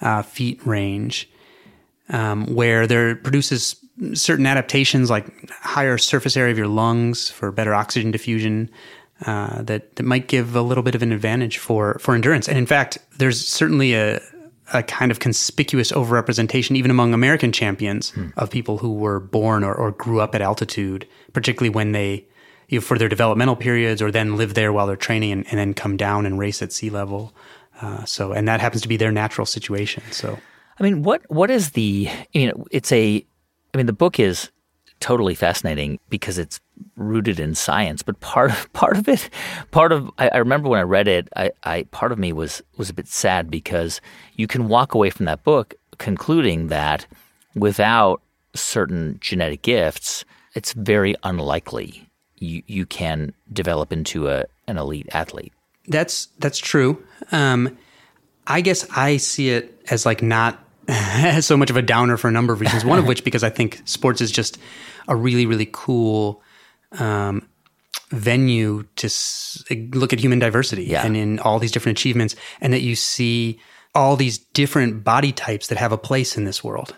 uh, 0.00 0.22
feet 0.22 0.64
range 0.66 1.28
um, 2.10 2.46
where 2.54 2.86
there 2.86 3.16
produces 3.16 3.76
certain 4.14 4.46
adaptations 4.46 5.10
like 5.10 5.50
higher 5.50 5.98
surface 5.98 6.36
area 6.36 6.52
of 6.52 6.58
your 6.58 6.68
lungs 6.68 7.30
for 7.30 7.52
better 7.52 7.74
oxygen 7.74 8.10
diffusion 8.10 8.70
uh, 9.26 9.62
that 9.62 9.96
that 9.96 10.02
might 10.02 10.28
give 10.28 10.56
a 10.56 10.62
little 10.62 10.82
bit 10.82 10.94
of 10.94 11.02
an 11.02 11.12
advantage 11.12 11.58
for 11.58 11.98
for 11.98 12.14
endurance. 12.14 12.48
And 12.48 12.56
in 12.56 12.66
fact, 12.66 12.98
there's 13.18 13.46
certainly 13.46 13.94
a 13.94 14.20
a 14.72 14.82
kind 14.82 15.10
of 15.10 15.18
conspicuous 15.18 15.92
overrepresentation, 15.92 16.76
even 16.76 16.90
among 16.90 17.12
American 17.12 17.52
champions, 17.52 18.10
hmm. 18.10 18.28
of 18.36 18.50
people 18.50 18.78
who 18.78 18.94
were 18.94 19.18
born 19.18 19.64
or, 19.64 19.74
or 19.74 19.90
grew 19.90 20.20
up 20.20 20.34
at 20.34 20.40
altitude, 20.40 21.06
particularly 21.32 21.70
when 21.70 21.92
they, 21.92 22.24
you 22.68 22.78
know, 22.78 22.80
for 22.80 22.96
their 22.96 23.08
developmental 23.08 23.56
periods, 23.56 24.00
or 24.00 24.10
then 24.10 24.36
live 24.36 24.54
there 24.54 24.72
while 24.72 24.86
they're 24.86 24.96
training 24.96 25.32
and, 25.32 25.46
and 25.48 25.58
then 25.58 25.74
come 25.74 25.96
down 25.96 26.24
and 26.24 26.38
race 26.38 26.62
at 26.62 26.72
sea 26.72 26.88
level. 26.88 27.34
Uh, 27.82 28.04
so, 28.04 28.32
and 28.32 28.46
that 28.46 28.60
happens 28.60 28.82
to 28.82 28.88
be 28.88 28.96
their 28.96 29.10
natural 29.10 29.46
situation. 29.46 30.02
So, 30.12 30.38
I 30.80 30.84
mean, 30.84 31.02
what 31.02 31.22
what 31.30 31.50
is 31.50 31.72
the? 31.72 32.08
You 32.32 32.48
know, 32.48 32.66
it's 32.70 32.90
a. 32.90 33.24
I 33.72 33.76
mean, 33.76 33.86
the 33.86 33.92
book 33.92 34.18
is 34.18 34.50
totally 34.98 35.34
fascinating 35.34 35.98
because 36.08 36.38
it's 36.38 36.60
rooted 36.96 37.38
in 37.38 37.54
science. 37.54 38.02
But 38.02 38.20
part 38.20 38.50
of, 38.50 38.72
part 38.72 38.96
of 38.96 39.08
it, 39.08 39.30
part 39.70 39.92
of 39.92 40.10
I, 40.18 40.28
I, 40.28 40.36
remember 40.38 40.68
when 40.68 40.80
I 40.80 40.84
read 40.84 41.08
it, 41.08 41.28
I, 41.36 41.50
I 41.64 41.82
part 41.84 42.12
of 42.12 42.18
me 42.18 42.32
was 42.32 42.62
was 42.76 42.90
a 42.90 42.94
bit 42.94 43.06
sad 43.06 43.50
because 43.50 44.00
you 44.36 44.46
can 44.46 44.68
walk 44.68 44.94
away 44.94 45.10
from 45.10 45.26
that 45.26 45.44
book 45.44 45.74
concluding 45.98 46.68
that 46.68 47.06
without 47.54 48.22
certain 48.54 49.18
genetic 49.20 49.62
gifts, 49.62 50.24
it's 50.54 50.72
very 50.72 51.14
unlikely 51.22 52.10
you 52.40 52.62
you 52.66 52.86
can 52.86 53.32
develop 53.52 53.92
into 53.92 54.28
a 54.28 54.44
an 54.66 54.78
elite 54.78 55.08
athlete. 55.12 55.52
That's 55.86 56.26
that's 56.38 56.58
true. 56.58 57.02
Um, 57.30 57.78
I 58.46 58.60
guess 58.62 58.86
I 58.96 59.18
see 59.18 59.50
it 59.50 59.80
as 59.90 60.04
like 60.04 60.22
not 60.22 60.58
so 61.40 61.56
much 61.56 61.70
of 61.70 61.76
a 61.76 61.82
downer 61.82 62.16
for 62.16 62.28
a 62.28 62.32
number 62.32 62.52
of 62.52 62.60
reasons. 62.60 62.84
One 62.84 62.98
of 62.98 63.06
which 63.06 63.24
because 63.24 63.44
I 63.44 63.50
think 63.50 63.80
sports 63.84 64.20
is 64.20 64.30
just 64.30 64.58
a 65.08 65.16
really 65.16 65.46
really 65.46 65.68
cool 65.70 66.42
um, 66.98 67.48
venue 68.10 68.84
to 68.96 69.06
s- 69.06 69.62
look 69.92 70.12
at 70.12 70.20
human 70.20 70.38
diversity 70.38 70.84
yeah. 70.84 71.04
and 71.04 71.16
in 71.16 71.38
all 71.40 71.58
these 71.58 71.72
different 71.72 71.98
achievements, 71.98 72.34
and 72.60 72.72
that 72.72 72.80
you 72.80 72.96
see 72.96 73.60
all 73.94 74.16
these 74.16 74.38
different 74.38 75.04
body 75.04 75.32
types 75.32 75.68
that 75.68 75.78
have 75.78 75.92
a 75.92 75.98
place 75.98 76.36
in 76.36 76.44
this 76.44 76.62
world, 76.62 76.96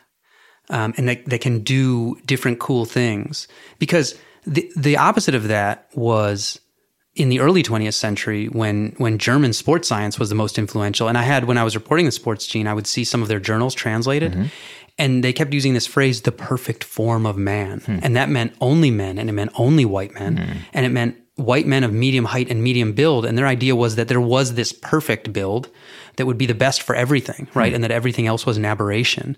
um, 0.70 0.94
and 0.96 1.08
that, 1.08 1.24
that 1.26 1.40
can 1.40 1.60
do 1.60 2.16
different 2.26 2.60
cool 2.60 2.84
things. 2.84 3.48
Because 3.78 4.14
the 4.44 4.70
the 4.76 4.96
opposite 4.96 5.34
of 5.34 5.48
that 5.48 5.88
was 5.94 6.60
in 7.14 7.28
the 7.28 7.40
early 7.40 7.62
20th 7.62 7.94
century 7.94 8.46
when 8.46 8.94
when 8.96 9.18
German 9.18 9.52
sports 9.52 9.88
science 9.88 10.18
was 10.18 10.28
the 10.28 10.34
most 10.34 10.58
influential. 10.58 11.08
And 11.08 11.18
I 11.18 11.22
had 11.22 11.44
when 11.44 11.58
I 11.58 11.64
was 11.64 11.74
reporting 11.74 12.06
the 12.06 12.12
sports 12.12 12.46
gene, 12.46 12.66
I 12.66 12.74
would 12.74 12.86
see 12.86 13.04
some 13.04 13.22
of 13.22 13.28
their 13.28 13.40
journals 13.40 13.74
translated. 13.74 14.32
Mm-hmm. 14.32 14.46
And 14.98 15.24
they 15.24 15.32
kept 15.32 15.54
using 15.54 15.74
this 15.74 15.86
phrase, 15.86 16.22
the 16.22 16.32
perfect 16.32 16.84
form 16.84 17.24
of 17.24 17.36
man. 17.36 17.80
Hmm. 17.80 17.98
And 18.02 18.14
that 18.14 18.28
meant 18.28 18.54
only 18.60 18.90
men 18.90 19.18
and 19.18 19.28
it 19.28 19.32
meant 19.32 19.50
only 19.54 19.86
white 19.86 20.12
men. 20.14 20.36
Hmm. 20.36 20.58
And 20.74 20.86
it 20.86 20.90
meant 20.90 21.16
white 21.36 21.66
men 21.66 21.82
of 21.82 21.94
medium 21.94 22.26
height 22.26 22.50
and 22.50 22.62
medium 22.62 22.92
build. 22.92 23.24
And 23.24 23.36
their 23.36 23.46
idea 23.46 23.74
was 23.74 23.96
that 23.96 24.08
there 24.08 24.20
was 24.20 24.52
this 24.52 24.70
perfect 24.70 25.32
build 25.32 25.70
that 26.16 26.26
would 26.26 26.36
be 26.36 26.44
the 26.44 26.54
best 26.54 26.82
for 26.82 26.94
everything, 26.94 27.48
right? 27.54 27.70
Hmm. 27.70 27.76
And 27.76 27.84
that 27.84 27.90
everything 27.90 28.26
else 28.26 28.44
was 28.44 28.56
an 28.56 28.64
aberration. 28.64 29.36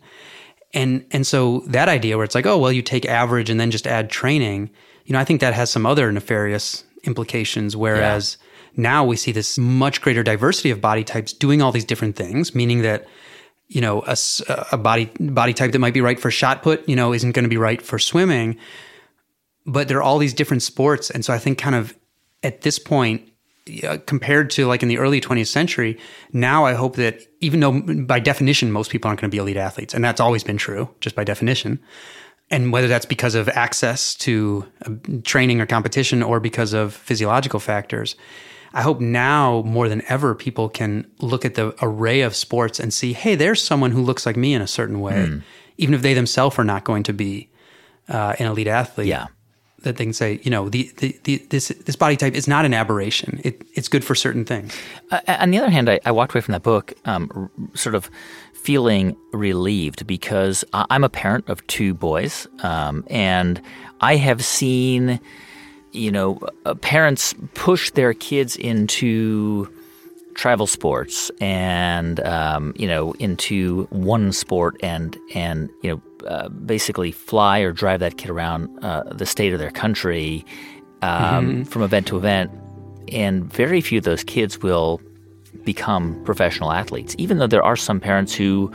And 0.72 1.06
and 1.12 1.26
so 1.26 1.60
that 1.68 1.88
idea 1.88 2.16
where 2.16 2.24
it's 2.24 2.34
like, 2.34 2.46
oh 2.46 2.58
well, 2.58 2.72
you 2.72 2.82
take 2.82 3.06
average 3.06 3.48
and 3.48 3.60
then 3.60 3.70
just 3.70 3.86
add 3.86 4.10
training, 4.10 4.70
you 5.04 5.12
know, 5.12 5.20
I 5.20 5.24
think 5.24 5.40
that 5.40 5.54
has 5.54 5.70
some 5.70 5.86
other 5.86 6.10
nefarious 6.10 6.84
implications. 7.04 7.76
Whereas 7.76 8.38
yeah. 8.40 8.82
now 8.82 9.04
we 9.04 9.16
see 9.16 9.32
this 9.32 9.58
much 9.58 10.00
greater 10.00 10.22
diversity 10.22 10.70
of 10.70 10.80
body 10.80 11.04
types 11.04 11.32
doing 11.32 11.62
all 11.62 11.72
these 11.72 11.84
different 11.84 12.16
things, 12.16 12.54
meaning 12.54 12.82
that 12.82 13.06
you 13.68 13.80
know, 13.80 14.02
a, 14.06 14.16
a 14.72 14.76
body 14.76 15.10
body 15.18 15.54
type 15.54 15.72
that 15.72 15.78
might 15.78 15.94
be 15.94 16.00
right 16.00 16.20
for 16.20 16.30
shot 16.30 16.62
put, 16.62 16.88
you 16.88 16.96
know, 16.96 17.12
isn't 17.12 17.32
going 17.32 17.44
to 17.44 17.48
be 17.48 17.56
right 17.56 17.80
for 17.80 17.98
swimming. 17.98 18.56
But 19.66 19.88
there 19.88 19.98
are 19.98 20.02
all 20.02 20.18
these 20.18 20.34
different 20.34 20.62
sports, 20.62 21.10
and 21.10 21.24
so 21.24 21.32
I 21.32 21.38
think 21.38 21.58
kind 21.58 21.74
of 21.74 21.96
at 22.42 22.60
this 22.60 22.78
point, 22.78 23.26
uh, 23.82 23.96
compared 24.06 24.50
to 24.50 24.66
like 24.66 24.82
in 24.82 24.88
the 24.88 24.98
early 24.98 25.20
20th 25.20 25.46
century, 25.46 25.98
now 26.32 26.66
I 26.66 26.74
hope 26.74 26.96
that 26.96 27.20
even 27.40 27.60
though 27.60 27.80
by 28.04 28.20
definition 28.20 28.70
most 28.70 28.90
people 28.90 29.08
aren't 29.08 29.20
going 29.20 29.30
to 29.30 29.34
be 29.34 29.40
elite 29.40 29.56
athletes, 29.56 29.94
and 29.94 30.04
that's 30.04 30.20
always 30.20 30.44
been 30.44 30.58
true 30.58 30.90
just 31.00 31.16
by 31.16 31.24
definition, 31.24 31.80
and 32.50 32.72
whether 32.72 32.88
that's 32.88 33.06
because 33.06 33.34
of 33.34 33.48
access 33.48 34.14
to 34.16 34.66
uh, 34.86 34.90
training 35.22 35.60
or 35.60 35.66
competition 35.66 36.22
or 36.22 36.40
because 36.40 36.72
of 36.72 36.94
physiological 36.94 37.60
factors, 37.60 38.16
I 38.74 38.82
hope 38.82 39.00
now 39.00 39.62
more 39.62 39.88
than 39.88 40.02
ever 40.08 40.34
people 40.34 40.68
can 40.68 41.08
look 41.20 41.44
at 41.44 41.54
the 41.54 41.74
array 41.80 42.22
of 42.22 42.34
sports 42.34 42.80
and 42.80 42.92
see, 42.92 43.12
hey, 43.12 43.36
there's 43.36 43.62
someone 43.62 43.92
who 43.92 44.02
looks 44.02 44.26
like 44.26 44.36
me 44.36 44.52
in 44.52 44.60
a 44.60 44.66
certain 44.66 45.00
way, 45.00 45.26
mm. 45.28 45.42
even 45.78 45.94
if 45.94 46.02
they 46.02 46.12
themselves 46.12 46.58
are 46.58 46.64
not 46.64 46.84
going 46.84 47.04
to 47.04 47.12
be 47.12 47.48
uh, 48.08 48.34
an 48.38 48.46
elite 48.46 48.66
athlete. 48.66 49.06
Yeah. 49.06 49.28
That 49.82 49.96
they 49.96 50.04
can 50.04 50.12
say, 50.14 50.40
you 50.42 50.50
know, 50.50 50.70
the, 50.70 50.90
the, 50.96 51.18
the, 51.24 51.36
this 51.50 51.68
this 51.68 51.94
body 51.94 52.16
type 52.16 52.32
is 52.32 52.48
not 52.48 52.64
an 52.64 52.72
aberration. 52.72 53.38
It, 53.44 53.62
it's 53.74 53.86
good 53.86 54.02
for 54.02 54.14
certain 54.14 54.46
things. 54.46 54.74
Uh, 55.10 55.20
on 55.28 55.50
the 55.50 55.58
other 55.58 55.68
hand, 55.68 55.90
I, 55.90 56.00
I, 56.06 56.10
walked 56.10 56.34
away 56.34 56.40
from 56.40 56.52
that 56.52 56.62
book 56.62 56.94
um, 57.04 57.50
sort 57.74 57.94
of 57.94 58.10
feeling 58.64 59.16
relieved 59.32 60.06
because 60.06 60.64
I'm 60.72 61.04
a 61.04 61.08
parent 61.08 61.48
of 61.48 61.64
two 61.68 61.94
boys, 61.94 62.48
um, 62.62 63.04
and 63.08 63.60
I 64.00 64.16
have 64.16 64.44
seen 64.44 65.20
you 65.94 66.10
know, 66.10 66.40
uh, 66.66 66.74
parents 66.74 67.34
push 67.54 67.90
their 67.92 68.12
kids 68.12 68.56
into 68.56 69.68
travel 70.34 70.66
sports 70.66 71.30
and 71.40 72.18
um, 72.26 72.74
you 72.76 72.88
know 72.88 73.12
into 73.20 73.84
one 73.90 74.32
sport 74.32 74.76
and 74.82 75.16
and 75.32 75.70
you 75.82 75.90
know 75.90 76.26
uh, 76.28 76.48
basically 76.48 77.12
fly 77.12 77.60
or 77.60 77.70
drive 77.70 78.00
that 78.00 78.18
kid 78.18 78.28
around 78.28 78.68
uh, 78.84 79.04
the 79.12 79.24
state 79.24 79.52
of 79.52 79.60
their 79.60 79.70
country 79.70 80.44
um, 81.02 81.46
mm-hmm. 81.46 81.62
from 81.62 81.82
event 81.82 82.08
to 82.08 82.16
event, 82.16 82.50
and 83.12 83.44
very 83.44 83.80
few 83.80 83.98
of 83.98 84.04
those 84.04 84.24
kids 84.24 84.60
will 84.60 85.00
become 85.64 86.22
professional 86.24 86.72
athletes. 86.72 87.14
Even 87.18 87.38
though 87.38 87.46
there 87.46 87.62
are 87.62 87.76
some 87.76 88.00
parents 88.00 88.34
who 88.34 88.72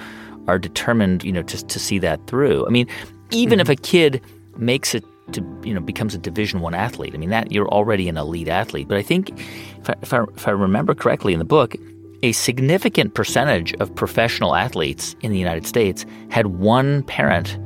are 0.48 0.60
determined, 0.60 1.24
you 1.24 1.32
know, 1.32 1.44
to 1.44 1.66
to 1.66 1.80
see 1.80 2.00
that 2.00 2.26
through. 2.28 2.66
I 2.66 2.70
mean, 2.70 2.88
even 3.32 3.60
mm-hmm. 3.60 3.62
if 3.62 3.70
a 3.70 3.76
kid 3.76 4.22
makes 4.58 4.96
it 4.96 5.04
to 5.34 5.42
you 5.64 5.74
know 5.74 5.80
becomes 5.80 6.16
a 6.16 6.18
Division 6.18 6.62
One 6.62 6.74
athlete. 6.74 7.14
I 7.14 7.18
mean 7.18 7.30
that 7.30 7.52
you're 7.52 7.70
already 7.70 8.10
an 8.10 8.18
elite 8.18 8.48
athlete. 8.48 8.88
But 8.88 8.98
I 8.98 9.04
think 9.04 9.40
if 9.80 9.90
I, 9.90 9.96
if 10.02 10.14
I, 10.14 10.24
if 10.36 10.48
I 10.48 10.52
remember 10.52 10.94
correctly 10.96 11.34
in 11.34 11.40
the 11.40 11.46
book, 11.46 11.76
a 12.24 12.32
significant 12.32 13.14
percentage 13.14 13.74
of 13.76 13.94
professional 13.94 14.56
athletes 14.56 15.16
in 15.22 15.32
the 15.32 15.38
United 15.38 15.66
States 15.66 16.06
had 16.30 16.48
one 16.48 17.04
parent, 17.04 17.58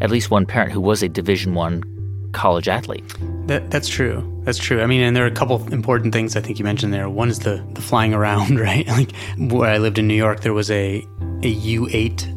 at 0.00 0.10
least 0.10 0.30
one 0.30 0.46
parent, 0.46 0.72
who 0.72 0.80
was 0.80 1.02
a 1.02 1.08
Division 1.08 1.54
One 1.54 1.82
college 2.32 2.68
athlete. 2.68 3.04
That, 3.46 3.70
that's 3.70 3.88
true. 3.88 4.28
That's 4.44 4.58
true. 4.58 4.82
I 4.82 4.86
mean, 4.86 5.02
and 5.02 5.16
there 5.16 5.24
are 5.24 5.28
a 5.28 5.30
couple 5.30 5.72
important 5.72 6.12
things 6.12 6.36
I 6.36 6.40
think 6.40 6.58
you 6.58 6.64
mentioned 6.64 6.92
there. 6.92 7.08
One 7.08 7.28
is 7.28 7.40
the 7.40 7.64
the 7.74 7.80
flying 7.80 8.14
around, 8.14 8.58
right? 8.68 8.86
Like 8.86 9.12
where 9.38 9.70
I 9.70 9.78
lived 9.78 9.98
in 9.98 10.08
New 10.08 10.14
York, 10.14 10.40
there 10.40 10.54
was 10.54 10.70
a 10.70 11.06
a 11.42 11.48
U 11.48 11.88
eight 11.92 12.28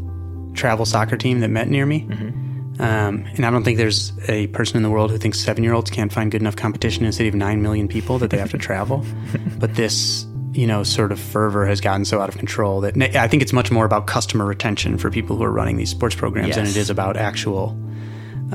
travel 0.54 0.86
soccer 0.86 1.18
team 1.18 1.40
that 1.42 1.50
met 1.50 1.68
near 1.68 1.86
me. 1.86 2.02
Mm-hmm 2.02 2.46
um, 2.80 3.26
and 3.36 3.46
I 3.46 3.52
don't 3.52 3.64
think 3.64 3.78
there's 3.78 4.12
a 4.28 4.48
person 4.48 4.78
in 4.78 4.84
the 4.84 4.90
world 4.90 5.10
who 5.10 5.18
thinks 5.18 5.40
seven 5.40 5.64
year 5.64 5.74
olds 5.74 5.90
can't 5.90 6.12
find 6.12 6.30
good 6.30 6.42
enough 6.42 6.58
competition 6.58 7.04
in 7.04 7.10
a 7.10 7.14
city 7.14 7.30
of 7.30 7.36
nine 7.36 7.62
million 7.62 7.88
people 7.88 8.20
that 8.20 8.32
they 8.32 8.38
have 8.38 8.52
to 8.52 8.58
travel. 8.58 9.06
but 9.58 9.76
this, 9.76 10.26
you 10.52 10.68
know, 10.68 10.84
sort 10.84 11.12
of 11.12 11.20
fervor 11.20 11.66
has 11.66 11.80
gotten 11.80 12.04
so 12.04 12.20
out 12.20 12.28
of 12.28 12.38
control 12.38 12.82
that 12.82 12.98
I 13.16 13.28
think 13.30 13.42
it's 13.42 13.54
much 13.54 13.72
more 13.72 13.86
about 13.86 14.08
customer 14.08 14.46
retention 14.46 14.98
for 14.98 15.10
people 15.10 15.38
who 15.38 15.44
are 15.44 15.52
running 15.52 15.78
these 15.78 15.90
sports 15.90 16.16
programs 16.16 16.50
yes. 16.50 16.56
than 16.58 16.66
it 16.66 16.76
is 16.76 16.90
about 16.90 17.16
actual, 17.16 17.70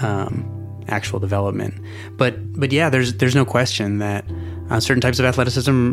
um, 0.02 0.59
actual 0.90 1.18
development. 1.18 1.74
But 2.16 2.58
but 2.58 2.72
yeah, 2.72 2.90
there's 2.90 3.14
there's 3.14 3.34
no 3.34 3.44
question 3.44 3.98
that 3.98 4.24
uh, 4.70 4.80
certain 4.80 5.00
types 5.00 5.18
of 5.18 5.24
athleticism 5.24 5.92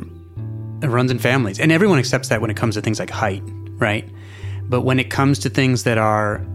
runs 0.82 1.12
in 1.12 1.20
families, 1.20 1.60
and 1.60 1.72
everyone 1.72 2.00
accepts 2.00 2.30
that 2.30 2.41
when 2.41 2.50
it 2.50 2.58
comes 2.58 2.76
to 2.76 2.82
things 2.82 3.00
like 3.00 3.10
height, 3.10 3.43
right? 3.78 4.08
But 4.64 4.82
when 4.82 5.00
it 5.00 5.10
comes 5.10 5.39
to 5.39 5.50
things 5.50 5.84
that 5.84 5.98
are 5.98 6.45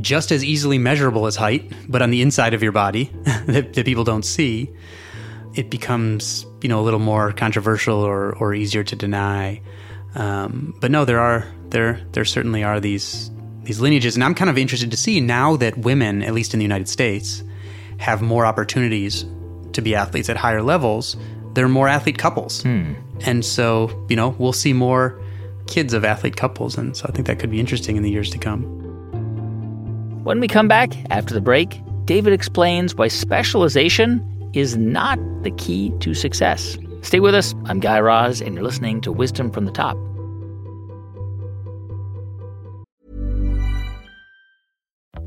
just 0.00 0.32
as 0.32 0.44
easily 0.44 0.78
measurable 0.78 1.26
as 1.26 1.36
height, 1.36 1.72
but 1.88 2.02
on 2.02 2.10
the 2.10 2.22
inside 2.22 2.54
of 2.54 2.62
your 2.62 2.72
body 2.72 3.10
that, 3.46 3.74
that, 3.74 3.86
people 3.86 4.04
don't 4.04 4.24
see, 4.24 4.70
it 5.54 5.70
becomes 5.70 6.46
you 6.62 6.68
know 6.68 6.80
a 6.80 6.82
little 6.82 7.00
more 7.00 7.32
controversial 7.32 8.00
or, 8.00 8.34
or 8.36 8.54
easier 8.54 8.84
to 8.84 8.96
deny. 8.96 9.60
Um, 10.14 10.74
but 10.80 10.90
no, 10.90 11.04
there 11.04 11.20
are 11.20 11.46
there 11.68 12.00
there 12.12 12.24
certainly 12.24 12.62
are 12.64 12.80
these 12.80 13.30
these 13.64 13.80
lineages, 13.80 14.14
and 14.14 14.24
I'm 14.24 14.34
kind 14.34 14.50
of 14.50 14.58
interested 14.58 14.90
to 14.90 14.96
see 14.96 15.20
now 15.20 15.56
that 15.56 15.78
women, 15.78 16.22
at 16.22 16.34
least 16.34 16.54
in 16.54 16.58
the 16.58 16.64
United 16.64 16.88
States, 16.88 17.42
have 17.98 18.22
more 18.22 18.46
opportunities 18.46 19.24
to 19.72 19.82
be 19.82 19.94
athletes 19.94 20.28
at 20.28 20.36
higher 20.36 20.62
levels. 20.62 21.16
There 21.54 21.64
are 21.64 21.68
more 21.68 21.88
athlete 21.88 22.18
couples, 22.18 22.62
hmm. 22.62 22.94
and 23.20 23.44
so 23.44 24.06
you 24.08 24.16
know 24.16 24.34
we'll 24.38 24.52
see 24.52 24.72
more 24.72 25.20
kids 25.66 25.94
of 25.94 26.04
athlete 26.04 26.36
couples, 26.36 26.76
and 26.76 26.96
so 26.96 27.06
I 27.08 27.12
think 27.12 27.26
that 27.26 27.38
could 27.38 27.50
be 27.50 27.60
interesting 27.60 27.96
in 27.96 28.02
the 28.02 28.10
years 28.10 28.30
to 28.30 28.38
come. 28.38 28.62
When 30.24 30.40
we 30.40 30.48
come 30.48 30.68
back 30.68 30.92
after 31.10 31.34
the 31.34 31.40
break, 31.40 31.80
David 32.06 32.32
explains 32.32 32.94
why 32.94 33.08
specialization 33.08 34.50
is 34.52 34.76
not 34.76 35.18
the 35.42 35.50
key 35.52 35.92
to 36.00 36.14
success. 36.14 36.78
Stay 37.02 37.20
with 37.20 37.34
us. 37.34 37.54
I'm 37.66 37.80
Guy 37.80 38.00
Raz, 38.00 38.40
and 38.40 38.54
you're 38.54 38.64
listening 38.64 39.00
to 39.02 39.12
Wisdom 39.12 39.50
from 39.50 39.66
the 39.66 39.72
Top. 39.72 39.96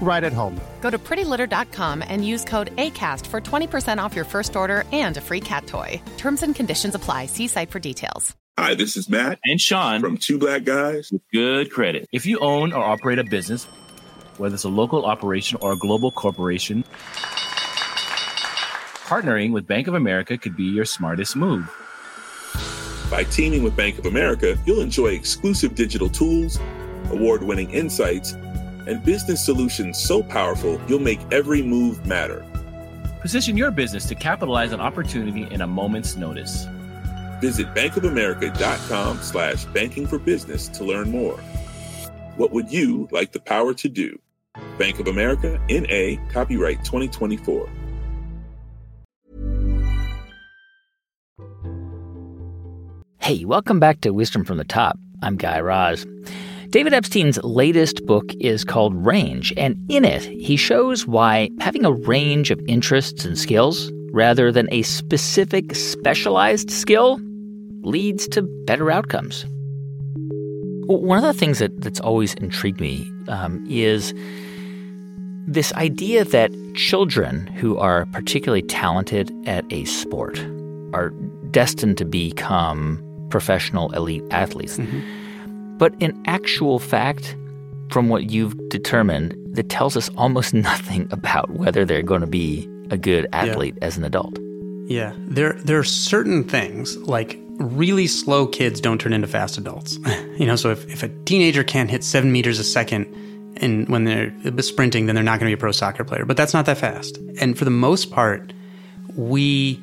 right 0.00 0.24
at 0.24 0.32
home. 0.32 0.60
Go 0.80 0.90
to 0.90 0.98
prettylitter.com 0.98 2.02
and 2.02 2.26
use 2.26 2.44
code 2.44 2.74
ACAST 2.76 3.26
for 3.26 3.40
20% 3.40 4.02
off 4.02 4.16
your 4.16 4.24
first 4.24 4.56
order 4.56 4.84
and 4.92 5.16
a 5.16 5.20
free 5.20 5.40
cat 5.40 5.66
toy. 5.68 6.02
Terms 6.16 6.42
and 6.42 6.54
conditions 6.54 6.96
apply. 6.96 7.26
See 7.26 7.46
site 7.46 7.70
for 7.70 7.78
details. 7.78 8.36
Hi, 8.58 8.74
this 8.74 8.96
is 8.96 9.08
Matt 9.08 9.38
and 9.44 9.58
Sean 9.58 10.02
from 10.02 10.18
Two 10.18 10.36
Black 10.36 10.64
Guys 10.64 11.10
with 11.10 11.22
Good 11.32 11.70
Credit. 11.70 12.06
If 12.12 12.26
you 12.26 12.40
own 12.40 12.74
or 12.74 12.84
operate 12.84 13.18
a 13.18 13.24
business, 13.24 13.64
whether 14.36 14.54
it's 14.54 14.64
a 14.64 14.68
local 14.68 15.06
operation 15.06 15.58
or 15.62 15.72
a 15.72 15.76
global 15.76 16.10
corporation, 16.10 16.84
partnering 19.06 19.52
with 19.52 19.66
Bank 19.66 19.86
of 19.86 19.94
America 19.94 20.36
could 20.36 20.56
be 20.56 20.64
your 20.64 20.84
smartest 20.84 21.36
move. 21.36 21.74
By 23.10 23.24
teaming 23.24 23.62
with 23.62 23.74
Bank 23.76 23.98
of 23.98 24.04
America, 24.04 24.58
you'll 24.66 24.82
enjoy 24.82 25.08
exclusive 25.08 25.74
digital 25.74 26.10
tools, 26.10 26.58
award 27.10 27.42
winning 27.42 27.70
insights, 27.70 28.34
and 28.90 29.04
business 29.04 29.42
solutions 29.42 29.96
so 29.96 30.20
powerful 30.20 30.80
you'll 30.88 30.98
make 30.98 31.20
every 31.30 31.62
move 31.62 32.04
matter. 32.04 32.44
Position 33.20 33.56
your 33.56 33.70
business 33.70 34.04
to 34.06 34.16
capitalize 34.16 34.72
on 34.72 34.80
opportunity 34.80 35.44
in 35.44 35.60
a 35.60 35.66
moment's 35.66 36.16
notice. 36.16 36.66
Visit 37.40 37.72
bankofamerica.com 37.74 39.18
slash 39.22 39.64
banking 39.66 40.06
for 40.06 40.18
business 40.18 40.66
to 40.68 40.84
learn 40.84 41.10
more. 41.10 41.38
What 42.36 42.50
would 42.50 42.72
you 42.72 43.08
like 43.12 43.32
the 43.32 43.40
power 43.40 43.74
to 43.74 43.88
do? 43.88 44.18
Bank 44.76 44.98
of 44.98 45.06
America, 45.06 45.60
N.A., 45.68 46.16
copyright 46.32 46.84
2024. 46.84 47.68
Hey, 53.18 53.44
welcome 53.44 53.78
back 53.78 54.00
to 54.00 54.10
Wisdom 54.10 54.44
from 54.44 54.58
the 54.58 54.64
Top. 54.64 54.98
I'm 55.22 55.36
Guy 55.36 55.60
Raz. 55.60 56.04
David 56.70 56.94
Epstein's 56.94 57.42
latest 57.42 58.06
book 58.06 58.32
is 58.38 58.62
called 58.62 58.94
Range, 59.04 59.52
and 59.56 59.76
in 59.88 60.04
it, 60.04 60.22
he 60.22 60.56
shows 60.56 61.04
why 61.04 61.50
having 61.58 61.84
a 61.84 61.90
range 61.90 62.52
of 62.52 62.60
interests 62.68 63.24
and 63.24 63.36
skills 63.36 63.90
rather 64.12 64.52
than 64.52 64.68
a 64.70 64.82
specific 64.82 65.74
specialized 65.74 66.70
skill 66.70 67.20
leads 67.82 68.28
to 68.28 68.42
better 68.66 68.88
outcomes. 68.88 69.44
One 70.86 71.18
of 71.18 71.24
the 71.24 71.32
things 71.32 71.58
that, 71.58 71.80
that's 71.80 71.98
always 71.98 72.34
intrigued 72.34 72.80
me 72.80 73.04
um, 73.26 73.66
is 73.68 74.14
this 75.48 75.72
idea 75.72 76.24
that 76.24 76.52
children 76.76 77.48
who 77.48 77.78
are 77.78 78.06
particularly 78.12 78.62
talented 78.62 79.32
at 79.44 79.64
a 79.72 79.86
sport 79.86 80.38
are 80.92 81.10
destined 81.50 81.98
to 81.98 82.04
become 82.04 83.02
professional 83.28 83.90
elite 83.92 84.22
athletes. 84.30 84.78
Mm-hmm. 84.78 85.19
But 85.80 85.94
in 85.98 86.22
actual 86.26 86.78
fact, 86.78 87.34
from 87.90 88.10
what 88.10 88.30
you've 88.30 88.54
determined, 88.68 89.34
that 89.56 89.70
tells 89.70 89.96
us 89.96 90.10
almost 90.16 90.54
nothing 90.70 91.08
about 91.10 91.50
whether 91.50 91.84
they're 91.84 92.02
going 92.02 92.20
to 92.20 92.28
be 92.28 92.68
a 92.90 92.98
good 92.98 93.26
athlete 93.32 93.74
yeah. 93.78 93.86
as 93.86 93.96
an 93.96 94.04
adult. 94.04 94.38
Yeah, 94.86 95.14
there 95.16 95.54
there 95.54 95.78
are 95.78 95.84
certain 95.84 96.44
things 96.44 96.96
like 96.98 97.38
really 97.58 98.06
slow 98.06 98.46
kids 98.46 98.80
don't 98.80 99.00
turn 99.00 99.12
into 99.12 99.26
fast 99.26 99.56
adults. 99.56 99.98
you 100.38 100.46
know, 100.46 100.56
so 100.56 100.70
if, 100.70 100.86
if 100.92 101.02
a 101.02 101.08
teenager 101.24 101.64
can't 101.64 101.90
hit 101.90 102.04
seven 102.04 102.30
meters 102.30 102.58
a 102.58 102.64
second 102.64 103.06
and 103.56 103.88
when 103.88 104.04
they're 104.04 104.34
sprinting, 104.62 105.06
then 105.06 105.14
they're 105.14 105.24
not 105.24 105.38
going 105.38 105.50
to 105.50 105.56
be 105.56 105.58
a 105.58 105.60
pro 105.60 105.72
soccer 105.72 106.04
player. 106.04 106.24
But 106.24 106.36
that's 106.36 106.52
not 106.54 106.66
that 106.66 106.78
fast. 106.78 107.18
And 107.40 107.58
for 107.58 107.64
the 107.64 107.70
most 107.70 108.10
part, 108.10 108.52
we 109.16 109.80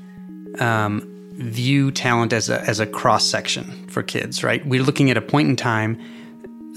um, 0.60 1.17
view 1.38 1.92
talent 1.92 2.34
as 2.34 2.50
a 2.50 2.62
as 2.62 2.80
a 2.80 2.86
cross 2.86 3.26
section 3.26 3.88
for 3.88 4.04
kids. 4.04 4.44
Right? 4.44 4.66
We're 4.66 4.84
looking 4.84 5.10
at 5.10 5.18
a 5.18 5.22
point 5.22 5.50
in 5.50 5.56
time. 5.56 6.00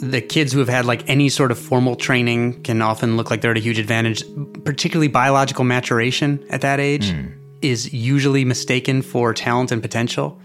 The 0.02 0.22
kids 0.22 0.52
who 0.52 0.60
have 0.60 0.68
had 0.68 0.86
like 0.86 1.06
any 1.08 1.28
sort 1.28 1.50
of 1.50 1.58
formal 1.58 1.94
training 1.94 2.62
can 2.62 2.80
often 2.80 3.18
look 3.18 3.30
like 3.30 3.42
they're 3.42 3.50
at 3.50 3.58
a 3.58 3.60
huge 3.60 3.78
advantage, 3.78 4.24
particularly 4.64 5.08
biological 5.08 5.64
maturation 5.64 6.42
at 6.48 6.62
that 6.62 6.80
age. 6.80 7.10
Mm. 7.10 7.36
Is 7.60 7.92
usually 7.92 8.46
mistaken 8.46 9.02
for 9.02 9.34
talent 9.34 9.70
and 9.70 9.82
potential 9.82 10.40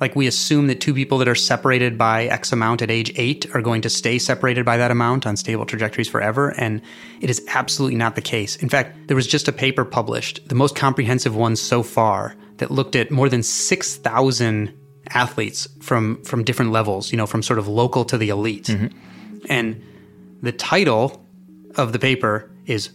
like 0.00 0.16
we 0.16 0.26
assume 0.26 0.66
that 0.66 0.80
two 0.80 0.94
people 0.94 1.18
that 1.18 1.28
are 1.28 1.34
separated 1.34 1.96
by 1.96 2.24
X 2.26 2.52
amount 2.52 2.82
at 2.82 2.90
age 2.90 3.12
eight 3.16 3.46
are 3.54 3.62
going 3.62 3.82
to 3.82 3.90
stay 3.90 4.18
separated 4.18 4.64
by 4.64 4.76
that 4.76 4.90
amount 4.90 5.26
on 5.26 5.36
stable 5.36 5.64
trajectories 5.64 6.08
forever. 6.08 6.54
And 6.58 6.82
it 7.20 7.30
is 7.30 7.44
absolutely 7.48 7.96
not 7.96 8.14
the 8.14 8.20
case. 8.20 8.56
In 8.56 8.68
fact, 8.68 9.08
there 9.08 9.16
was 9.16 9.26
just 9.26 9.48
a 9.48 9.52
paper 9.52 9.84
published, 9.84 10.48
the 10.48 10.54
most 10.54 10.76
comprehensive 10.76 11.34
one 11.34 11.56
so 11.56 11.82
far, 11.82 12.34
that 12.58 12.70
looked 12.70 12.96
at 12.96 13.10
more 13.10 13.28
than 13.28 13.42
6,000 13.42 14.72
athletes 15.10 15.68
from, 15.80 16.22
from 16.24 16.42
different 16.42 16.72
levels, 16.72 17.12
you 17.12 17.16
know, 17.16 17.26
from 17.26 17.42
sort 17.42 17.58
of 17.58 17.68
local 17.68 18.04
to 18.06 18.18
the 18.18 18.28
elite. 18.28 18.64
Mm-hmm. 18.64 18.96
And 19.48 19.82
the 20.42 20.52
title 20.52 21.24
of 21.76 21.92
the 21.92 21.98
paper 21.98 22.50
is 22.66 22.90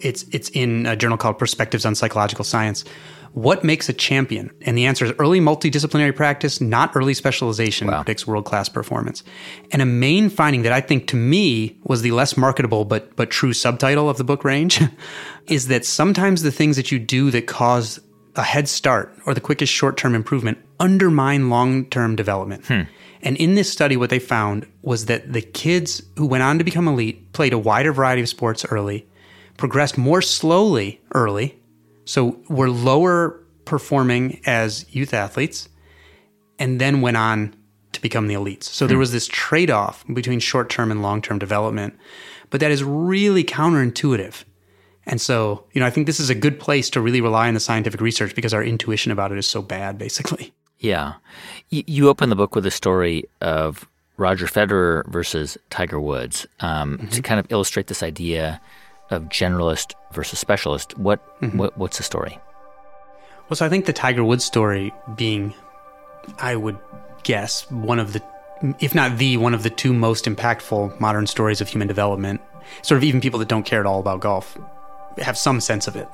it's 0.00 0.24
it's 0.32 0.48
in 0.50 0.86
a 0.86 0.96
journal 0.96 1.16
called 1.16 1.38
Perspectives 1.38 1.86
on 1.86 1.94
Psychological 1.94 2.44
Science. 2.44 2.84
What 3.32 3.62
makes 3.62 3.88
a 3.88 3.92
champion? 3.92 4.50
And 4.62 4.78
the 4.78 4.86
answer 4.86 5.04
is 5.04 5.12
early 5.18 5.40
multidisciplinary 5.40 6.16
practice, 6.16 6.60
not 6.60 6.96
early 6.96 7.12
specialization, 7.12 7.88
wow. 7.88 7.98
predicts 7.98 8.26
world 8.26 8.46
class 8.46 8.68
performance. 8.68 9.22
And 9.72 9.82
a 9.82 9.86
main 9.86 10.30
finding 10.30 10.62
that 10.62 10.72
I 10.72 10.80
think 10.80 11.06
to 11.08 11.16
me 11.16 11.78
was 11.84 12.00
the 12.02 12.12
less 12.12 12.36
marketable 12.36 12.84
but 12.84 13.14
but 13.14 13.30
true 13.30 13.52
subtitle 13.52 14.08
of 14.08 14.16
the 14.16 14.24
book 14.24 14.42
range 14.42 14.80
is 15.46 15.68
that 15.68 15.84
sometimes 15.84 16.42
the 16.42 16.50
things 16.50 16.76
that 16.76 16.90
you 16.90 16.98
do 16.98 17.30
that 17.30 17.46
cause 17.46 18.00
a 18.36 18.42
head 18.42 18.68
start 18.68 19.12
or 19.26 19.34
the 19.34 19.40
quickest 19.40 19.72
short 19.72 19.96
term 19.96 20.14
improvement 20.14 20.58
undermine 20.78 21.50
long 21.50 21.86
term 21.86 22.16
development. 22.16 22.64
Hmm. 22.66 22.82
And 23.22 23.36
in 23.38 23.54
this 23.54 23.72
study, 23.72 23.96
what 23.96 24.10
they 24.10 24.18
found 24.18 24.66
was 24.82 25.06
that 25.06 25.32
the 25.32 25.42
kids 25.42 26.02
who 26.16 26.26
went 26.26 26.42
on 26.42 26.58
to 26.58 26.64
become 26.64 26.86
elite 26.86 27.32
played 27.32 27.52
a 27.52 27.58
wider 27.58 27.92
variety 27.92 28.22
of 28.22 28.28
sports 28.28 28.64
early, 28.66 29.06
progressed 29.56 29.98
more 29.98 30.22
slowly 30.22 31.00
early, 31.14 31.58
so 32.04 32.38
we're 32.48 32.68
lower 32.68 33.42
performing 33.64 34.40
as 34.46 34.86
youth 34.94 35.12
athletes 35.12 35.68
and 36.58 36.80
then 36.80 37.00
went 37.00 37.16
on 37.16 37.54
to 37.92 38.00
become 38.00 38.28
the 38.28 38.34
elites. 38.34 38.64
So 38.64 38.86
there 38.86 38.96
hmm. 38.96 39.00
was 39.00 39.12
this 39.12 39.26
trade 39.26 39.70
off 39.70 40.04
between 40.12 40.38
short 40.38 40.70
term 40.70 40.90
and 40.90 41.02
long 41.02 41.22
term 41.22 41.38
development, 41.38 41.98
but 42.50 42.60
that 42.60 42.70
is 42.70 42.84
really 42.84 43.44
counterintuitive. 43.44 44.44
And 45.06 45.20
so, 45.20 45.64
you 45.72 45.80
know, 45.80 45.86
I 45.86 45.90
think 45.90 46.06
this 46.06 46.18
is 46.18 46.30
a 46.30 46.34
good 46.34 46.58
place 46.58 46.90
to 46.90 47.00
really 47.00 47.20
rely 47.20 47.48
on 47.48 47.54
the 47.54 47.60
scientific 47.60 48.00
research 48.00 48.34
because 48.34 48.52
our 48.52 48.62
intuition 48.62 49.12
about 49.12 49.32
it 49.32 49.38
is 49.38 49.46
so 49.46 49.62
bad, 49.62 49.98
basically. 50.06 50.52
Yeah. 50.78 51.14
You 51.70 52.08
open 52.08 52.28
the 52.28 52.36
book 52.36 52.54
with 52.54 52.66
a 52.66 52.70
story 52.70 53.24
of 53.40 53.88
Roger 54.16 54.46
Federer 54.46 55.06
versus 55.06 55.56
Tiger 55.70 56.00
Woods 56.00 56.46
um, 56.60 56.98
mm-hmm. 56.98 57.08
to 57.08 57.22
kind 57.22 57.40
of 57.40 57.46
illustrate 57.50 57.86
this 57.86 58.02
idea 58.02 58.60
of 59.10 59.24
generalist 59.24 59.94
versus 60.12 60.38
specialist. 60.38 60.98
What, 60.98 61.20
mm-hmm. 61.40 61.58
what 61.58 61.78
what's 61.78 61.98
the 61.98 62.02
story? 62.02 62.38
Well, 63.48 63.56
so 63.56 63.64
I 63.64 63.68
think 63.68 63.86
the 63.86 63.92
Tiger 63.92 64.24
Woods 64.24 64.44
story 64.44 64.92
being, 65.16 65.54
I 66.38 66.56
would 66.56 66.78
guess, 67.22 67.70
one 67.70 68.00
of 68.00 68.12
the, 68.12 68.22
if 68.80 68.94
not 68.94 69.18
the, 69.18 69.36
one 69.36 69.54
of 69.54 69.62
the 69.62 69.70
two 69.70 69.92
most 69.92 70.24
impactful 70.24 70.98
modern 70.98 71.26
stories 71.26 71.60
of 71.60 71.68
human 71.68 71.86
development. 71.86 72.40
Sort 72.82 72.98
of 72.98 73.04
even 73.04 73.20
people 73.20 73.38
that 73.38 73.48
don't 73.48 73.62
care 73.62 73.78
at 73.78 73.86
all 73.86 74.00
about 74.00 74.20
golf 74.20 74.58
have 75.18 75.38
some 75.38 75.60
sense 75.60 75.86
of 75.86 75.96
it. 75.96 76.08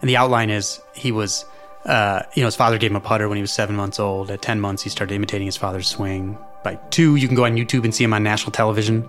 And 0.00 0.08
the 0.08 0.16
outline 0.16 0.50
is 0.50 0.80
he 0.94 1.12
was, 1.12 1.44
uh, 1.84 2.22
you 2.34 2.42
know, 2.42 2.46
his 2.46 2.56
father 2.56 2.78
gave 2.78 2.90
him 2.90 2.96
a 2.96 3.00
putter 3.00 3.28
when 3.28 3.36
he 3.36 3.42
was 3.42 3.52
seven 3.52 3.76
months 3.76 4.00
old. 4.00 4.30
At 4.30 4.42
10 4.42 4.60
months, 4.60 4.82
he 4.82 4.90
started 4.90 5.14
imitating 5.14 5.46
his 5.46 5.56
father's 5.56 5.88
swing. 5.88 6.38
By 6.62 6.76
two, 6.90 7.16
you 7.16 7.26
can 7.26 7.36
go 7.36 7.44
on 7.44 7.56
YouTube 7.56 7.84
and 7.84 7.94
see 7.94 8.04
him 8.04 8.12
on 8.12 8.22
national 8.22 8.52
television. 8.52 9.08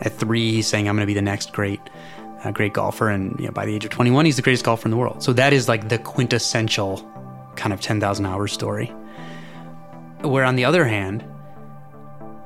At 0.00 0.12
three, 0.12 0.52
he's 0.52 0.66
saying, 0.66 0.88
I'm 0.88 0.96
going 0.96 1.02
to 1.02 1.06
be 1.06 1.14
the 1.14 1.22
next 1.22 1.52
great 1.52 1.80
a 2.44 2.52
great 2.52 2.72
golfer, 2.72 3.08
and 3.08 3.38
you 3.38 3.46
know, 3.46 3.52
by 3.52 3.66
the 3.66 3.74
age 3.74 3.84
of 3.84 3.90
21, 3.90 4.24
he's 4.24 4.36
the 4.36 4.42
greatest 4.42 4.64
golfer 4.64 4.86
in 4.86 4.90
the 4.90 4.96
world. 4.96 5.22
So 5.22 5.32
that 5.34 5.52
is 5.52 5.68
like 5.68 5.88
the 5.88 5.98
quintessential 5.98 7.06
kind 7.56 7.72
of 7.72 7.80
10,000 7.80 8.26
hours 8.26 8.52
story. 8.52 8.86
Where 10.22 10.44
on 10.44 10.56
the 10.56 10.64
other 10.64 10.84
hand, 10.84 11.24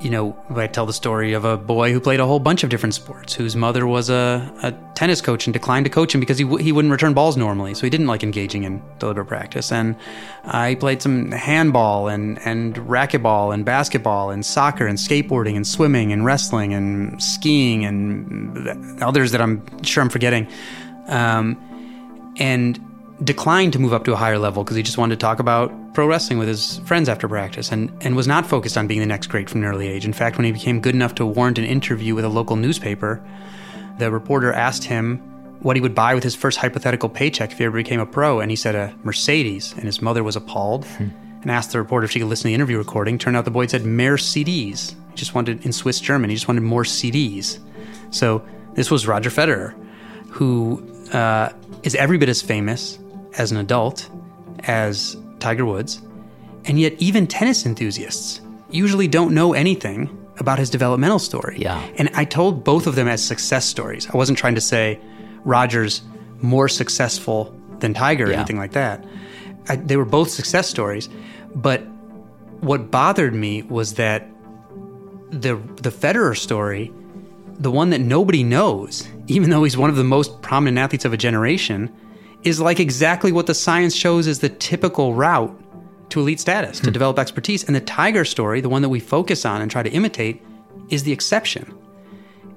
you 0.04 0.10
know, 0.10 0.36
I 0.54 0.66
tell 0.66 0.84
the 0.84 0.92
story 0.92 1.32
of 1.32 1.46
a 1.46 1.56
boy 1.56 1.90
who 1.90 1.98
played 1.98 2.20
a 2.20 2.26
whole 2.26 2.38
bunch 2.38 2.62
of 2.62 2.68
different 2.68 2.94
sports, 2.94 3.32
whose 3.32 3.56
mother 3.56 3.86
was 3.86 4.10
a, 4.10 4.52
a 4.62 4.72
tennis 4.94 5.22
coach 5.22 5.46
and 5.46 5.54
declined 5.54 5.86
to 5.86 5.90
coach 5.90 6.14
him 6.14 6.20
because 6.20 6.36
he, 6.36 6.44
w- 6.44 6.62
he 6.62 6.72
wouldn't 6.72 6.92
return 6.92 7.14
balls 7.14 7.38
normally. 7.38 7.72
So 7.72 7.82
he 7.82 7.90
didn't 7.90 8.06
like 8.06 8.22
engaging 8.22 8.64
in 8.64 8.82
deliberate 8.98 9.24
practice. 9.26 9.72
And 9.72 9.96
I 10.44 10.74
played 10.74 11.00
some 11.00 11.30
handball 11.30 12.08
and, 12.08 12.38
and 12.44 12.76
racquetball 12.76 13.54
and 13.54 13.64
basketball 13.64 14.30
and 14.30 14.44
soccer 14.44 14.86
and 14.86 14.98
skateboarding 14.98 15.56
and 15.56 15.66
swimming 15.66 16.12
and 16.12 16.22
wrestling 16.22 16.74
and 16.74 17.22
skiing 17.22 17.86
and 17.86 19.02
others 19.02 19.32
that 19.32 19.40
I'm 19.40 19.82
sure 19.82 20.02
I'm 20.02 20.10
forgetting. 20.10 20.46
Um, 21.08 21.56
and 22.36 22.78
declined 23.22 23.72
to 23.72 23.78
move 23.78 23.92
up 23.92 24.04
to 24.04 24.12
a 24.12 24.16
higher 24.16 24.38
level 24.38 24.64
because 24.64 24.76
he 24.76 24.82
just 24.82 24.98
wanted 24.98 25.14
to 25.14 25.20
talk 25.20 25.38
about 25.38 25.72
pro 25.94 26.06
wrestling 26.06 26.38
with 26.38 26.48
his 26.48 26.78
friends 26.80 27.08
after 27.08 27.28
practice 27.28 27.70
and, 27.70 27.92
and 28.00 28.16
was 28.16 28.26
not 28.26 28.44
focused 28.44 28.76
on 28.76 28.88
being 28.88 29.00
the 29.00 29.06
next 29.06 29.28
great 29.28 29.48
from 29.48 29.62
an 29.62 29.68
early 29.68 29.86
age. 29.86 30.04
In 30.04 30.12
fact, 30.12 30.36
when 30.36 30.44
he 30.44 30.52
became 30.52 30.80
good 30.80 30.94
enough 30.94 31.14
to 31.16 31.26
warrant 31.26 31.58
an 31.58 31.64
interview 31.64 32.14
with 32.14 32.24
a 32.24 32.28
local 32.28 32.56
newspaper, 32.56 33.24
the 33.98 34.10
reporter 34.10 34.52
asked 34.52 34.84
him 34.84 35.18
what 35.60 35.76
he 35.76 35.80
would 35.80 35.94
buy 35.94 36.14
with 36.14 36.24
his 36.24 36.34
first 36.34 36.58
hypothetical 36.58 37.08
paycheck 37.08 37.52
if 37.52 37.58
he 37.58 37.64
ever 37.64 37.76
became 37.76 38.00
a 38.00 38.06
pro, 38.06 38.40
and 38.40 38.50
he 38.50 38.56
said 38.56 38.74
a 38.74 38.94
Mercedes, 39.04 39.72
and 39.74 39.84
his 39.84 40.02
mother 40.02 40.22
was 40.22 40.36
appalled 40.36 40.84
and 40.98 41.50
asked 41.50 41.72
the 41.72 41.78
reporter 41.78 42.04
if 42.04 42.10
she 42.10 42.18
could 42.18 42.28
listen 42.28 42.42
to 42.42 42.48
the 42.48 42.54
interview 42.54 42.76
recording. 42.76 43.16
Turned 43.16 43.36
out 43.36 43.44
the 43.44 43.50
boy 43.50 43.62
had 43.62 43.70
said 43.70 43.84
mehr 43.84 44.16
CDs. 44.16 44.94
He 45.10 45.16
just 45.16 45.34
wanted, 45.34 45.64
in 45.64 45.72
Swiss 45.72 46.00
German, 46.00 46.30
he 46.30 46.36
just 46.36 46.48
wanted 46.48 46.62
more 46.62 46.82
CDs. 46.82 47.60
So 48.10 48.44
this 48.74 48.90
was 48.90 49.06
Roger 49.06 49.30
Federer, 49.30 49.74
who 50.30 50.82
uh, 51.12 51.50
is 51.84 51.94
every 51.94 52.18
bit 52.18 52.28
as 52.28 52.42
famous 52.42 52.98
as 53.38 53.50
an 53.52 53.58
adult 53.58 54.08
as 54.64 55.16
Tiger 55.40 55.64
Woods, 55.64 56.00
and 56.64 56.78
yet 56.80 56.94
even 56.98 57.26
tennis 57.26 57.66
enthusiasts 57.66 58.40
usually 58.70 59.08
don't 59.08 59.34
know 59.34 59.52
anything 59.52 60.08
about 60.38 60.58
his 60.58 60.70
developmental 60.70 61.18
story. 61.18 61.56
Yeah. 61.60 61.80
And 61.96 62.10
I 62.14 62.24
told 62.24 62.64
both 62.64 62.86
of 62.86 62.94
them 62.96 63.06
as 63.06 63.22
success 63.22 63.64
stories. 63.66 64.08
I 64.12 64.16
wasn't 64.16 64.36
trying 64.38 64.54
to 64.56 64.60
say 64.60 64.98
Roger's 65.44 66.02
more 66.40 66.68
successful 66.68 67.54
than 67.78 67.94
Tiger 67.94 68.24
or 68.26 68.30
Yeah. 68.30 68.36
anything 68.38 68.56
like 68.58 68.72
that. 68.72 69.04
I, 69.68 69.76
they 69.76 69.96
were 69.96 70.04
both 70.04 70.30
success 70.30 70.68
stories, 70.68 71.08
but 71.54 71.82
what 72.60 72.90
bothered 72.90 73.34
me 73.34 73.62
was 73.62 73.94
that 73.94 74.26
the 75.30 75.56
the 75.82 75.90
Federer 75.90 76.36
story, 76.36 76.92
the 77.58 77.70
one 77.70 77.90
that 77.90 78.00
nobody 78.00 78.42
knows, 78.42 79.06
even 79.26 79.50
though 79.50 79.64
he's 79.64 79.76
one 79.76 79.90
of 79.90 79.96
the 79.96 80.04
most 80.04 80.42
prominent 80.42 80.78
athletes 80.78 81.04
of 81.04 81.12
a 81.12 81.16
generation, 81.16 81.90
is 82.44 82.60
like 82.60 82.78
exactly 82.78 83.32
what 83.32 83.46
the 83.46 83.54
science 83.54 83.94
shows 83.94 84.26
is 84.26 84.40
the 84.40 84.48
typical 84.48 85.14
route 85.14 85.58
to 86.10 86.20
elite 86.20 86.38
status, 86.38 86.78
to 86.80 86.90
develop 86.90 87.18
expertise. 87.18 87.64
And 87.64 87.74
the 87.74 87.80
Tiger 87.80 88.24
story, 88.24 88.60
the 88.60 88.68
one 88.68 88.82
that 88.82 88.90
we 88.90 89.00
focus 89.00 89.44
on 89.44 89.62
and 89.62 89.70
try 89.70 89.82
to 89.82 89.90
imitate, 89.90 90.42
is 90.90 91.02
the 91.02 91.12
exception. 91.12 91.76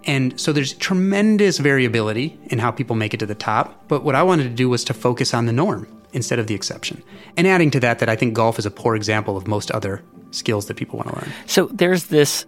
And 0.03 0.39
so 0.39 0.53
there's 0.53 0.73
tremendous 0.73 1.57
variability 1.57 2.39
in 2.45 2.59
how 2.59 2.71
people 2.71 2.95
make 2.95 3.13
it 3.13 3.17
to 3.17 3.25
the 3.25 3.35
top. 3.35 3.88
But 3.88 4.03
what 4.03 4.15
I 4.15 4.23
wanted 4.23 4.43
to 4.43 4.49
do 4.49 4.69
was 4.69 4.83
to 4.85 4.93
focus 4.93 5.33
on 5.33 5.45
the 5.45 5.53
norm 5.53 5.88
instead 6.13 6.39
of 6.39 6.47
the 6.47 6.55
exception. 6.55 7.03
And 7.35 7.47
adding 7.47 7.71
to 7.71 7.79
that, 7.79 7.99
that 7.99 8.09
I 8.09 8.15
think 8.15 8.33
golf 8.33 8.59
is 8.59 8.65
a 8.65 8.71
poor 8.71 8.95
example 8.95 9.38
of 9.38 9.47
most 9.47 9.71
other 9.71 10.03
skills 10.31 10.67
that 10.67 10.77
people 10.77 10.97
want 10.97 11.09
to 11.09 11.15
learn. 11.15 11.33
So 11.45 11.67
there's 11.67 12.05
this, 12.05 12.45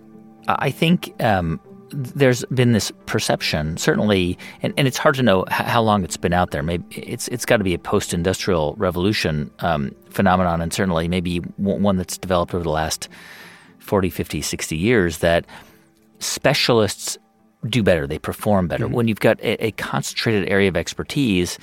I 0.47 0.71
think 0.71 1.13
um, 1.21 1.59
there's 1.91 2.45
been 2.45 2.71
this 2.71 2.91
perception, 3.05 3.77
certainly, 3.77 4.37
and, 4.61 4.73
and 4.77 4.87
it's 4.87 4.97
hard 4.97 5.15
to 5.15 5.23
know 5.23 5.45
how 5.49 5.81
long 5.81 6.03
it's 6.03 6.17
been 6.17 6.33
out 6.33 6.51
there. 6.51 6.63
Maybe 6.63 6.83
it's 6.95 7.27
it's 7.29 7.45
got 7.45 7.57
to 7.57 7.63
be 7.63 7.73
a 7.73 7.79
post-industrial 7.79 8.75
revolution 8.77 9.51
um, 9.59 9.95
phenomenon, 10.09 10.61
and 10.61 10.73
certainly 10.73 11.07
maybe 11.07 11.37
one 11.57 11.97
that's 11.97 12.17
developed 12.17 12.53
over 12.53 12.63
the 12.63 12.69
last 12.69 13.09
40, 13.79 14.09
50, 14.09 14.41
60 14.41 14.77
years 14.77 15.17
that 15.19 15.45
specialists 16.19 17.17
do 17.67 17.83
better, 17.83 18.07
they 18.07 18.19
perform 18.19 18.67
better. 18.67 18.87
When 18.87 19.07
you've 19.07 19.19
got 19.19 19.39
a, 19.41 19.65
a 19.65 19.71
concentrated 19.71 20.47
area 20.47 20.69
of 20.69 20.77
expertise, 20.77 21.57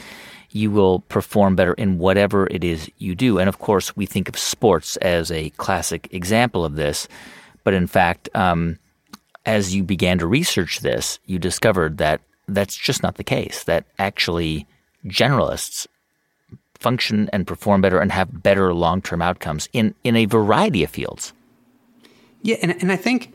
you 0.51 0.71
will 0.71 1.01
perform 1.01 1.57
better 1.57 1.75
in 1.75 1.99
whatever 1.99 2.47
it 2.51 2.65
is 2.65 2.91
you 2.99 3.15
do. 3.15 3.39
And 3.39 3.49
of 3.49 3.59
course, 3.59 3.97
we 3.97 4.07
think 4.07 4.29
of 4.29 4.39
sports 4.39 4.97
as 4.99 5.31
a 5.31 5.51
classic 5.51 6.09
example 6.11 6.65
of 6.65 6.77
this. 6.77 7.09
But 7.65 7.75
in 7.75 7.87
fact, 7.87 8.29
um, 8.35 8.79
as 9.47 9.75
you 9.75 9.83
began 9.83 10.19
to 10.19 10.27
research 10.27 10.81
this, 10.81 11.19
you 11.25 11.39
discovered 11.39 11.99
that 11.99 12.21
that's 12.49 12.77
just 12.77 13.03
not 13.03 13.15
the 13.17 13.25
case, 13.25 13.65
that 13.65 13.85
actually 13.99 14.67
generalists 15.07 15.87
function 16.75 17.31
and 17.33 17.47
perform 17.47 17.81
better 17.81 18.01
and 18.01 18.13
have 18.13 18.43
better 18.43 18.75
long 18.75 19.01
term 19.01 19.23
outcomes 19.23 19.69
in, 19.73 19.95
in 20.05 20.17
a 20.17 20.27
variety 20.27 20.85
of 20.85 20.91
fields. 20.91 21.33
Yeah, 22.43 22.57
and, 22.61 22.73
and 22.83 22.93
I 22.93 22.97
think 22.97 23.33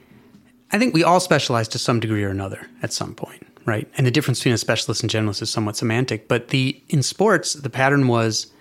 I 0.72 0.80
think 0.80 0.94
we 0.94 1.04
all 1.04 1.20
specialize 1.20 1.68
to 1.70 1.80
some 1.80 2.00
degree 2.00 2.24
or 2.24 2.30
another 2.30 2.66
at 2.82 2.94
some 2.94 3.14
point, 3.14 3.46
right? 3.66 3.90
And 3.98 4.08
the 4.08 4.12
difference 4.12 4.40
between 4.40 4.54
a 4.54 4.58
specialist 4.58 5.02
and 5.04 5.12
generalist 5.12 5.42
is 5.42 5.50
somewhat 5.50 5.76
semantic. 5.76 6.28
But 6.28 6.50
the 6.50 6.82
in 6.88 7.04
sports, 7.04 7.54
the 7.54 7.70
pattern 7.70 8.08
was 8.08 8.52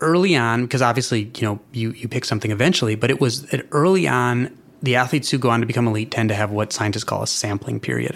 early 0.00 0.34
on, 0.36 0.62
because 0.62 0.82
obviously, 0.82 1.30
you 1.36 1.42
know, 1.42 1.60
you, 1.72 1.92
you 1.92 2.08
pick 2.08 2.24
something 2.24 2.50
eventually, 2.50 2.96
but 2.96 3.10
it 3.10 3.20
was 3.20 3.46
early 3.70 4.08
on, 4.08 4.56
the 4.82 4.96
athletes 4.96 5.30
who 5.30 5.38
go 5.38 5.50
on 5.50 5.60
to 5.60 5.66
become 5.66 5.86
elite 5.86 6.10
tend 6.10 6.28
to 6.28 6.34
have 6.34 6.50
what 6.50 6.72
scientists 6.72 7.04
call 7.04 7.22
a 7.22 7.26
sampling 7.26 7.80
period, 7.80 8.14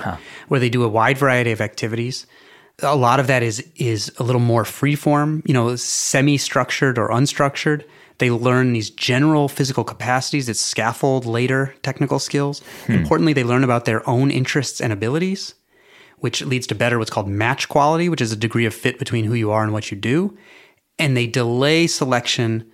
where 0.49 0.61
they 0.61 0.69
do 0.69 0.83
a 0.83 0.89
wide 0.89 1.19
variety 1.19 1.53
of 1.53 1.61
activities. 1.61 2.27
A 2.83 2.97
lot 2.97 3.21
of 3.21 3.27
that 3.27 3.43
is 3.43 3.67
is 3.77 4.11
a 4.19 4.23
little 4.23 4.41
more 4.41 4.65
free 4.65 4.95
form, 4.97 5.43
you 5.45 5.55
know, 5.55 5.77
semi 5.77 6.39
structured 6.39 6.99
or 6.99 7.09
unstructured. 7.11 7.85
They 8.19 8.31
learn 8.31 8.75
these 8.75 8.91
general 8.91 9.49
physical 9.49 9.83
capacities 9.83 10.47
that 10.47 10.57
scaffold 10.57 11.25
later 11.25 11.75
technical 11.83 12.19
skills. 12.19 12.63
Hmm. 12.87 12.93
Importantly, 12.93 13.33
they 13.33 13.45
learn 13.45 13.65
about 13.65 13.87
their 13.87 14.09
own 14.09 14.31
interests 14.31 14.81
and 14.81 14.93
abilities, 14.93 15.55
which 16.19 16.43
leads 16.43 16.67
to 16.69 16.75
better 16.75 16.99
what's 16.99 17.11
called 17.11 17.29
match 17.29 17.69
quality, 17.69 18.09
which 18.09 18.21
is 18.21 18.33
a 18.33 18.37
degree 18.37 18.67
of 18.67 18.75
fit 18.75 18.99
between 18.99 19.25
who 19.25 19.35
you 19.35 19.51
are 19.51 19.63
and 19.63 19.73
what 19.73 19.91
you 19.91 19.97
do. 19.97 20.37
And 20.99 21.17
they 21.17 21.27
delay 21.27 21.87
selection 21.87 22.71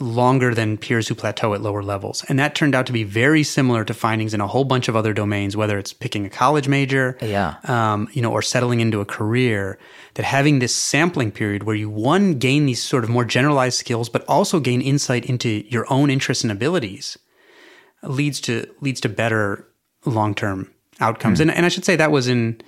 longer 0.00 0.52
than 0.54 0.76
peers 0.76 1.06
who 1.06 1.14
plateau 1.14 1.54
at 1.54 1.62
lower 1.62 1.82
levels. 1.82 2.24
And 2.28 2.36
that 2.40 2.56
turned 2.56 2.74
out 2.74 2.84
to 2.86 2.92
be 2.92 3.04
very 3.04 3.44
similar 3.44 3.84
to 3.84 3.94
findings 3.94 4.34
in 4.34 4.40
a 4.40 4.46
whole 4.48 4.64
bunch 4.64 4.88
of 4.88 4.96
other 4.96 5.12
domains, 5.12 5.56
whether 5.56 5.78
it's 5.78 5.92
picking 5.92 6.26
a 6.26 6.30
college 6.30 6.66
major, 6.66 7.16
Yeah. 7.22 7.54
um, 7.64 8.08
you 8.12 8.20
know, 8.20 8.32
or 8.32 8.42
settling 8.42 8.80
into 8.80 9.00
a 9.00 9.04
career, 9.04 9.78
that 10.14 10.24
having 10.24 10.58
this 10.58 10.74
sampling 10.74 11.30
period 11.30 11.62
where 11.62 11.76
you 11.76 11.88
one 11.88 12.34
gain 12.34 12.66
these 12.66 12.82
sort 12.82 13.04
of 13.04 13.10
more 13.10 13.24
generalized 13.24 13.78
skills, 13.78 14.08
but 14.08 14.24
also 14.26 14.58
gain 14.58 14.80
insight 14.80 15.26
into 15.26 15.64
your 15.68 15.86
own 15.92 16.10
interests 16.10 16.42
and 16.42 16.50
abilities, 16.50 17.16
leads 18.02 18.40
to 18.40 18.66
leads 18.80 19.00
to 19.02 19.08
better 19.08 19.66
long 20.04 20.34
term 20.34 20.70
outcomes. 21.00 21.38
And 21.38 21.50
and 21.52 21.64
I 21.64 21.68
should 21.68 21.84
say 21.84 21.94
that 21.96 22.10
was 22.10 22.26
in 22.26 22.60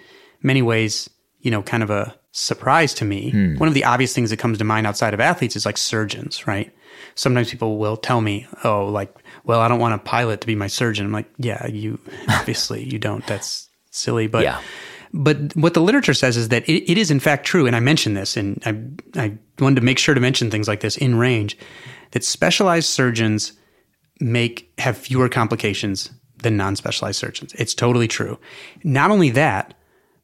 many 0.42 0.62
ways, 0.62 1.10
you 1.40 1.50
know, 1.50 1.62
kind 1.62 1.82
of 1.82 1.90
a 1.90 2.14
surprise 2.30 2.94
to 2.94 3.04
me. 3.04 3.30
One 3.58 3.66
of 3.68 3.74
the 3.74 3.84
obvious 3.84 4.12
things 4.14 4.30
that 4.30 4.38
comes 4.38 4.58
to 4.58 4.64
mind 4.64 4.86
outside 4.86 5.12
of 5.14 5.20
athletes 5.20 5.56
is 5.56 5.66
like 5.66 5.76
surgeons, 5.78 6.46
right? 6.46 6.70
Sometimes 7.16 7.50
people 7.50 7.78
will 7.78 7.96
tell 7.96 8.20
me, 8.20 8.46
"Oh, 8.62 8.86
like, 8.86 9.12
well, 9.44 9.60
I 9.60 9.66
don't 9.68 9.80
want 9.80 9.94
a 9.94 9.98
pilot 9.98 10.40
to 10.42 10.46
be 10.46 10.54
my 10.54 10.68
surgeon." 10.68 11.06
I'm 11.06 11.12
like, 11.12 11.28
"Yeah, 11.38 11.66
you 11.66 11.98
obviously 12.28 12.84
you 12.84 12.98
don't. 12.98 13.26
That's 13.26 13.68
silly." 13.90 14.26
But 14.28 14.44
Yeah. 14.44 14.60
but 15.12 15.56
what 15.56 15.74
the 15.74 15.80
literature 15.82 16.14
says 16.14 16.36
is 16.36 16.48
that 16.50 16.68
it, 16.68 16.90
it 16.90 16.98
is 16.98 17.10
in 17.10 17.18
fact 17.20 17.46
true, 17.46 17.66
and 17.66 17.74
I 17.74 17.80
mentioned 17.80 18.16
this, 18.16 18.36
and 18.36 18.62
I, 19.16 19.20
I 19.24 19.32
wanted 19.58 19.76
to 19.80 19.82
make 19.86 19.98
sure 19.98 20.14
to 20.14 20.20
mention 20.20 20.50
things 20.50 20.68
like 20.68 20.80
this 20.80 20.96
in 20.96 21.16
range, 21.16 21.56
that 22.12 22.22
specialized 22.22 22.88
surgeons 22.88 23.52
make 24.20 24.70
have 24.78 24.96
fewer 24.96 25.28
complications 25.28 26.10
than 26.42 26.56
non-specialized 26.56 27.18
surgeons. 27.18 27.52
It's 27.54 27.74
totally 27.74 28.08
true. 28.08 28.38
Not 28.84 29.10
only 29.10 29.30
that, 29.30 29.74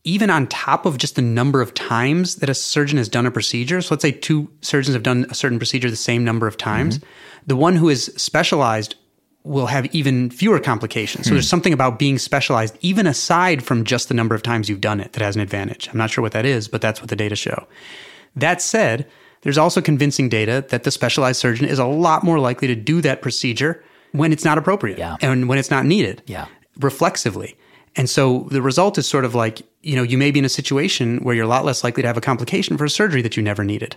even 0.05 0.31
on 0.31 0.47
top 0.49 0.85
of 0.85 0.99
just 0.99 1.15
the 1.15 1.23
number 1.23 1.61
of 1.61 1.75
times 1.75 2.37
that 2.37 2.49
a 2.49 2.55
surgeon 2.55 2.99
has 2.99 3.09
done 3.09 3.27
a 3.27 3.31
procedure, 3.31 3.81
so 3.81 3.95
let's 3.95 4.03
say 4.03 4.11
two 4.11 4.51
surgeons 4.61 4.95
have 4.95 5.03
done 5.03 5.27
a 5.31 5.35
certain 5.35 5.59
procedure 5.59 5.89
the 5.91 5.97
same 5.97 6.25
number 6.25 6.47
of 6.47 6.57
times, 6.57 6.99
mm-hmm. 6.99 7.07
the 7.47 7.57
one 7.57 7.77
who 7.77 7.89
is 7.89 8.13
specialized 8.17 8.97
will 9.45 9.67
have 9.67 9.93
even 9.95 10.31
fewer 10.31 10.61
complications. 10.61 11.27
So 11.27 11.31
hmm. 11.31 11.35
there's 11.35 11.49
something 11.49 11.73
about 11.73 11.99
being 11.99 12.17
specialized, 12.17 12.79
even 12.81 13.09
aside 13.09 13.63
from 13.65 13.85
just 13.85 14.07
the 14.07 14.15
number 14.15 14.37
of 14.37 14.43
times 14.43 14.69
you've 14.69 14.81
done 14.81 15.01
it, 15.01 15.13
that 15.15 15.23
has 15.23 15.35
an 15.35 15.43
advantage. 15.43 15.89
I'm 15.89 15.99
not 15.99 16.11
sure 16.11 16.23
what 16.23 16.33
that 16.33 16.47
is, 16.47 16.69
but 16.69 16.81
that's 16.81 17.01
what 17.01 17.11
the 17.11 17.17
data 17.17 17.35
show. 17.35 17.67
That 18.37 18.63
said, 18.63 19.07
there's 19.41 19.59
also 19.59 19.81
convincing 19.81 20.29
data 20.29 20.65
that 20.69 20.85
the 20.85 20.93
specialized 20.93 21.41
surgeon 21.41 21.67
is 21.67 21.81
a 21.81 21.87
lot 21.87 22.23
more 22.23 22.39
likely 22.39 22.69
to 22.69 22.77
do 22.77 23.01
that 23.01 23.21
procedure 23.21 23.83
when 24.13 24.33
it's 24.33 24.45
not 24.45 24.59
appropriate 24.59 24.99
Yeah. 24.99 25.17
and 25.21 25.49
when 25.49 25.59
it's 25.59 25.71
not 25.71 25.87
needed 25.87 26.23
Yeah. 26.27 26.47
reflexively. 26.79 27.57
And 27.97 28.09
so 28.09 28.47
the 28.51 28.63
result 28.63 28.99
is 28.99 29.07
sort 29.07 29.25
of 29.25 29.35
like, 29.35 29.63
you 29.83 29.97
know, 29.97 30.03
you 30.03 30.17
may 30.17 30.31
be 30.31 30.39
in 30.39 30.45
a 30.45 30.51
situation 30.51 31.19
where 31.19 31.35
you're 31.35 31.45
a 31.45 31.49
lot 31.49 31.65
less 31.65 31.85
likely 31.85 32.03
to 32.03 32.07
have 32.07 32.17
a 32.17 32.23
complication 32.23 32.79
for 32.79 32.85
a 32.85 32.91
surgery 32.91 33.23
that 33.23 33.37
you 33.37 33.43
never 33.43 33.65
needed. 33.65 33.97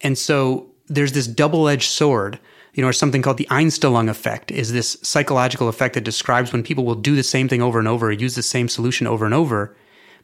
And 0.00 0.16
so 0.16 0.66
there's 0.86 1.12
this 1.12 1.26
double 1.26 1.68
edged 1.68 1.90
sword, 1.90 2.38
you 2.74 2.82
know, 2.82 2.88
or 2.88 2.92
something 2.92 3.22
called 3.22 3.38
the 3.38 3.48
Einstellung 3.50 4.08
effect 4.08 4.50
is 4.50 4.72
this 4.72 4.96
psychological 5.02 5.68
effect 5.68 5.94
that 5.94 6.04
describes 6.04 6.52
when 6.52 6.62
people 6.62 6.84
will 6.84 6.94
do 6.94 7.16
the 7.16 7.22
same 7.22 7.48
thing 7.48 7.62
over 7.62 7.78
and 7.78 7.88
over, 7.88 8.12
use 8.12 8.34
the 8.34 8.42
same 8.42 8.68
solution 8.68 9.06
over 9.06 9.24
and 9.24 9.34
over 9.34 9.74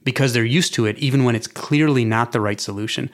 because 0.05 0.33
they're 0.33 0.45
used 0.45 0.75
to 0.75 0.87
it, 0.87 0.99
even 0.99 1.25
when 1.25 1.35
it's 1.35 1.47
clearly 1.47 2.05
not 2.05 2.33
the 2.33 2.41
right 2.41 2.61
solution. 2.61 3.11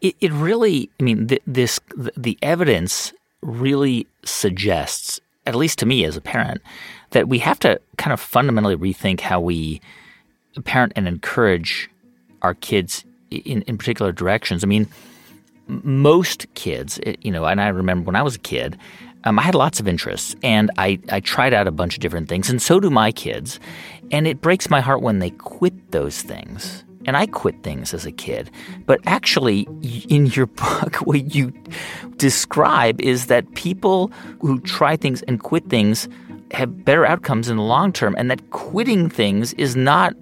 It, 0.00 0.14
it 0.20 0.32
really, 0.32 0.88
I 1.00 1.02
mean, 1.02 1.26
th- 1.26 1.42
this 1.46 1.80
the 2.16 2.38
evidence 2.42 3.12
really 3.42 4.06
suggests, 4.24 5.20
at 5.46 5.54
least 5.54 5.78
to 5.80 5.86
me 5.86 6.04
as 6.04 6.16
a 6.16 6.20
parent, 6.20 6.62
that 7.10 7.28
we 7.28 7.38
have 7.38 7.58
to 7.60 7.80
kind 7.96 8.12
of 8.12 8.20
fundamentally 8.20 8.76
rethink 8.76 9.20
how 9.20 9.40
we 9.40 9.80
parent 10.64 10.92
and 10.96 11.06
encourage 11.06 11.88
our 12.42 12.54
kids 12.54 13.04
in, 13.30 13.62
in 13.62 13.78
particular 13.78 14.12
directions. 14.12 14.64
I 14.64 14.66
mean, 14.66 14.88
most 15.68 16.52
kids, 16.54 16.98
you 17.20 17.30
know, 17.30 17.44
and 17.44 17.60
I 17.60 17.68
remember 17.68 18.06
when 18.06 18.16
I 18.16 18.22
was 18.22 18.36
a 18.36 18.40
kid, 18.40 18.78
um, 19.24 19.38
I 19.38 19.42
had 19.42 19.54
lots 19.54 19.80
of 19.80 19.88
interests 19.88 20.34
and 20.42 20.70
I, 20.78 20.98
I 21.10 21.20
tried 21.20 21.52
out 21.52 21.66
a 21.66 21.72
bunch 21.72 21.94
of 21.94 22.00
different 22.00 22.28
things, 22.28 22.48
and 22.48 22.62
so 22.62 22.80
do 22.80 22.90
my 22.90 23.12
kids. 23.12 23.60
And 24.10 24.26
it 24.26 24.40
breaks 24.40 24.70
my 24.70 24.80
heart 24.80 25.02
when 25.02 25.18
they 25.18 25.30
quit 25.30 25.92
those 25.92 26.22
things. 26.22 26.84
And 27.04 27.16
I 27.16 27.26
quit 27.26 27.62
things 27.62 27.94
as 27.94 28.04
a 28.04 28.12
kid. 28.12 28.50
But 28.84 29.00
actually, 29.06 29.62
in 30.08 30.26
your 30.26 30.46
book, 30.46 30.96
what 30.96 31.34
you 31.34 31.52
describe 32.16 33.00
is 33.00 33.26
that 33.26 33.54
people 33.54 34.12
who 34.40 34.60
try 34.60 34.96
things 34.96 35.22
and 35.22 35.42
quit 35.42 35.68
things 35.68 36.08
have 36.52 36.84
better 36.84 37.04
outcomes 37.06 37.48
in 37.48 37.56
the 37.56 37.62
long 37.62 37.92
term, 37.92 38.14
and 38.18 38.30
that 38.30 38.50
quitting 38.50 39.08
things 39.08 39.52
is 39.54 39.76
not 39.76 40.14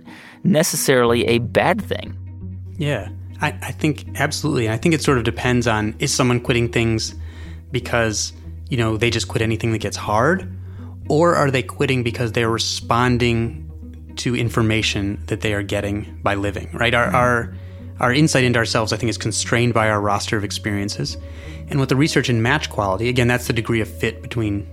necessarily 0.45 1.27
a 1.27 1.39
bad 1.39 1.83
thing. 1.83 2.17
Yeah, 2.79 3.09
I, 3.41 3.49
I 3.63 3.73
think 3.73 4.07
absolutely. 4.17 4.69
I 4.69 4.77
think 4.77 4.95
it 4.95 5.03
sort 5.03 5.19
of 5.19 5.25
depends 5.25 5.67
on 5.67 5.95
is 5.99 6.13
someone 6.13 6.41
quitting 6.41 6.71
things 6.71 7.15
because, 7.71 8.33
you 8.69 8.77
know, 8.77 8.97
they 8.97 9.11
just 9.11 9.29
quit 9.29 9.43
anything 9.43 9.73
that 9.73 9.79
gets 9.79 9.97
hard, 9.97 10.51
or 11.09 11.35
are 11.35 11.51
they 11.51 11.63
quitting 11.63 12.03
because 12.03 12.33
they're 12.33 12.51
responding 12.51 13.63
to 14.17 14.35
information 14.35 15.23
that 15.27 15.43
they 15.43 15.53
are 15.53 15.63
getting 15.63 16.19
by 16.23 16.35
living, 16.35 16.71
right? 16.73 16.95
Our, 16.95 17.09
hmm. 17.11 17.17
our, 17.17 17.55
our 18.01 18.13
insight 18.13 18.45
into 18.45 18.59
ourselves, 18.59 18.93
I 18.93 18.97
think, 18.97 19.11
is 19.11 19.19
constrained 19.19 19.75
by 19.75 19.89
our 19.89 20.01
roster 20.01 20.37
of 20.37 20.45
experiences. 20.45 21.17
And 21.69 21.81
with 21.81 21.89
the 21.89 21.97
research 21.97 22.31
in 22.31 22.43
match 22.43 22.71
quality, 22.71 23.09
again, 23.09 23.29
that's 23.29 23.47
the 23.47 23.53
degree 23.53 23.81
of 23.81 23.89
fit 23.89 24.23
between 24.23 24.67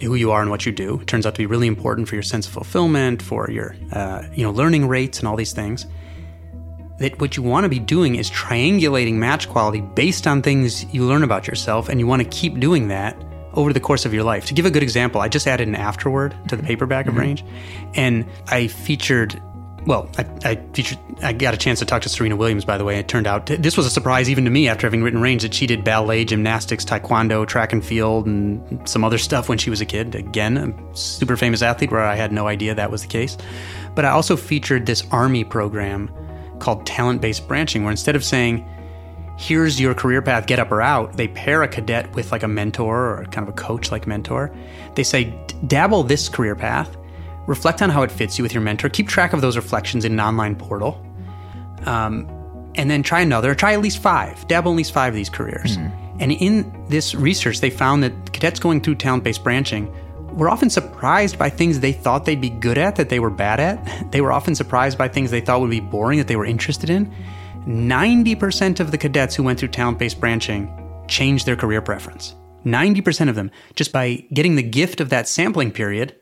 who 0.00 0.14
you 0.14 0.30
are 0.30 0.40
and 0.40 0.50
what 0.50 0.66
you 0.66 0.72
do. 0.72 1.00
It 1.00 1.06
turns 1.06 1.26
out 1.26 1.34
to 1.34 1.38
be 1.38 1.46
really 1.46 1.66
important 1.66 2.08
for 2.08 2.14
your 2.14 2.22
sense 2.22 2.46
of 2.46 2.52
fulfillment, 2.52 3.22
for 3.22 3.50
your 3.50 3.76
uh, 3.92 4.24
you 4.32 4.42
know 4.42 4.50
learning 4.50 4.88
rates, 4.88 5.18
and 5.18 5.28
all 5.28 5.36
these 5.36 5.52
things. 5.52 5.86
That 6.98 7.20
what 7.20 7.36
you 7.36 7.44
want 7.44 7.64
to 7.64 7.68
be 7.68 7.78
doing 7.78 8.16
is 8.16 8.28
triangulating 8.30 9.14
match 9.14 9.48
quality 9.48 9.80
based 9.80 10.26
on 10.26 10.42
things 10.42 10.84
you 10.92 11.04
learn 11.04 11.22
about 11.22 11.46
yourself, 11.46 11.88
and 11.88 12.00
you 12.00 12.06
want 12.06 12.22
to 12.22 12.28
keep 12.28 12.58
doing 12.58 12.88
that 12.88 13.16
over 13.54 13.72
the 13.72 13.80
course 13.80 14.04
of 14.04 14.12
your 14.12 14.24
life. 14.24 14.46
To 14.46 14.54
give 14.54 14.66
a 14.66 14.70
good 14.70 14.82
example, 14.82 15.20
I 15.20 15.28
just 15.28 15.46
added 15.46 15.68
an 15.68 15.74
afterword 15.74 16.34
to 16.48 16.56
the 16.56 16.62
paperback 16.62 17.06
mm-hmm. 17.06 17.16
of 17.16 17.22
Range, 17.22 17.44
and 17.94 18.26
I 18.48 18.66
featured 18.66 19.40
well, 19.86 20.10
I, 20.18 20.26
I, 20.44 20.56
featured, 20.72 20.98
I 21.22 21.32
got 21.32 21.54
a 21.54 21.56
chance 21.56 21.78
to 21.78 21.84
talk 21.84 22.02
to 22.02 22.08
Serena 22.08 22.36
Williams, 22.36 22.64
by 22.64 22.76
the 22.76 22.84
way. 22.84 22.98
It 22.98 23.08
turned 23.08 23.26
out 23.26 23.46
this 23.46 23.76
was 23.76 23.86
a 23.86 23.90
surprise 23.90 24.28
even 24.28 24.44
to 24.44 24.50
me 24.50 24.68
after 24.68 24.86
having 24.86 25.02
written 25.02 25.20
Range 25.20 25.42
that 25.42 25.54
she 25.54 25.66
did 25.66 25.84
ballet, 25.84 26.24
gymnastics, 26.24 26.84
taekwondo, 26.84 27.46
track 27.46 27.72
and 27.72 27.84
field, 27.84 28.26
and 28.26 28.86
some 28.88 29.04
other 29.04 29.18
stuff 29.18 29.48
when 29.48 29.56
she 29.56 29.70
was 29.70 29.80
a 29.80 29.86
kid. 29.86 30.14
Again, 30.14 30.56
a 30.58 30.96
super 30.96 31.36
famous 31.36 31.62
athlete 31.62 31.90
where 31.90 32.02
I 32.02 32.16
had 32.16 32.32
no 32.32 32.46
idea 32.46 32.74
that 32.74 32.90
was 32.90 33.02
the 33.02 33.08
case. 33.08 33.38
But 33.94 34.04
I 34.04 34.10
also 34.10 34.36
featured 34.36 34.86
this 34.86 35.04
Army 35.10 35.44
program 35.44 36.10
called 36.58 36.84
talent 36.84 37.20
based 37.20 37.48
branching, 37.48 37.84
where 37.84 37.90
instead 37.90 38.16
of 38.16 38.24
saying, 38.24 38.68
here's 39.38 39.80
your 39.80 39.94
career 39.94 40.20
path, 40.20 40.46
get 40.46 40.58
up 40.58 40.70
or 40.70 40.82
out, 40.82 41.16
they 41.16 41.28
pair 41.28 41.62
a 41.62 41.68
cadet 41.68 42.12
with 42.14 42.32
like 42.32 42.42
a 42.42 42.48
mentor 42.48 43.18
or 43.18 43.24
kind 43.26 43.48
of 43.48 43.54
a 43.54 43.56
coach 43.56 43.90
like 43.90 44.06
mentor. 44.06 44.54
They 44.96 45.04
say, 45.04 45.32
dabble 45.66 46.02
this 46.02 46.28
career 46.28 46.56
path 46.56 46.97
reflect 47.48 47.80
on 47.80 47.88
how 47.88 48.02
it 48.02 48.12
fits 48.12 48.38
you 48.38 48.44
with 48.44 48.52
your 48.52 48.60
mentor, 48.60 48.88
keep 48.90 49.08
track 49.08 49.32
of 49.32 49.40
those 49.40 49.56
reflections 49.56 50.04
in 50.04 50.12
an 50.12 50.20
online 50.20 50.54
portal, 50.54 51.04
um, 51.86 52.28
and 52.74 52.90
then 52.90 53.02
try 53.02 53.20
another. 53.20 53.54
Try 53.54 53.72
at 53.72 53.80
least 53.80 53.98
five, 53.98 54.46
dabble 54.46 54.70
in 54.70 54.76
at 54.76 54.76
least 54.76 54.92
five 54.92 55.14
of 55.14 55.16
these 55.16 55.30
careers. 55.30 55.78
Mm. 55.78 56.20
And 56.20 56.32
in 56.32 56.86
this 56.88 57.14
research, 57.14 57.60
they 57.60 57.70
found 57.70 58.02
that 58.04 58.32
cadets 58.32 58.60
going 58.60 58.82
through 58.82 58.96
talent 58.96 59.24
based 59.24 59.42
branching 59.42 59.92
were 60.34 60.50
often 60.50 60.68
surprised 60.68 61.38
by 61.38 61.48
things 61.48 61.80
they 61.80 61.92
thought 61.92 62.26
they'd 62.26 62.40
be 62.40 62.50
good 62.50 62.76
at 62.76 62.96
that 62.96 63.08
they 63.08 63.18
were 63.18 63.30
bad 63.30 63.58
at. 63.58 63.78
They 64.12 64.20
were 64.20 64.32
often 64.32 64.54
surprised 64.54 64.98
by 64.98 65.08
things 65.08 65.30
they 65.30 65.40
thought 65.40 65.60
would 65.60 65.70
be 65.70 65.80
boring 65.80 66.18
that 66.18 66.28
they 66.28 66.36
were 66.36 66.44
interested 66.44 66.90
in. 66.90 67.12
90% 67.66 68.78
of 68.78 68.90
the 68.90 68.98
cadets 68.98 69.34
who 69.34 69.42
went 69.42 69.58
through 69.58 69.68
talent 69.68 69.98
based 69.98 70.20
branching 70.20 70.70
changed 71.08 71.46
their 71.46 71.56
career 71.56 71.80
preference. 71.80 72.34
90% 72.64 73.28
of 73.30 73.34
them, 73.34 73.50
just 73.74 73.92
by 73.92 74.26
getting 74.34 74.56
the 74.56 74.62
gift 74.62 75.00
of 75.00 75.08
that 75.08 75.28
sampling 75.28 75.70
period 75.70 76.14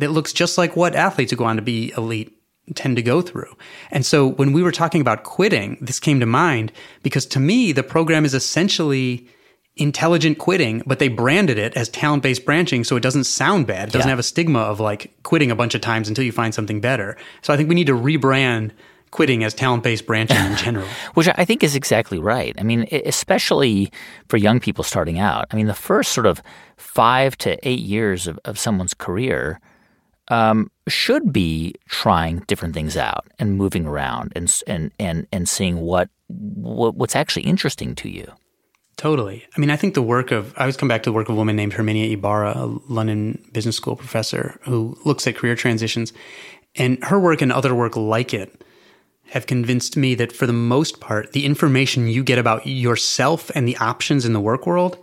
that 0.00 0.10
looks 0.10 0.32
just 0.32 0.58
like 0.58 0.76
what 0.76 0.94
athletes 0.94 1.30
who 1.30 1.36
go 1.36 1.44
on 1.44 1.56
to 1.56 1.62
be 1.62 1.92
elite 1.96 2.36
tend 2.74 2.96
to 2.96 3.02
go 3.02 3.20
through. 3.20 3.56
And 3.90 4.04
so 4.04 4.26
when 4.26 4.52
we 4.52 4.62
were 4.62 4.72
talking 4.72 5.00
about 5.00 5.24
quitting, 5.24 5.78
this 5.80 5.98
came 5.98 6.20
to 6.20 6.26
mind 6.26 6.72
because 7.02 7.26
to 7.26 7.40
me, 7.40 7.72
the 7.72 7.82
program 7.82 8.24
is 8.24 8.34
essentially 8.34 9.28
intelligent 9.76 10.38
quitting, 10.38 10.82
but 10.86 10.98
they 10.98 11.08
branded 11.08 11.58
it 11.58 11.74
as 11.76 11.88
talent 11.88 12.22
based 12.22 12.44
branching 12.44 12.84
so 12.84 12.96
it 12.96 13.02
doesn't 13.02 13.24
sound 13.24 13.66
bad. 13.66 13.88
It 13.88 13.92
doesn't 13.92 14.08
yeah. 14.08 14.12
have 14.12 14.18
a 14.18 14.24
stigma 14.24 14.60
of 14.60 14.80
like 14.80 15.10
quitting 15.22 15.50
a 15.50 15.56
bunch 15.56 15.74
of 15.74 15.80
times 15.80 16.08
until 16.08 16.24
you 16.24 16.32
find 16.32 16.54
something 16.54 16.80
better. 16.80 17.16
So 17.42 17.52
I 17.52 17.56
think 17.56 17.68
we 17.68 17.74
need 17.74 17.86
to 17.86 17.94
rebrand 17.94 18.72
quitting 19.10 19.42
as 19.42 19.54
talent 19.54 19.82
based 19.82 20.06
branching 20.06 20.36
in 20.36 20.56
general. 20.56 20.86
Which 21.14 21.28
I 21.34 21.44
think 21.44 21.64
is 21.64 21.74
exactly 21.74 22.18
right. 22.18 22.54
I 22.58 22.62
mean, 22.62 22.86
especially 22.92 23.90
for 24.28 24.36
young 24.36 24.60
people 24.60 24.84
starting 24.84 25.18
out. 25.18 25.46
I 25.50 25.56
mean, 25.56 25.66
the 25.66 25.74
first 25.74 26.12
sort 26.12 26.26
of 26.26 26.42
five 26.76 27.36
to 27.38 27.58
eight 27.68 27.80
years 27.80 28.26
of, 28.28 28.38
of 28.44 28.58
someone's 28.58 28.94
career 28.94 29.60
um, 30.30 30.70
should 30.88 31.32
be 31.32 31.74
trying 31.88 32.38
different 32.46 32.72
things 32.72 32.96
out 32.96 33.26
and 33.38 33.58
moving 33.58 33.86
around 33.86 34.32
and 34.34 34.62
and 34.66 34.92
and 34.98 35.26
and 35.32 35.48
seeing 35.48 35.78
what, 35.78 36.08
what 36.28 36.94
what's 36.94 37.16
actually 37.16 37.42
interesting 37.42 37.94
to 37.96 38.08
you. 38.08 38.32
Totally. 38.96 39.46
I 39.56 39.60
mean, 39.60 39.70
I 39.70 39.76
think 39.76 39.94
the 39.94 40.02
work 40.02 40.30
of 40.30 40.54
I 40.56 40.62
always 40.62 40.76
come 40.76 40.88
back 40.88 41.02
to 41.02 41.10
the 41.10 41.14
work 41.14 41.28
of 41.28 41.34
a 41.34 41.38
woman 41.38 41.56
named 41.56 41.72
Herminia 41.72 42.12
Ibarra, 42.12 42.52
a 42.56 42.66
London 42.88 43.42
Business 43.52 43.76
School 43.76 43.96
professor 43.96 44.58
who 44.62 44.96
looks 45.04 45.26
at 45.26 45.36
career 45.36 45.56
transitions, 45.56 46.12
and 46.76 47.02
her 47.04 47.18
work 47.18 47.42
and 47.42 47.52
other 47.52 47.74
work 47.74 47.96
like 47.96 48.32
it 48.32 48.64
have 49.30 49.46
convinced 49.46 49.96
me 49.96 50.14
that 50.16 50.32
for 50.32 50.46
the 50.46 50.52
most 50.52 51.00
part, 51.00 51.32
the 51.32 51.46
information 51.46 52.08
you 52.08 52.22
get 52.22 52.38
about 52.38 52.66
yourself 52.66 53.50
and 53.54 53.66
the 53.66 53.76
options 53.76 54.24
in 54.24 54.32
the 54.32 54.40
work 54.40 54.66
world, 54.66 54.98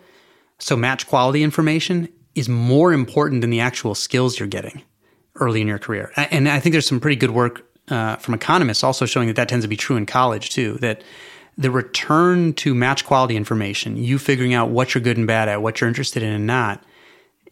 so 0.60 0.76
match 0.76 1.08
quality 1.08 1.44
information, 1.44 2.10
is 2.36 2.50
more 2.50 2.92
important 2.92 3.42
than 3.42 3.50
the 3.50 3.62
actual 3.62 3.96
skills 3.96 4.38
you're 4.38 4.48
getting 4.48 4.84
early 5.40 5.62
in 5.62 5.68
your 5.68 5.80
career. 5.80 6.12
And 6.16 6.50
I 6.50 6.60
think 6.60 6.74
there's 6.74 6.88
some 6.88 7.00
pretty 7.00 7.16
good 7.16 7.32
work 7.32 7.66
uh, 7.90 8.18
from 8.18 8.34
economists 8.34 8.84
also 8.84 9.06
showing 9.06 9.28
that 9.28 9.36
that 9.36 9.50
tends 9.50 9.64
to 9.64 9.70
be 9.70 9.78
true 9.78 9.96
in 9.96 10.06
college 10.06 10.50
too. 10.50 10.74
That 10.82 11.04
the 11.58 11.72
return 11.72 12.54
to 12.54 12.76
match 12.76 13.06
quality 13.06 13.36
information, 13.36 13.98
you 13.98 14.20
figuring 14.20 14.54
out 14.54 14.70
what 14.70 14.94
you're 14.94 15.02
good 15.02 15.18
and 15.18 15.26
bad 15.26 15.50
at, 15.50 15.62
what 15.62 15.80
you're 15.82 15.88
interested 15.88 16.22
in 16.22 16.32
and 16.32 16.46
not, 16.46 16.84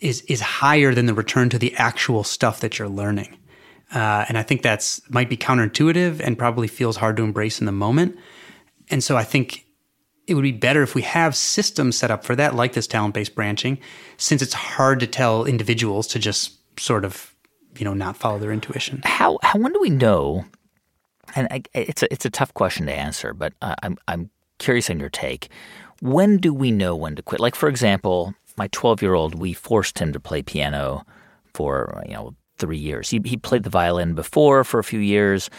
is 0.01 0.21
is 0.23 0.41
higher 0.41 0.93
than 0.93 1.05
the 1.05 1.13
return 1.13 1.49
to 1.49 1.57
the 1.57 1.73
actual 1.75 2.23
stuff 2.23 2.59
that 2.59 2.77
you're 2.77 2.89
learning. 2.89 3.37
Uh, 3.93 4.25
and 4.27 4.37
I 4.37 4.43
think 4.43 4.61
that's 4.61 5.01
might 5.09 5.29
be 5.29 5.37
counterintuitive 5.37 6.19
and 6.19 6.37
probably 6.37 6.67
feels 6.67 6.97
hard 6.97 7.17
to 7.17 7.23
embrace 7.23 7.59
in 7.59 7.65
the 7.65 7.71
moment. 7.71 8.17
And 8.89 9.03
so 9.03 9.15
I 9.15 9.23
think 9.23 9.65
it 10.27 10.33
would 10.33 10.43
be 10.43 10.51
better 10.51 10.81
if 10.81 10.95
we 10.95 11.03
have 11.03 11.35
systems 11.35 11.97
set 11.97 12.11
up 12.11 12.25
for 12.25 12.35
that, 12.35 12.55
like 12.55 12.73
this 12.73 12.87
talent 12.87 13.13
based 13.13 13.35
branching, 13.35 13.77
since 14.17 14.41
it's 14.41 14.53
hard 14.53 14.99
to 14.99 15.07
tell 15.07 15.45
individuals 15.45 16.07
to 16.07 16.19
just 16.19 16.79
sort 16.79 17.05
of 17.05 17.34
you 17.77 17.85
know 17.85 17.93
not 17.93 18.17
follow 18.17 18.39
their 18.39 18.51
intuition. 18.51 19.01
How 19.05 19.39
how 19.43 19.59
when 19.59 19.73
do 19.73 19.79
we 19.79 19.89
know? 19.89 20.45
And 21.35 21.47
I, 21.51 21.63
it's 21.73 22.03
a 22.03 22.11
it's 22.11 22.25
a 22.25 22.29
tough 22.29 22.53
question 22.53 22.85
to 22.85 22.93
answer, 22.93 23.33
but 23.33 23.53
uh, 23.61 23.75
I'm 23.83 23.97
I'm 24.07 24.29
curious 24.57 24.89
on 24.89 24.99
your 24.99 25.09
take. 25.09 25.49
When 26.01 26.37
do 26.37 26.53
we 26.53 26.71
know 26.71 26.95
when 26.95 27.15
to 27.15 27.21
quit? 27.21 27.39
Like 27.39 27.55
for 27.55 27.69
example, 27.69 28.33
my 28.57 28.67
12 28.71 29.01
year 29.01 29.13
old, 29.13 29.35
we 29.35 29.53
forced 29.53 29.99
him 29.99 30.13
to 30.13 30.19
play 30.19 30.41
piano 30.41 31.05
for 31.53 32.03
you 32.05 32.13
know 32.13 32.35
three 32.57 32.77
years. 32.77 33.09
He 33.09 33.21
he 33.25 33.37
played 33.37 33.63
the 33.63 33.69
violin 33.69 34.13
before 34.13 34.63
for 34.63 34.79
a 34.79 34.83
few 34.83 34.99
years, 34.99 35.49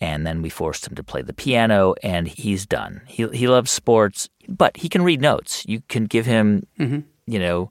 and 0.00 0.26
then 0.26 0.42
we 0.42 0.48
forced 0.48 0.86
him 0.86 0.94
to 0.94 1.02
play 1.02 1.22
the 1.22 1.32
piano, 1.32 1.94
and 2.02 2.28
he's 2.28 2.66
done. 2.66 3.02
He 3.06 3.26
he 3.28 3.48
loves 3.48 3.70
sports, 3.70 4.28
but 4.48 4.76
he 4.76 4.88
can 4.88 5.02
read 5.02 5.20
notes. 5.20 5.64
You 5.66 5.82
can 5.88 6.04
give 6.04 6.26
him, 6.26 6.66
mm-hmm. 6.78 7.00
you 7.26 7.38
know, 7.38 7.70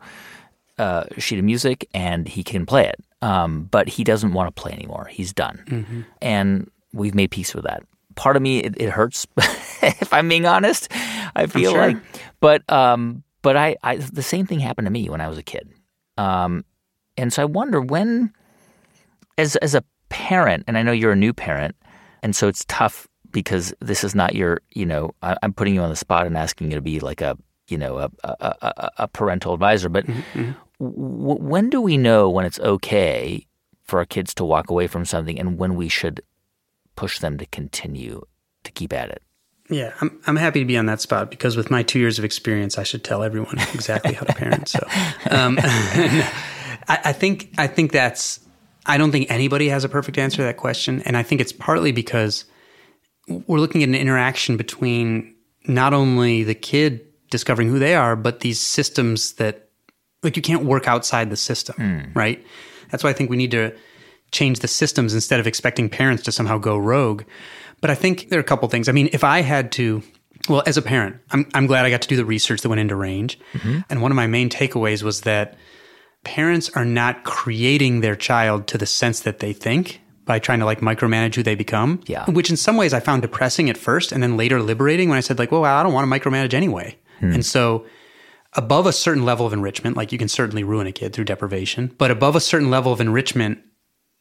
a 0.78 1.08
sheet 1.20 1.40
of 1.40 1.46
music, 1.46 1.88
and 1.94 2.28
he 2.28 2.44
can 2.44 2.66
play 2.66 2.88
it. 2.88 3.04
Um, 3.22 3.64
but 3.64 3.90
he 3.90 4.04
doesn't 4.04 4.34
want 4.34 4.54
to 4.54 4.62
play 4.62 4.72
anymore. 4.72 5.08
He's 5.12 5.34
done. 5.34 5.62
Mm-hmm. 5.68 6.02
And 6.22 6.72
we've 6.94 7.16
made 7.16 7.32
peace 7.32 7.54
with 7.54 7.66
that. 7.66 7.84
Part 8.16 8.36
of 8.36 8.42
me, 8.42 8.60
it, 8.60 8.80
it 8.80 8.90
hurts, 8.90 9.28
if 9.82 10.14
I'm 10.14 10.28
being 10.30 10.46
honest. 10.46 10.92
I 11.36 11.48
feel 11.48 11.72
sure. 11.72 11.82
like, 11.82 11.98
but 12.40 12.70
um, 12.70 13.24
but 13.42 13.56
I, 13.56 13.78
I, 13.84 13.98
the 13.98 14.24
same 14.24 14.46
thing 14.46 14.60
happened 14.60 14.88
to 14.88 14.92
me 14.92 15.10
when 15.10 15.22
I 15.22 15.28
was 15.28 15.38
a 15.38 15.44
kid, 15.44 15.70
um, 16.18 16.66
and 17.16 17.32
so 17.32 17.44
I 17.44 17.46
wonder 17.46 17.80
when, 17.82 18.34
as 19.38 19.56
as 19.58 19.76
a 19.76 19.84
parent, 20.10 20.66
and 20.68 20.78
I 20.78 20.82
know 20.82 20.92
you're 20.92 21.14
a 21.14 21.18
new 21.18 21.34
parent, 21.34 21.76
and 22.22 22.36
so 22.36 22.48
it's 22.48 22.66
tough 22.68 23.08
because 23.32 23.74
this 23.80 24.04
is 24.04 24.16
not 24.16 24.36
your, 24.36 24.62
you 24.72 24.86
know, 24.86 25.12
I, 25.22 25.38
am 25.44 25.54
putting 25.54 25.76
you 25.76 25.82
on 25.82 25.90
the 25.90 25.96
spot 25.96 26.26
and 26.26 26.36
asking 26.36 26.72
you 26.72 26.76
to 26.76 26.82
be 26.82 27.00
like 27.00 27.22
a, 27.22 27.38
you 27.68 27.78
know, 27.78 28.00
a 28.00 28.10
a, 28.24 28.56
a, 28.62 28.92
a 28.98 29.08
parental 29.08 29.54
advisor, 29.54 29.88
but 29.88 30.06
mm-hmm. 30.06 30.52
W- 30.80 31.42
when 31.42 31.70
do 31.70 31.82
we 31.82 31.98
know 31.98 32.30
when 32.30 32.46
it's 32.46 32.60
okay 32.60 33.46
for 33.84 34.00
our 34.00 34.06
kids 34.06 34.34
to 34.36 34.46
walk 34.46 34.70
away 34.70 34.88
from 34.88 35.06
something 35.06 35.40
and 35.40 35.58
when 35.58 35.76
we 35.76 35.90
should 35.90 36.22
push 36.96 37.20
them 37.20 37.38
to 37.38 37.46
continue 37.48 38.22
to 38.64 38.72
keep 38.72 38.94
at 38.94 39.10
it? 39.10 39.22
Yeah, 39.70 39.94
I'm 40.02 40.20
I'm 40.26 40.36
happy 40.36 40.60
to 40.60 40.66
be 40.66 40.78
on 40.78 40.88
that 40.88 41.00
spot 41.00 41.30
because 41.30 41.56
with 41.56 41.70
my 41.70 41.84
two 41.84 42.00
years 42.00 42.18
of 42.18 42.26
experience, 42.26 42.78
I 42.80 42.84
should 42.84 43.04
tell 43.04 43.22
everyone 43.22 43.60
exactly 43.74 44.14
how 44.14 44.26
to 44.26 44.34
parent. 44.34 44.68
So, 44.68 44.80
um, 45.30 45.60
I, 46.88 47.00
I 47.06 47.14
think 47.14 47.54
I 47.58 47.68
think 47.68 47.92
that's 47.92 48.40
I 48.88 48.98
don't 48.98 49.12
think 49.12 49.30
anybody 49.30 49.70
has 49.70 49.84
a 49.84 49.90
perfect 49.90 50.18
answer 50.18 50.38
to 50.38 50.44
that 50.44 50.58
question, 50.58 51.04
and 51.04 51.16
I 51.16 51.22
think 51.22 51.40
it's 51.40 51.52
partly 51.52 51.92
because 51.92 52.46
we're 53.28 53.60
looking 53.60 53.84
at 53.84 53.90
an 53.90 53.96
interaction 53.96 54.58
between 54.58 55.36
not 55.68 55.94
only 55.94 56.44
the 56.44 56.56
kid 56.56 57.06
discovering 57.30 57.70
who 57.70 57.78
they 57.78 57.94
are, 57.94 58.16
but 58.16 58.40
these 58.40 58.60
systems 58.60 59.34
that 59.34 59.69
like 60.24 60.36
you 60.36 60.42
can't 60.42 60.64
work 60.66 60.88
outside 60.88 61.30
the 61.30 61.38
system, 61.38 61.76
Hmm. 61.76 62.18
right? 62.18 62.46
That's 62.92 63.04
why 63.04 63.10
I 63.10 63.14
think 63.14 63.30
we 63.30 63.38
need 63.38 63.52
to 63.52 63.74
change 64.32 64.60
the 64.60 64.68
systems 64.68 65.14
instead 65.14 65.40
of 65.40 65.48
expecting 65.48 65.90
parents 65.90 66.24
to 66.24 66.32
somehow 66.32 66.58
go 66.58 66.78
rogue. 66.78 67.24
But 67.82 67.90
I 67.90 67.96
think 67.96 68.30
there 68.30 68.38
are 68.40 68.42
a 68.42 68.46
couple 68.46 68.68
things. 68.70 68.90
I 68.90 68.92
mean, 68.92 69.10
if 69.14 69.24
I 69.24 69.42
had 69.42 69.72
to, 69.74 70.04
well, 70.50 70.62
as 70.66 70.76
a 70.78 70.82
parent, 70.82 71.18
I'm, 71.32 71.48
I'm 71.54 71.66
glad 71.68 71.86
I 71.86 71.90
got 71.90 72.02
to 72.02 72.08
do 72.08 72.16
the 72.16 72.26
research 72.26 72.62
that 72.62 72.70
went 72.70 72.80
into 72.82 72.96
range. 72.96 73.40
And 73.90 74.02
one 74.02 74.12
of 74.12 74.16
my 74.16 74.28
main 74.28 74.50
takeaways 74.50 75.02
was 75.04 75.22
that 75.22 75.56
parents 76.24 76.70
are 76.76 76.86
not 76.86 77.24
creating 77.24 78.02
their 78.02 78.16
child 78.16 78.68
to 78.68 78.78
the 78.78 78.86
sense 78.86 79.22
that 79.22 79.40
they 79.40 79.54
think 79.54 80.02
by 80.26 80.38
trying 80.38 80.60
to 80.60 80.66
like 80.66 80.82
micromanage 80.82 81.36
who 81.36 81.42
they 81.44 81.56
become. 81.56 82.02
Yeah. 82.06 82.30
Which 82.30 82.50
in 82.50 82.58
some 82.58 82.76
ways 82.78 82.94
I 82.94 83.00
found 83.00 83.22
depressing 83.24 83.70
at 83.70 83.78
first 83.78 84.12
and 84.12 84.22
then 84.22 84.36
later 84.38 84.62
liberating 84.62 85.10
when 85.10 85.18
I 85.18 85.22
said 85.22 85.40
like, 85.40 85.52
well, 85.52 85.64
I 85.66 85.82
don't 85.82 85.94
want 85.94 86.12
to 86.12 86.20
micromanage 86.20 86.54
anyway. 86.54 86.98
And 87.22 87.46
so 87.46 87.86
above 88.54 88.86
a 88.86 88.94
certain 88.94 89.26
level 89.26 89.46
of 89.46 89.54
enrichment, 89.54 89.96
like 89.96 90.12
you 90.12 90.18
can 90.18 90.28
certainly 90.28 90.64
ruin 90.64 90.88
a 90.88 90.92
kid 90.92 91.14
through 91.14 91.26
deprivation, 91.26 91.94
but 91.98 92.12
above 92.12 92.36
a 92.36 92.42
certain 92.42 92.70
level 92.70 92.92
of 92.92 93.02
enrichment, 93.02 93.60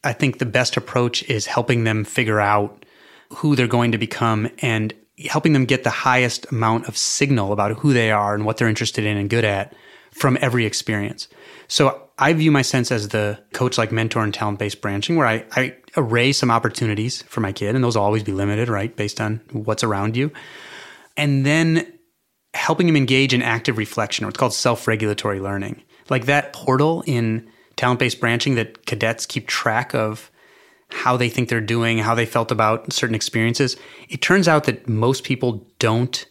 I 0.04 0.12
think 0.12 0.38
the 0.38 0.46
best 0.46 0.76
approach 0.76 1.22
is 1.24 1.46
helping 1.46 1.84
them 1.84 2.04
figure 2.04 2.40
out 2.40 2.84
who 3.30 3.56
they're 3.56 3.66
going 3.66 3.92
to 3.92 3.98
become 3.98 4.48
and 4.60 4.94
helping 5.26 5.52
them 5.52 5.64
get 5.64 5.82
the 5.82 5.90
highest 5.90 6.50
amount 6.52 6.86
of 6.86 6.96
signal 6.96 7.52
about 7.52 7.78
who 7.78 7.92
they 7.92 8.10
are 8.10 8.34
and 8.34 8.44
what 8.44 8.56
they're 8.56 8.68
interested 8.68 9.04
in 9.04 9.16
and 9.16 9.28
good 9.28 9.44
at 9.44 9.74
from 10.12 10.38
every 10.40 10.64
experience. 10.64 11.28
So 11.66 12.08
I 12.18 12.32
view 12.32 12.50
my 12.50 12.62
sense 12.62 12.92
as 12.92 13.08
the 13.08 13.38
coach 13.52 13.78
like 13.78 13.92
mentor 13.92 14.22
and 14.22 14.32
talent 14.32 14.58
based 14.58 14.80
branching 14.80 15.16
where 15.16 15.26
I, 15.26 15.44
I 15.52 15.76
array 15.96 16.32
some 16.32 16.50
opportunities 16.50 17.22
for 17.22 17.40
my 17.40 17.52
kid 17.52 17.74
and 17.74 17.82
those 17.82 17.96
will 17.96 18.04
always 18.04 18.22
be 18.22 18.32
limited, 18.32 18.68
right? 18.68 18.94
Based 18.94 19.20
on 19.20 19.40
what's 19.52 19.84
around 19.84 20.16
you. 20.16 20.30
And 21.16 21.44
then 21.44 21.97
helping 22.58 22.88
him 22.88 22.96
engage 22.96 23.32
in 23.32 23.42
active 23.42 23.78
reflection, 23.78 24.26
or 24.26 24.28
it's 24.28 24.36
called 24.36 24.52
self 24.52 24.86
regulatory 24.86 25.40
learning. 25.40 25.82
Like 26.10 26.26
that 26.26 26.52
portal 26.52 27.02
in 27.06 27.48
talent 27.76 28.00
based 28.00 28.20
branching 28.20 28.56
that 28.56 28.84
cadets 28.86 29.24
keep 29.24 29.46
track 29.46 29.94
of 29.94 30.30
how 30.90 31.16
they 31.16 31.28
think 31.28 31.48
they're 31.48 31.60
doing, 31.60 31.98
how 31.98 32.14
they 32.14 32.26
felt 32.26 32.50
about 32.50 32.92
certain 32.92 33.14
experiences. 33.14 33.76
It 34.08 34.22
turns 34.22 34.48
out 34.48 34.64
that 34.64 34.88
most 34.88 35.22
people 35.22 35.66
don't 35.78 36.26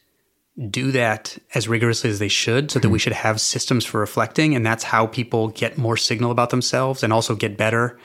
do 0.70 0.92
that 0.92 1.38
as 1.54 1.68
rigorously 1.68 2.10
as 2.10 2.20
they 2.20 2.28
should, 2.28 2.72
so 2.72 2.80
that 2.80 2.90
we 2.90 3.00
should 3.00 3.14
have 3.14 3.40
systems 3.40 3.86
for 3.86 4.00
reflecting. 4.00 4.56
And 4.56 4.66
that's 4.66 4.84
how 4.84 5.06
people 5.06 5.50
get 5.50 5.78
more 5.78 5.96
signal 5.96 6.32
about 6.32 6.50
themselves 6.50 7.04
and 7.04 7.14
also 7.14 7.36
get 7.36 7.58
better, 7.58 8.00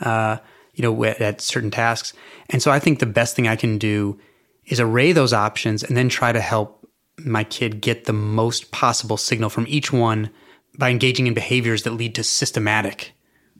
uh, 0.00 0.36
you 0.74 0.82
know, 0.82 1.04
at 1.04 1.40
certain 1.40 1.72
tasks. 1.72 2.12
And 2.48 2.62
so 2.62 2.70
I 2.70 2.78
think 2.78 3.00
the 3.00 3.06
best 3.06 3.34
thing 3.34 3.48
I 3.48 3.56
can 3.56 3.76
do 3.76 4.18
is 4.66 4.80
array 4.80 5.12
those 5.12 5.32
options 5.32 5.82
and 5.82 5.96
then 5.96 6.08
try 6.08 6.32
to 6.32 6.40
help 6.40 6.75
my 7.18 7.44
kid 7.44 7.80
get 7.80 8.04
the 8.04 8.12
most 8.12 8.70
possible 8.70 9.16
signal 9.16 9.50
from 9.50 9.66
each 9.68 9.92
one 9.92 10.30
by 10.78 10.90
engaging 10.90 11.26
in 11.26 11.34
behaviors 11.34 11.84
that 11.84 11.92
lead 11.92 12.14
to 12.14 12.22
systematic 12.22 13.12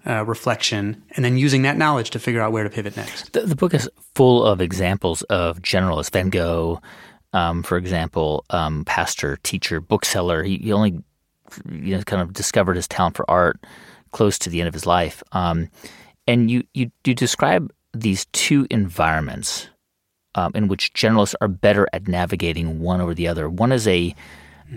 uh, 0.07 0.25
reflection 0.25 1.03
and 1.17 1.25
then 1.25 1.37
using 1.37 1.63
that 1.63 1.77
knowledge 1.77 2.11
to 2.11 2.19
figure 2.19 2.41
out 2.41 2.53
where 2.53 2.65
to 2.65 2.71
pivot 2.71 2.97
next. 2.97 3.33
The, 3.33 3.41
the 3.41 3.57
book 3.57 3.75
is 3.75 3.89
full 4.15 4.45
of 4.45 4.61
examples 4.61 5.23
of 5.23 5.61
generalists. 5.63 6.13
Van 6.13 6.31
Gogh, 6.31 6.81
um, 7.33 7.63
for 7.63 7.77
example, 7.77 8.45
um, 8.51 8.85
pastor, 8.85 9.39
teacher, 9.43 9.81
bookseller. 9.81 10.43
He, 10.43 10.59
he 10.59 10.73
only 10.73 11.03
you 11.71 11.97
know, 11.97 12.03
kind 12.03 12.23
of 12.23 12.33
discovered 12.33 12.77
his 12.77 12.87
talent 12.87 13.17
for 13.17 13.29
art 13.31 13.59
close 14.13 14.39
to 14.41 14.51
the 14.51 14.61
end 14.61 14.69
of 14.69 14.75
his 14.75 14.87
life. 14.87 15.23
Um, 15.33 15.71
and 16.27 16.51
you, 16.51 16.65
you, 16.75 16.91
you 17.05 17.15
describe 17.15 17.73
these 17.93 18.27
two 18.27 18.67
environments 18.71 19.69
um, 20.37 20.53
in 20.55 20.69
which 20.69 20.93
generalists 20.93 21.35
are 21.41 21.49
better 21.49 21.89
at 21.93 22.07
navigating 22.07 22.81
one 22.81 23.01
over 23.01 23.15
the 23.15 23.27
other. 23.27 23.49
One 23.49 23.73
is 23.73 23.89
a 23.89 24.15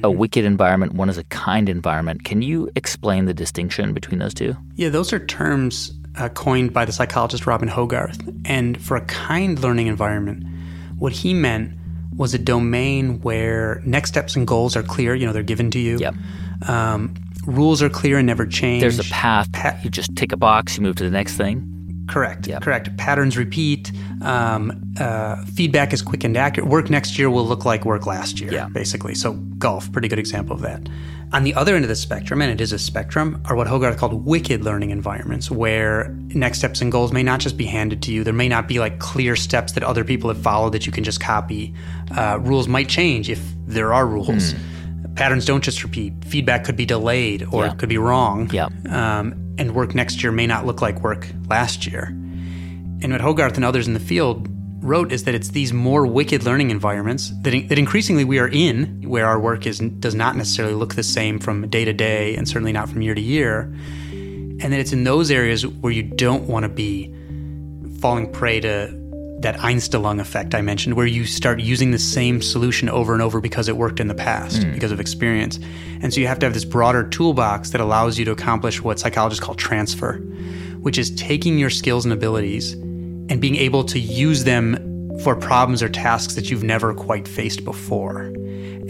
a 0.04 0.12
wicked 0.12 0.46
environment, 0.46 0.94
one 0.94 1.10
is 1.10 1.18
a 1.18 1.24
kind 1.26 1.68
environment. 1.68 2.24
Can 2.24 2.44
you 2.44 2.70
explain 2.76 3.26
the 3.26 3.34
distinction 3.34 3.92
between 3.92 4.20
those 4.20 4.36
two? 4.36 4.56
Yeah, 4.76 4.90
those 4.90 5.12
are 5.12 5.18
terms 5.18 5.92
uh, 6.16 6.30
coined 6.30 6.74
by 6.74 6.86
the 6.86 6.92
psychologist 6.92 7.48
Robin 7.48 7.68
Hogarth. 7.68 8.20
And 8.46 8.80
for 8.80 8.98
a 8.98 9.06
kind 9.06 9.60
learning 9.60 9.88
environment, 9.88 10.46
what 11.00 11.12
he 11.12 11.34
meant 11.34 11.74
was 12.16 12.36
a 12.36 12.38
domain 12.38 13.20
where 13.22 13.82
next 13.84 14.10
steps 14.10 14.36
and 14.36 14.46
goals 14.46 14.76
are 14.76 14.84
clear. 14.84 15.16
You 15.16 15.26
know, 15.26 15.34
they're 15.34 15.42
given 15.42 15.72
to 15.72 15.80
you. 15.80 15.98
Yep. 15.98 16.14
Um, 16.68 17.16
rules 17.48 17.82
are 17.82 17.90
clear 17.90 18.18
and 18.18 18.28
never 18.28 18.46
change. 18.46 18.82
There's 18.82 19.00
a 19.00 19.06
path. 19.06 19.50
you 19.84 19.90
just 19.90 20.16
tick 20.16 20.32
a 20.32 20.38
box, 20.38 20.78
you 20.78 20.84
move 20.84 20.98
to 20.98 21.04
the 21.04 21.10
next 21.10 21.36
thing. 21.36 21.79
Correct. 22.10 22.48
Correct. 22.60 22.96
Patterns 22.98 23.38
repeat. 23.38 23.92
Um, 24.22 24.94
uh, 25.00 25.44
feedback 25.46 25.94
is 25.94 26.02
quick 26.02 26.24
and 26.24 26.36
accurate. 26.36 26.70
Work 26.70 26.90
next 26.90 27.18
year 27.18 27.30
will 27.30 27.46
look 27.48 27.66
like 27.66 27.86
work 27.86 28.06
last 28.06 28.40
year, 28.40 28.52
Yeah. 28.52 28.68
basically. 28.68 29.16
So, 29.16 29.34
golf, 29.34 29.92
pretty 29.92 30.08
good 30.08 30.20
example 30.20 30.56
of 30.56 30.62
that. 30.62 30.88
On 31.32 31.44
the 31.44 31.54
other 31.54 31.76
end 31.76 31.86
of 31.86 31.90
the 31.90 31.96
spectrum, 31.96 32.42
and 32.42 32.52
it 32.52 32.60
is 32.60 32.74
a 32.74 32.80
spectrum, 32.80 33.40
are 33.46 33.56
what 33.56 33.68
Hogarth 33.68 33.98
called 33.98 34.26
wicked 34.26 34.64
learning 34.64 34.90
environments, 34.90 35.52
where 35.52 36.10
next 36.30 36.58
steps 36.58 36.82
and 36.82 36.92
goals 36.92 37.14
may 37.14 37.22
not 37.22 37.40
just 37.40 37.56
be 37.56 37.66
handed 37.66 38.02
to 38.04 38.12
you. 38.12 38.24
There 38.24 38.34
may 38.34 38.50
not 38.50 38.68
be 38.68 38.80
like 38.80 38.98
clear 38.98 39.36
steps 39.36 39.74
that 39.74 39.84
other 39.84 40.04
people 40.04 40.30
have 40.32 40.42
followed 40.42 40.72
that 40.74 40.88
you 40.88 40.92
can 40.92 41.04
just 41.04 41.22
copy. 41.22 41.74
Uh, 42.18 42.40
rules 42.42 42.68
might 42.68 42.90
change 42.90 43.30
if 43.30 43.40
there 43.68 43.94
are 43.94 44.08
rules. 44.08 44.56
Patterns 45.16 45.46
don't 45.46 45.64
just 45.64 45.84
repeat. 45.84 46.14
Feedback 46.26 46.64
could 46.64 46.76
be 46.78 46.86
delayed 46.86 47.46
or 47.52 47.66
Yeah. 47.66 47.72
it 47.72 47.78
could 47.78 47.90
be 47.90 47.98
wrong 47.98 48.50
Yeah. 48.54 48.68
um, 48.90 49.34
and 49.58 49.74
work 49.76 49.94
next 49.94 50.24
year 50.24 50.32
may 50.32 50.48
not 50.48 50.66
look 50.66 50.82
like 50.82 51.02
work 51.04 51.28
last 51.50 51.86
year. 51.88 52.06
And 53.02 53.12
what 53.12 53.22
Hogarth 53.22 53.56
and 53.56 53.66
others 53.66 53.88
in 53.88 53.94
the 53.94 54.00
field 54.00 54.48
wrote 54.82 55.12
is 55.12 55.26
that 55.26 55.36
it's 55.36 55.50
these 55.50 55.74
more 55.74 56.06
wicked 56.06 56.44
learning 56.44 56.70
environments 56.72 57.34
that, 57.42 57.52
that 57.68 57.78
increasingly 57.78 58.24
we 58.24 58.40
are 58.40 58.48
in, 58.48 59.04
where 59.06 59.26
our 59.26 59.40
work 59.40 59.68
is 59.68 59.80
does 59.80 60.16
not 60.16 60.38
necessarily 60.38 60.74
look 60.74 60.96
the 60.96 61.04
same 61.04 61.38
from 61.40 61.68
day 61.70 61.84
to 61.84 61.92
day, 61.92 62.36
and 62.36 62.48
certainly 62.48 62.72
not 62.72 62.88
from 62.90 63.02
year 63.02 63.14
to 63.14 63.22
year. 63.22 63.74
And 64.12 64.62
that 64.74 64.80
it's 64.80 64.94
in 64.94 65.04
those 65.04 65.32
areas 65.32 65.66
where 65.68 65.92
you 65.92 66.04
don't 66.04 66.44
want 66.48 66.64
to 66.64 66.70
be 66.70 67.14
falling 68.00 68.32
prey 68.32 68.60
to 68.62 68.88
that 69.42 69.56
Einstellung 69.58 70.20
effect 70.20 70.54
I 70.54 70.62
mentioned, 70.62 70.96
where 70.96 71.06
you 71.06 71.26
start 71.26 71.60
using 71.60 71.92
the 71.92 72.00
same 72.00 72.42
solution 72.42 72.90
over 72.90 73.14
and 73.14 73.22
over 73.22 73.40
because 73.40 73.68
it 73.68 73.78
worked 73.78 74.00
in 74.00 74.08
the 74.08 74.16
past, 74.16 74.62
mm. 74.62 74.74
because 74.74 74.92
of 74.92 75.00
experience. 75.00 75.60
And 76.02 76.14
so 76.14 76.20
you 76.20 76.28
have 76.28 76.40
to 76.40 76.46
have 76.46 76.54
this 76.54 76.66
broader 76.66 77.08
toolbox 77.08 77.70
that 77.72 77.82
allows 77.82 78.20
you 78.20 78.26
to 78.26 78.32
accomplish 78.32 78.82
what 78.82 79.00
psychologists 79.00 79.44
call 79.44 79.56
transfer, 79.56 80.18
which 80.82 80.98
is 80.98 81.12
taking 81.16 81.58
your 81.58 81.70
skills 81.70 82.06
and 82.06 82.14
abilities 82.14 82.74
and 82.74 83.40
being 83.40 83.56
able 83.56 83.84
to 83.86 84.00
use 84.00 84.44
them 84.44 84.86
for 85.24 85.36
problems 85.36 85.84
or 85.84 85.90
tasks 85.90 86.36
that 86.36 86.50
you've 86.50 86.64
never 86.64 86.94
quite 86.94 87.28
faced 87.28 87.64
before. 87.64 88.32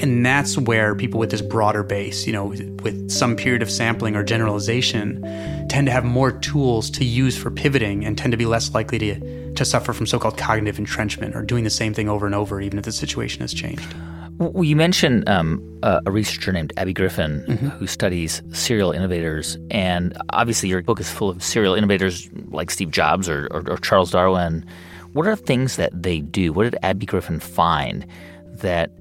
And 0.01 0.25
that's 0.25 0.57
where 0.57 0.95
people 0.95 1.19
with 1.19 1.31
this 1.31 1.41
broader 1.41 1.83
base, 1.83 2.25
you 2.25 2.33
know, 2.33 2.45
with 2.45 3.11
some 3.11 3.35
period 3.35 3.61
of 3.61 3.69
sampling 3.69 4.15
or 4.15 4.23
generalization, 4.23 5.21
tend 5.67 5.87
to 5.87 5.91
have 5.91 6.05
more 6.05 6.31
tools 6.31 6.89
to 6.91 7.05
use 7.05 7.37
for 7.37 7.51
pivoting 7.51 8.05
and 8.05 8.17
tend 8.17 8.31
to 8.31 8.37
be 8.37 8.45
less 8.45 8.73
likely 8.73 8.97
to, 8.99 9.53
to 9.55 9.65
suffer 9.65 9.93
from 9.93 10.05
so 10.05 10.17
called 10.17 10.37
cognitive 10.37 10.79
entrenchment 10.79 11.35
or 11.35 11.41
doing 11.41 11.63
the 11.63 11.69
same 11.69 11.93
thing 11.93 12.07
over 12.07 12.25
and 12.25 12.35
over, 12.35 12.61
even 12.61 12.79
if 12.79 12.85
the 12.85 12.91
situation 12.91 13.41
has 13.41 13.53
changed. 13.53 13.93
Well, 14.39 14.63
you 14.63 14.77
mentioned 14.77 15.27
um, 15.27 15.61
a, 15.83 16.09
researcher 16.09 16.53
named 16.53 16.71
Abby 16.77 16.93
Griffin 16.93 17.41
who 17.77 17.85
studies 17.87 18.41
serial 18.53 18.93
innovators, 18.93 19.57
and 19.69 20.17
obviously 20.29 20.69
your 20.69 20.81
book 20.81 21.01
is 21.01 21.11
full 21.11 21.29
of 21.29 21.43
serial 21.43 21.75
innovators 21.75 22.29
like 22.47 22.71
Steve 22.71 22.89
Jobs 22.89 23.27
or, 23.27 23.49
or, 23.51 23.69
or 23.69 23.77
Charles 23.79 24.11
Darwin. 24.11 24.65
What 25.11 25.27
are 25.27 25.35
things 25.35 25.75
that 25.75 25.91
they 26.01 26.21
do? 26.21 26.53
What 26.53 26.63
did 26.63 26.77
Abby 26.83 27.05
Griffin 27.05 27.41
find 27.41 28.07
that 28.45 28.91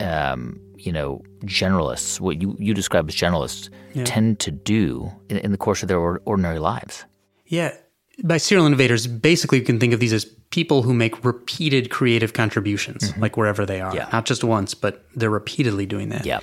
um, 0.00 0.60
you 0.76 0.92
know 0.92 1.22
generalists, 1.44 2.20
what 2.20 2.40
you, 2.40 2.56
you 2.58 2.74
describe 2.74 3.08
as 3.08 3.14
generalists, 3.14 3.68
Yeah. 3.94 4.04
tend 4.04 4.40
to 4.40 4.50
do 4.50 5.10
in, 5.28 5.38
in 5.38 5.52
the 5.52 5.58
course 5.58 5.82
of 5.82 5.88
their 5.88 6.00
ordinary 6.24 6.58
lives? 6.58 7.04
Yeah. 7.46 7.76
By 8.22 8.36
serial 8.38 8.66
innovators, 8.66 9.06
basically 9.06 9.58
you 9.58 9.64
can 9.64 9.80
think 9.80 9.92
of 9.92 10.00
these 10.00 10.12
as 10.12 10.24
people 10.50 10.82
who 10.82 10.94
make 10.94 11.24
repeated 11.24 11.90
creative 11.90 12.32
contributions, 12.32 13.12
like 13.18 13.36
wherever 13.36 13.66
they 13.66 13.80
are. 13.80 13.94
Yeah. 13.94 14.08
Not 14.12 14.24
just 14.24 14.44
once, 14.44 14.72
but 14.72 15.04
they're 15.16 15.30
repeatedly 15.30 15.84
doing 15.84 16.10
that. 16.10 16.24
Yeah. 16.24 16.38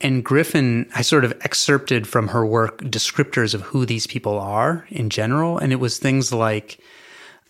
And 0.00 0.24
Griffin, 0.24 0.88
I 0.96 1.02
sort 1.02 1.24
of 1.24 1.32
excerpted 1.42 2.08
from 2.08 2.28
her 2.28 2.44
work 2.46 2.80
descriptors 2.82 3.54
of 3.54 3.60
who 3.60 3.84
these 3.86 4.06
people 4.06 4.38
are 4.38 4.86
in 4.88 5.10
general. 5.10 5.58
And 5.58 5.70
it 5.70 5.76
was 5.76 5.98
things 5.98 6.32
like 6.32 6.80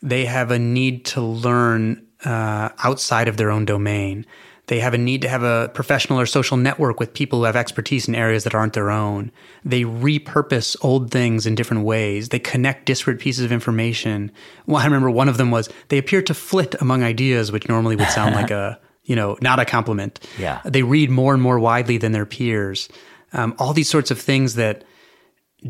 they 0.03 0.25
have 0.27 0.51
a 0.51 0.59
need 0.59 1.05
to 1.07 1.21
learn 1.23 2.05
uh, 2.25 2.71
outside 2.85 3.29
of 3.29 3.37
their 3.37 3.51
own 3.51 3.65
domain. 3.65 4.27
They 4.69 4.79
have 4.79 4.95
a 4.95 4.99
need 4.99 5.23
to 5.23 5.29
have 5.29 5.43
a 5.43 5.71
professional 5.75 6.21
or 6.21 6.27
social 6.27 6.57
network 6.57 7.01
with 7.01 7.15
people 7.15 7.41
who 7.41 7.45
have 7.47 7.57
expertise 7.57 8.07
in 8.07 8.15
areas 8.15 8.45
that 8.45 8.55
aren't 8.55 8.75
their 8.75 8.91
own. 8.91 9.33
They 9.65 9.83
repurpose 9.83 10.77
old 10.83 11.11
things 11.11 11.47
in 11.47 11.57
different 11.57 11.85
ways. 11.85 12.29
They 12.29 12.39
connect 12.39 12.87
disparate 12.87 13.19
pieces 13.19 13.45
of 13.45 13.51
information. 13.51 14.31
Well, 14.67 14.81
I 14.81 14.85
remember 14.85 15.11
one 15.11 15.29
of 15.29 15.37
them 15.37 15.51
was 15.51 15.69
they 15.89 15.99
appear 15.99 16.23
to 16.23 16.35
flit 16.35 16.77
among 16.81 17.03
ideas, 17.03 17.51
which 17.51 17.69
normally 17.69 17.97
would 17.97 18.11
sound 18.11 18.37
like 18.37 18.53
a, 18.53 18.79
you 19.05 19.17
know, 19.17 19.37
not 19.43 19.59
a 19.59 19.65
compliment. 19.65 20.21
Yeah. 20.39 20.61
They 20.65 20.85
read 20.85 21.11
more 21.11 21.35
and 21.35 21.43
more 21.43 21.59
widely 21.59 21.99
than 21.99 22.13
their 22.13 22.27
peers. 22.27 22.89
Um, 23.33 23.57
all 23.59 23.73
these 23.73 23.91
sorts 23.91 24.13
of 24.13 24.21
things 24.21 24.55
that 24.55 24.85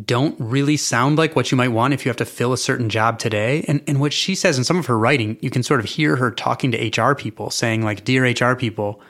don't 0.00 0.34
really 0.38 0.76
sound 0.78 1.18
like 1.18 1.36
what 1.36 1.50
you 1.50 1.56
might 1.56 1.68
want 1.68 1.92
if 1.92 2.04
you 2.04 2.08
have 2.08 2.16
to 2.16 2.24
fill 2.24 2.52
a 2.52 2.58
certain 2.58 2.88
job 2.88 3.18
today. 3.18 3.64
And, 3.68 3.82
and 3.86 4.00
what 4.00 4.12
she 4.12 4.34
says 4.34 4.56
in 4.56 4.64
some 4.64 4.78
of 4.78 4.86
her 4.86 4.98
writing, 4.98 5.36
you 5.40 5.50
can 5.50 5.62
sort 5.62 5.80
of 5.80 5.86
hear 5.86 6.16
her 6.16 6.30
talking 6.30 6.72
to 6.72 7.02
HR 7.02 7.14
people 7.14 7.50
saying, 7.50 7.82
like, 7.82 8.04
Dear 8.04 8.24
HR 8.24 8.56
people, 8.56 9.02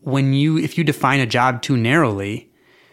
when 0.00 0.32
you, 0.32 0.56
if 0.56 0.78
you 0.78 0.84
define 0.84 1.20
a 1.20 1.26
job 1.26 1.60
too 1.60 1.76
narrowly, 1.76 2.50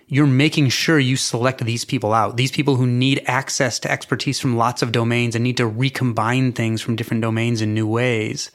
you're 0.07 0.27
making 0.27 0.67
sure 0.69 0.99
you 0.99 1.15
select 1.15 1.63
these 1.63 1.85
people 1.85 2.13
out. 2.13 2.35
These 2.35 2.51
people 2.51 2.75
who 2.75 2.85
need 2.85 3.23
access 3.25 3.79
to 3.79 3.91
expertise 3.91 4.39
from 4.39 4.57
lots 4.57 4.81
of 4.81 4.91
domains 4.91 5.33
and 5.33 5.43
need 5.43 5.57
to 5.57 5.65
recombine 5.65 6.51
things 6.51 6.81
from 6.81 6.97
different 6.97 7.21
domains 7.21 7.61
in 7.61 7.73
new 7.73 7.87
ways. 7.87 8.51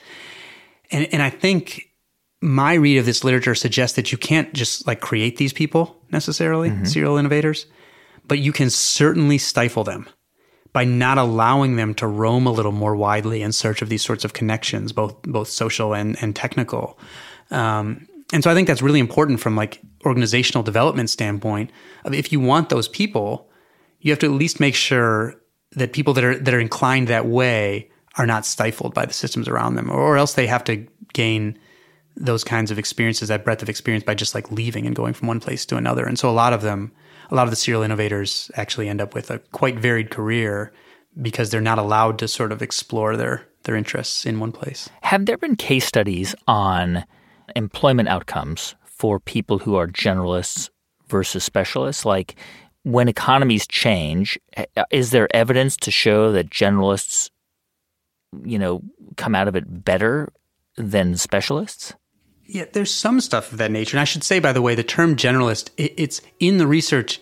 And, 0.90 1.08
and 1.10 1.22
I 1.22 1.30
think 1.30 1.88
my 2.42 2.74
read 2.74 2.98
of 2.98 3.06
this 3.06 3.24
literature 3.24 3.54
suggests 3.54 3.96
that 3.96 4.12
you 4.12 4.18
can't 4.18 4.52
just 4.52 4.86
like 4.86 5.00
create 5.00 5.38
these 5.38 5.54
people 5.54 5.96
necessarily, 6.12 6.68
mm-hmm. 6.68 6.84
serial 6.84 7.16
innovators 7.16 7.66
but 8.28 8.38
you 8.38 8.52
can 8.52 8.70
certainly 8.70 9.38
stifle 9.38 9.84
them 9.84 10.08
by 10.72 10.84
not 10.84 11.18
allowing 11.18 11.76
them 11.76 11.94
to 11.94 12.06
roam 12.06 12.46
a 12.46 12.52
little 12.52 12.72
more 12.72 12.94
widely 12.94 13.42
in 13.42 13.52
search 13.52 13.82
of 13.82 13.88
these 13.88 14.02
sorts 14.02 14.24
of 14.24 14.34
connections, 14.34 14.92
both 14.92 15.20
both 15.22 15.48
social 15.48 15.94
and 15.94 16.16
and 16.22 16.36
technical. 16.36 16.98
Um, 17.50 18.06
and 18.32 18.44
so 18.44 18.50
I 18.50 18.54
think 18.54 18.68
that's 18.68 18.82
really 18.82 19.00
important 19.00 19.40
from 19.40 19.56
like 19.56 19.80
organizational 20.04 20.62
development 20.62 21.10
standpoint. 21.10 21.70
If 22.04 22.30
you 22.30 22.40
want 22.40 22.68
those 22.68 22.86
people, 22.86 23.50
you 24.00 24.12
have 24.12 24.18
to 24.20 24.26
at 24.26 24.32
least 24.32 24.60
make 24.60 24.74
sure 24.74 25.34
that 25.72 25.92
people 25.92 26.14
that 26.14 26.24
are 26.24 26.38
that 26.38 26.54
are 26.54 26.60
inclined 26.60 27.08
that 27.08 27.26
way 27.26 27.90
are 28.16 28.26
not 28.26 28.44
stifled 28.44 28.94
by 28.94 29.06
the 29.06 29.12
systems 29.12 29.48
around 29.48 29.76
them, 29.76 29.90
or 29.90 30.16
else 30.16 30.34
they 30.34 30.46
have 30.46 30.64
to 30.64 30.86
gain 31.12 31.58
those 32.16 32.44
kinds 32.44 32.70
of 32.70 32.78
experiences, 32.78 33.28
that 33.28 33.44
breadth 33.44 33.62
of 33.62 33.68
experience 33.68 34.04
by 34.04 34.14
just 34.14 34.34
like 34.34 34.50
leaving 34.50 34.86
and 34.86 34.96
going 34.96 35.14
from 35.14 35.28
one 35.28 35.40
place 35.40 35.64
to 35.66 35.76
another. 35.76 36.04
And 36.04 36.18
so 36.18 36.28
a 36.28 36.32
lot 36.32 36.52
of 36.52 36.62
them 36.62 36.92
a 37.30 37.34
lot 37.34 37.44
of 37.44 37.50
the 37.50 37.56
serial 37.56 37.82
innovators 37.82 38.50
actually 38.54 38.88
end 38.88 39.00
up 39.00 39.14
with 39.14 39.30
a 39.30 39.38
quite 39.52 39.78
varied 39.78 40.10
career 40.10 40.72
because 41.20 41.50
they're 41.50 41.60
not 41.60 41.78
allowed 41.78 42.18
to 42.18 42.28
sort 42.28 42.52
of 42.52 42.62
explore 42.62 43.16
their 43.16 43.46
their 43.64 43.76
interests 43.76 44.24
in 44.24 44.40
one 44.40 44.52
place. 44.52 44.88
Have 45.02 45.26
there 45.26 45.36
been 45.36 45.56
case 45.56 45.84
studies 45.84 46.34
on 46.46 47.04
employment 47.56 48.08
outcomes 48.08 48.74
for 48.84 49.20
people 49.20 49.58
who 49.58 49.76
are 49.76 49.86
generalists 49.86 50.70
versus 51.08 51.44
specialists? 51.44 52.04
Like 52.04 52.36
when 52.84 53.08
economies 53.08 53.66
change, 53.66 54.38
eh, 54.56 54.64
is 54.90 55.10
there 55.10 55.28
evidence 55.34 55.76
to 55.78 55.90
show 55.90 56.32
that 56.32 56.50
generalists, 56.50 57.30
you 58.44 58.58
know, 58.58 58.82
come 59.16 59.34
out 59.34 59.48
of 59.48 59.56
it 59.56 59.84
better 59.84 60.32
than 60.76 61.16
specialists? 61.16 61.94
Yeah, 62.50 62.64
there's 62.72 62.92
some 62.92 63.20
stuff 63.20 63.52
of 63.52 63.58
that 63.58 63.70
nature. 63.70 63.96
And 63.96 64.00
I 64.00 64.04
should 64.04 64.24
say, 64.24 64.38
by 64.38 64.54
the 64.54 64.62
way, 64.62 64.74
the 64.74 64.82
term 64.82 65.16
generalist, 65.16 65.68
it, 65.76 65.92
it's 65.98 66.22
in 66.40 66.56
the 66.56 66.66
research. 66.66 67.20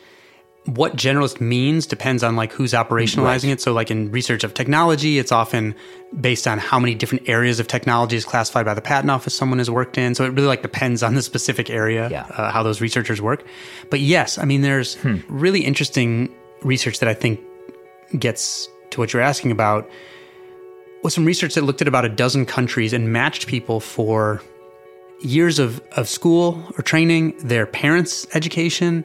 What 0.66 0.96
generalist 0.96 1.40
means 1.40 1.84
depends 1.84 2.22
on 2.22 2.36
like 2.36 2.52
who's 2.52 2.72
operationalizing 2.72 3.44
right. 3.44 3.52
it. 3.52 3.60
So, 3.60 3.72
like 3.72 3.90
in 3.90 4.12
research 4.12 4.44
of 4.44 4.54
technology, 4.54 5.18
it's 5.18 5.32
often 5.32 5.74
based 6.20 6.46
on 6.46 6.58
how 6.58 6.78
many 6.78 6.94
different 6.94 7.28
areas 7.28 7.58
of 7.58 7.66
technology 7.66 8.16
is 8.16 8.24
classified 8.24 8.66
by 8.66 8.74
the 8.74 8.80
patent 8.80 9.10
office 9.10 9.34
someone 9.34 9.58
has 9.58 9.68
worked 9.68 9.98
in. 9.98 10.14
So 10.14 10.24
it 10.24 10.28
really 10.28 10.46
like 10.46 10.62
depends 10.62 11.02
on 11.02 11.14
the 11.14 11.22
specific 11.22 11.70
area 11.70 12.08
yeah. 12.08 12.26
uh, 12.30 12.50
how 12.52 12.62
those 12.62 12.80
researchers 12.80 13.20
work. 13.20 13.44
But 13.90 14.00
yes, 14.00 14.38
I 14.38 14.44
mean, 14.44 14.62
there's 14.62 14.94
hmm. 14.94 15.16
really 15.28 15.64
interesting 15.64 16.32
research 16.62 17.00
that 17.00 17.08
I 17.08 17.14
think 17.14 17.40
gets 18.16 18.68
to 18.90 19.00
what 19.00 19.12
you're 19.12 19.22
asking 19.22 19.50
about. 19.50 19.90
Was 21.02 21.14
some 21.14 21.24
research 21.24 21.54
that 21.54 21.62
looked 21.62 21.82
at 21.82 21.88
about 21.88 22.04
a 22.04 22.08
dozen 22.08 22.46
countries 22.46 22.92
and 22.92 23.12
matched 23.12 23.48
people 23.48 23.80
for 23.80 24.40
years 25.20 25.58
of, 25.58 25.80
of 25.92 26.08
school 26.08 26.62
or 26.76 26.82
training, 26.82 27.36
their 27.38 27.66
parents' 27.66 28.26
education, 28.34 29.04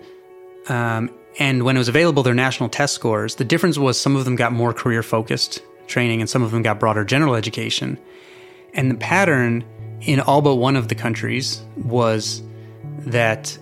um, 0.70 1.09
and 1.39 1.64
when 1.64 1.76
it 1.76 1.80
was 1.80 1.88
available, 1.88 2.24
their 2.24 2.34
national 2.34 2.70
test 2.70 2.93
scores. 2.93 3.36
The 3.36 3.45
difference 3.45 3.78
was 3.78 3.99
some 3.99 4.16
of 4.16 4.26
them 4.26 4.36
got 4.36 4.51
more 4.51 4.74
career 4.74 5.01
focused 5.01 5.62
training 5.88 6.22
and 6.22 6.30
some 6.30 6.43
of 6.43 6.51
them 6.51 6.62
got 6.62 6.80
broader 6.80 7.03
general 7.03 7.36
education. 7.36 7.97
And 8.74 8.91
the 8.91 8.95
pattern 8.95 9.64
in 10.01 10.20
all 10.20 10.41
but 10.41 10.55
one 10.55 10.76
of 10.76 10.88
the 10.88 10.95
countries 10.95 11.64
was 11.76 12.41
that 12.99 13.57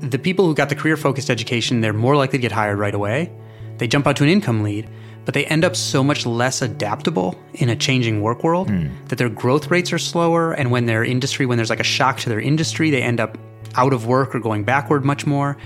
the 0.00 0.18
people 0.18 0.46
who 0.46 0.54
got 0.54 0.68
the 0.68 0.74
career 0.74 0.96
focused 0.96 1.30
education, 1.30 1.80
they're 1.80 1.92
more 1.92 2.16
likely 2.16 2.38
to 2.38 2.42
get 2.42 2.52
hired 2.52 2.78
right 2.78 2.94
away. 2.94 3.32
They 3.78 3.86
jump 3.86 4.06
out 4.06 4.16
to 4.16 4.24
an 4.24 4.30
income 4.30 4.62
lead 4.62 4.88
but 5.24 5.34
they 5.34 5.46
end 5.46 5.64
up 5.64 5.76
so 5.76 6.04
much 6.04 6.26
less 6.26 6.62
adaptable 6.62 7.38
in 7.54 7.68
a 7.68 7.76
changing 7.76 8.20
work 8.20 8.44
world 8.44 8.68
mm. 8.68 8.90
that 9.08 9.16
their 9.16 9.28
growth 9.28 9.70
rates 9.70 9.92
are 9.92 9.98
slower. 9.98 10.52
And 10.52 10.70
when 10.70 10.86
their 10.86 11.04
industry, 11.04 11.46
when 11.46 11.56
there's 11.56 11.70
like 11.70 11.80
a 11.80 11.84
shock 11.84 12.18
to 12.20 12.28
their 12.28 12.40
industry, 12.40 12.90
they 12.90 13.02
end 13.02 13.20
up 13.20 13.38
out 13.76 13.92
of 13.92 14.06
work 14.06 14.34
or 14.34 14.40
going 14.40 14.64
backward 14.64 15.04
much 15.04 15.26
more. 15.26 15.56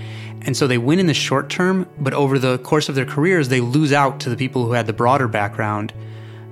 And 0.41 0.55
so 0.55 0.67
they 0.67 0.77
win 0.77 0.99
in 0.99 1.07
the 1.07 1.13
short 1.13 1.49
term, 1.49 1.87
but 1.99 2.13
over 2.13 2.39
the 2.39 2.57
course 2.59 2.89
of 2.89 2.95
their 2.95 3.05
careers, 3.05 3.49
they 3.49 3.59
lose 3.59 3.91
out 3.91 4.21
to 4.21 4.29
the 4.29 4.37
people 4.37 4.65
who 4.65 4.71
had 4.71 4.87
the 4.87 4.93
broader 4.93 5.27
background, 5.27 5.93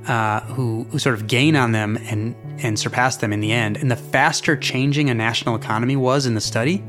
uh, 0.08 0.42
who, 0.42 0.86
who 0.92 1.00
sort 1.00 1.16
of 1.16 1.28
gain 1.28 1.56
on 1.56 1.72
them 1.72 1.98
and, 2.10 2.36
and 2.62 2.78
surpass 2.78 3.18
them 3.18 3.32
in 3.32 3.40
the 3.40 3.52
end. 3.52 3.78
And 3.78 3.90
the 3.90 3.96
faster 3.96 4.58
changing 4.58 5.10
a 5.10 5.14
national 5.14 5.56
economy 5.56 5.96
was 5.96 6.26
in 6.26 6.36
the 6.36 6.42
study, 6.42 6.84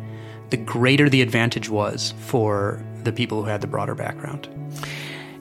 the 0.51 0.57
greater 0.57 1.09
the 1.09 1.23
advantage 1.23 1.69
was 1.69 2.15
for 2.19 2.85
the 3.05 3.13
people 3.13 3.43
who 3.43 3.49
had 3.49 3.61
the 3.61 3.67
broader 3.67 3.95
background. 3.95 4.49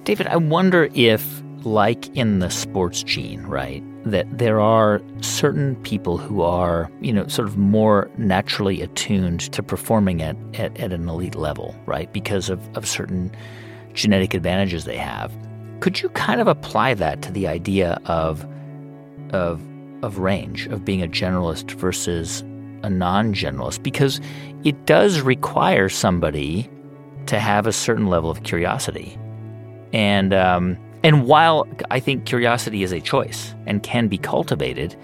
David, 0.08 0.28
I 0.28 0.38
wonder 0.38 0.88
if, 0.94 1.44
like 1.64 2.08
in 2.16 2.40
the 2.40 2.50
sports 2.50 3.04
gene, 3.04 3.44
right, 3.44 3.84
that 4.10 4.26
there 4.38 4.62
are 4.62 5.02
certain 5.20 5.76
people 5.84 6.18
who 6.18 6.42
are, 6.42 6.90
you 7.02 7.12
know, 7.12 7.28
sort 7.28 7.46
of 7.46 7.58
more 7.58 8.10
naturally 8.18 8.82
attuned 8.82 9.52
to 9.52 9.62
performing 9.62 10.22
at, 10.22 10.38
at, 10.54 10.80
at 10.80 10.94
an 10.94 11.10
elite 11.10 11.36
level, 11.36 11.76
right, 11.86 12.10
because 12.14 12.48
of, 12.48 12.62
of 12.78 12.88
certain 12.88 13.36
genetic 13.96 14.34
advantages 14.34 14.86
they 14.86 14.96
have. 14.96 15.30
Could 15.82 16.02
you 16.02 16.08
kind 16.12 16.40
of 16.40 16.48
apply 16.48 16.94
that 16.94 17.22
to 17.24 17.32
the 17.34 17.46
idea 17.46 18.00
of, 18.06 18.48
of, 19.32 19.62
of 20.04 20.20
range, 20.20 20.68
of 20.68 20.86
being 20.86 21.04
a 21.04 21.08
generalist 21.10 21.72
versus 21.72 22.46
a 22.82 22.90
non 22.90 23.34
generalist? 23.34 23.84
Because 23.84 24.22
it 24.64 24.86
does 24.86 25.20
require 25.20 25.90
somebody 25.90 26.70
to 27.26 27.42
have 27.42 27.68
a 27.68 27.74
certain 27.74 28.08
level 28.08 28.30
of 28.30 28.44
curiosity 28.44 29.20
and 29.94 30.34
um, 30.34 30.78
and 31.04 31.26
while 31.26 31.68
I 31.92 32.00
think 32.00 32.26
curiosity 32.26 32.84
is 32.84 32.92
a 32.92 33.00
choice 33.00 33.54
and 33.66 33.84
can 33.84 34.08
be 34.08 34.18
cultivated, 34.18 34.96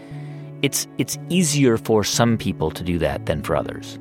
it's 0.62 0.88
it's 0.98 1.18
easier 1.30 1.78
for 1.78 2.04
some 2.04 2.38
people 2.38 2.72
to 2.72 2.84
do 2.84 2.98
that 3.00 3.26
than 3.26 3.42
for 3.42 3.56
others. 3.56 3.98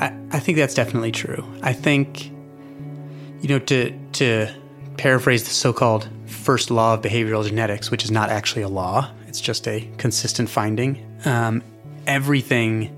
I, 0.00 0.14
I 0.30 0.38
think 0.38 0.58
that's 0.58 0.74
definitely 0.74 1.12
true. 1.12 1.44
I 1.62 1.72
think 1.72 2.30
you 3.40 3.48
know 3.48 3.58
to 3.58 3.98
to 4.12 4.48
paraphrase 4.96 5.44
the 5.44 5.50
so-called 5.50 6.08
first 6.26 6.70
law 6.70 6.94
of 6.94 7.02
behavioral 7.02 7.46
genetics, 7.46 7.90
which 7.90 8.04
is 8.04 8.10
not 8.10 8.30
actually 8.30 8.62
a 8.62 8.68
law; 8.68 9.10
it's 9.26 9.40
just 9.40 9.66
a 9.66 9.88
consistent 9.98 10.48
finding. 10.48 11.04
Um, 11.24 11.62
everything, 12.06 12.90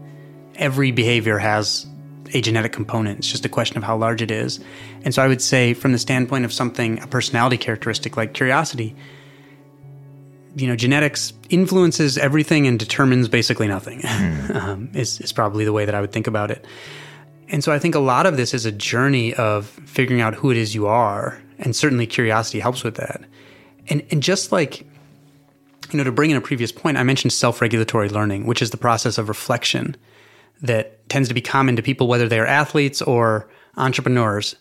every 0.56 0.90
behavior 0.90 1.38
has 1.38 1.86
a 2.34 2.40
genetic 2.40 2.72
component. 2.72 3.20
It's 3.20 3.30
just 3.30 3.46
a 3.46 3.48
question 3.48 3.78
of 3.78 3.84
how 3.84 3.96
large 3.96 4.20
it 4.20 4.30
is. 4.30 4.60
And 5.04 5.14
so 5.14 5.22
I 5.22 5.28
would 5.28 5.40
say, 5.40 5.72
from 5.72 5.92
the 5.92 5.98
standpoint 5.98 6.44
of 6.44 6.52
something, 6.52 7.00
a 7.00 7.06
personality 7.06 7.56
characteristic 7.56 8.16
like 8.16 8.34
curiosity, 8.34 8.94
you 10.56 10.66
know, 10.66 10.76
genetics 10.76 11.32
influences 11.48 12.18
everything 12.18 12.66
and 12.66 12.78
determines 12.78 13.28
basically 13.28 13.68
nothing, 13.68 14.00
mm. 14.02 14.54
um, 14.54 14.90
is, 14.94 15.20
is 15.20 15.32
probably 15.32 15.64
the 15.64 15.72
way 15.72 15.84
that 15.84 15.94
I 15.94 16.00
would 16.00 16.12
think 16.12 16.26
about 16.26 16.50
it. 16.50 16.66
And 17.48 17.62
so 17.62 17.72
I 17.72 17.78
think 17.78 17.94
a 17.94 18.00
lot 18.00 18.26
of 18.26 18.36
this 18.36 18.52
is 18.52 18.66
a 18.66 18.72
journey 18.72 19.34
of 19.34 19.66
figuring 19.66 20.20
out 20.20 20.34
who 20.34 20.50
it 20.50 20.56
is 20.56 20.74
you 20.74 20.86
are. 20.86 21.40
And 21.58 21.74
certainly 21.76 22.06
curiosity 22.06 22.58
helps 22.58 22.82
with 22.82 22.96
that. 22.96 23.22
And, 23.88 24.02
and 24.10 24.22
just 24.22 24.50
like, 24.50 24.80
you 25.92 25.98
know, 25.98 26.04
to 26.04 26.10
bring 26.10 26.30
in 26.30 26.36
a 26.36 26.40
previous 26.40 26.72
point, 26.72 26.96
I 26.96 27.04
mentioned 27.04 27.32
self 27.32 27.60
regulatory 27.60 28.08
learning, 28.08 28.46
which 28.46 28.62
is 28.62 28.70
the 28.70 28.76
process 28.76 29.18
of 29.18 29.28
reflection 29.28 29.96
that 30.64 31.08
tends 31.10 31.28
to 31.28 31.34
be 31.34 31.40
common 31.40 31.76
to 31.76 31.82
people, 31.82 32.08
whether 32.08 32.28
they 32.28 32.38
are 32.40 32.46
athletes 32.46 33.02
or 33.02 33.48
entrepreneurs, 33.76 34.56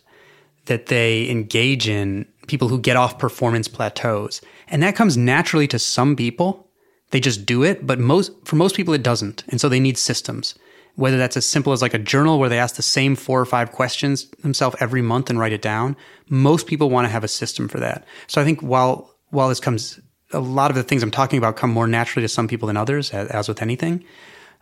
that 0.66 0.86
they 0.86 1.28
engage 1.30 1.88
in 1.88 2.26
people 2.46 2.68
who 2.68 2.78
get 2.78 2.96
off 2.96 3.18
performance 3.18 3.68
plateaus. 3.68 4.40
And 4.68 4.82
that 4.82 4.96
comes 4.96 5.16
naturally 5.16 5.66
to 5.68 5.78
some 5.78 6.14
people. 6.14 6.68
They 7.10 7.20
just 7.20 7.46
do 7.46 7.62
it, 7.62 7.86
but 7.86 7.98
most 7.98 8.32
for 8.44 8.56
most 8.56 8.76
people 8.76 8.92
it 8.92 9.02
doesn't. 9.02 9.44
And 9.48 9.60
so 9.60 9.68
they 9.68 9.80
need 9.80 9.96
systems. 9.96 10.54
Whether 10.96 11.16
that's 11.16 11.36
as 11.36 11.46
simple 11.46 11.72
as 11.72 11.82
like 11.82 11.94
a 11.94 11.98
journal 11.98 12.38
where 12.38 12.48
they 12.48 12.58
ask 12.58 12.76
the 12.76 12.82
same 12.82 13.16
four 13.16 13.40
or 13.40 13.46
five 13.46 13.72
questions 13.72 14.26
themselves 14.42 14.76
every 14.78 15.02
month 15.02 15.28
and 15.28 15.38
write 15.38 15.52
it 15.52 15.62
down. 15.62 15.96
Most 16.28 16.66
people 16.66 16.88
want 16.88 17.06
to 17.06 17.10
have 17.10 17.24
a 17.24 17.28
system 17.28 17.66
for 17.66 17.80
that. 17.80 18.04
So 18.26 18.40
I 18.40 18.44
think 18.44 18.60
while 18.60 19.10
while 19.30 19.48
this 19.48 19.58
comes 19.58 19.98
a 20.32 20.40
lot 20.40 20.70
of 20.70 20.76
the 20.76 20.82
things 20.82 21.02
I'm 21.02 21.10
talking 21.10 21.38
about 21.38 21.56
come 21.56 21.70
more 21.70 21.86
naturally 21.86 22.24
to 22.24 22.28
some 22.28 22.46
people 22.46 22.68
than 22.68 22.76
others, 22.76 23.10
as 23.12 23.48
with 23.48 23.62
anything 23.62 24.04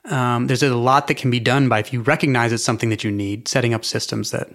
um, 0.05 0.47
there's 0.47 0.63
a 0.63 0.75
lot 0.75 1.07
that 1.07 1.17
can 1.17 1.31
be 1.31 1.41
done 1.41 1.69
by 1.69 1.79
if 1.79 1.93
you 1.93 2.03
recognize 2.03 2.53
it's 2.53 2.65
something 2.65 2.91
that 2.91 3.05
you 3.05 3.11
need, 3.11 3.47
setting 3.47 3.75
up 3.75 3.85
systems 3.85 4.31
that 4.33 4.49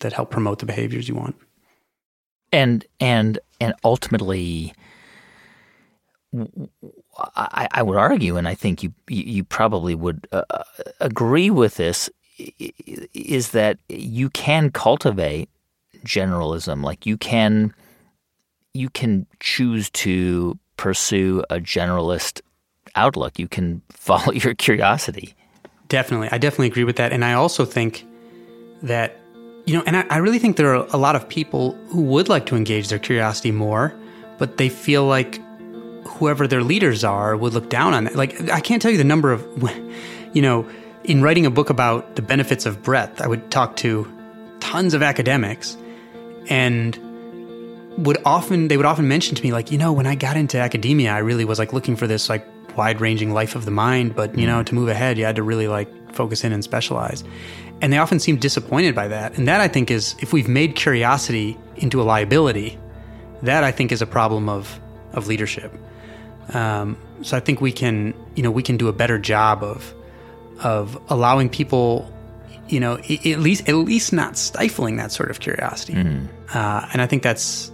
that 0.00 0.12
help 0.12 0.30
promote 0.30 0.58
the 0.58 0.66
behaviors 0.66 1.08
you 1.08 1.14
want. 1.14 1.36
And 2.52 2.84
and 2.98 3.38
and 3.60 3.74
ultimately, 3.84 4.72
I, 7.36 7.68
I 7.70 7.82
would 7.82 7.96
argue, 7.96 8.36
and 8.36 8.48
I 8.48 8.54
think 8.54 8.82
you 8.82 8.92
you 9.08 9.44
probably 9.44 9.94
would 9.94 10.26
uh, 10.32 10.42
uh 10.50 10.64
agree 11.00 11.50
with 11.50 11.76
this, 11.76 12.10
is 13.14 13.50
that 13.50 13.78
you 13.88 14.30
can 14.30 14.70
cultivate 14.70 15.48
generalism. 16.04 16.82
Like 16.82 17.06
you 17.06 17.16
can 17.16 17.72
you 18.74 18.90
can 18.90 19.26
choose 19.38 19.90
to 19.90 20.58
pursue 20.76 21.44
a 21.50 21.60
generalist 21.60 22.40
outlook. 22.94 23.38
You 23.38 23.48
can 23.48 23.82
follow 23.90 24.32
your 24.32 24.54
curiosity. 24.54 25.34
Definitely. 25.88 26.28
I 26.30 26.38
definitely 26.38 26.68
agree 26.68 26.84
with 26.84 26.96
that. 26.96 27.12
And 27.12 27.24
I 27.24 27.32
also 27.32 27.64
think 27.64 28.06
that, 28.82 29.18
you 29.66 29.76
know, 29.76 29.82
and 29.86 29.96
I, 29.96 30.06
I, 30.08 30.16
really 30.18 30.38
think 30.38 30.56
there 30.56 30.74
are 30.74 30.86
a 30.90 30.96
lot 30.96 31.16
of 31.16 31.28
people 31.28 31.72
who 31.88 32.02
would 32.02 32.28
like 32.28 32.46
to 32.46 32.56
engage 32.56 32.88
their 32.88 32.98
curiosity 32.98 33.50
more, 33.50 33.92
but 34.38 34.56
they 34.56 34.68
feel 34.68 35.04
like 35.04 35.40
whoever 36.06 36.46
their 36.46 36.62
leaders 36.62 37.02
are 37.02 37.36
would 37.36 37.52
look 37.54 37.68
down 37.68 37.92
on 37.92 38.06
it. 38.06 38.14
Like, 38.14 38.50
I 38.50 38.60
can't 38.60 38.80
tell 38.80 38.90
you 38.90 38.98
the 38.98 39.04
number 39.04 39.32
of, 39.32 39.44
you 40.32 40.42
know, 40.42 40.68
in 41.04 41.22
writing 41.22 41.44
a 41.44 41.50
book 41.50 41.70
about 41.70 42.16
the 42.16 42.22
benefits 42.22 42.66
of 42.66 42.82
breadth, 42.82 43.20
I 43.20 43.26
would 43.26 43.50
talk 43.50 43.76
to 43.76 44.06
tons 44.60 44.94
of 44.94 45.02
academics 45.02 45.76
and 46.48 46.98
would 47.98 48.18
often 48.24 48.68
they 48.68 48.76
would 48.76 48.86
often 48.86 49.08
mention 49.08 49.34
to 49.34 49.42
me 49.42 49.52
like 49.52 49.70
you 49.70 49.78
know 49.78 49.92
when 49.92 50.06
i 50.06 50.14
got 50.14 50.36
into 50.36 50.58
academia 50.58 51.10
i 51.10 51.18
really 51.18 51.44
was 51.44 51.58
like 51.58 51.72
looking 51.72 51.96
for 51.96 52.06
this 52.06 52.28
like 52.28 52.46
wide 52.76 53.00
ranging 53.00 53.32
life 53.32 53.54
of 53.54 53.64
the 53.64 53.70
mind 53.70 54.14
but 54.14 54.36
you 54.38 54.46
know 54.46 54.62
to 54.62 54.74
move 54.74 54.88
ahead 54.88 55.18
you 55.18 55.24
had 55.24 55.36
to 55.36 55.42
really 55.42 55.68
like 55.68 55.88
focus 56.12 56.44
in 56.44 56.52
and 56.52 56.62
specialize. 56.64 57.24
And 57.80 57.92
they 57.92 57.98
often 57.98 58.18
seem 58.18 58.36
disappointed 58.36 58.94
by 58.94 59.08
that. 59.08 59.38
And 59.38 59.48
that 59.48 59.60
i 59.60 59.68
think 59.68 59.90
is 59.90 60.14
if 60.20 60.32
we've 60.32 60.48
made 60.48 60.76
curiosity 60.76 61.56
into 61.76 62.00
a 62.00 62.04
liability 62.04 62.78
that 63.42 63.64
i 63.64 63.72
think 63.72 63.92
is 63.92 64.02
a 64.02 64.06
problem 64.06 64.48
of 64.48 64.80
of 65.12 65.26
leadership. 65.26 65.72
Um, 66.52 66.96
so 67.22 67.36
i 67.36 67.40
think 67.40 67.60
we 67.60 67.72
can 67.72 68.14
you 68.34 68.42
know 68.42 68.50
we 68.50 68.62
can 68.62 68.76
do 68.76 68.88
a 68.88 68.92
better 68.92 69.18
job 69.18 69.62
of 69.62 69.94
of 70.62 71.00
allowing 71.08 71.48
people 71.48 72.12
you 72.68 72.80
know 72.80 72.94
at 72.98 73.40
least 73.40 73.68
at 73.68 73.74
least 73.74 74.12
not 74.12 74.36
stifling 74.36 74.96
that 74.96 75.12
sort 75.12 75.30
of 75.30 75.40
curiosity. 75.40 75.94
Mm. 75.94 76.28
uh, 76.54 76.86
and 76.92 77.00
i 77.02 77.06
think 77.06 77.22
that's 77.22 77.72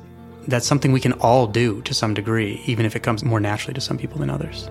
that's 0.49 0.67
something 0.67 0.93
we 0.93 1.01
can 1.01 1.13
all 1.15 1.47
do 1.47 1.83
to 1.83 1.95
some 1.95 2.15
degree, 2.15 2.63
even 2.67 2.87
if 2.87 2.95
it 2.95 3.03
comes 3.03 3.25
more 3.25 3.41
naturally 3.41 3.75
to 3.75 3.81
some 3.81 3.99
people 3.99 4.19
than 4.19 4.31
others. 4.31 4.69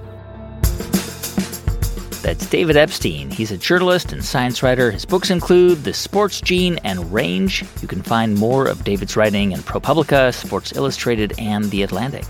That's 2.25 2.47
David 2.47 2.75
Epstein. 2.75 3.29
He's 3.29 3.51
a 3.51 3.57
journalist 3.57 4.11
and 4.11 4.25
science 4.25 4.63
writer. 4.63 4.89
His 4.89 5.05
books 5.05 5.29
include 5.29 5.83
The 5.83 5.93
Sports 5.93 6.41
Gene 6.41 6.79
and 6.83 7.13
Range. 7.13 7.63
You 7.83 7.87
can 7.87 8.01
find 8.01 8.33
more 8.33 8.65
of 8.65 8.83
David's 8.83 9.15
writing 9.15 9.51
in 9.51 9.59
ProPublica, 9.59 10.33
Sports 10.33 10.75
Illustrated, 10.75 11.35
and 11.37 11.65
The 11.65 11.83
Atlantic. 11.83 12.25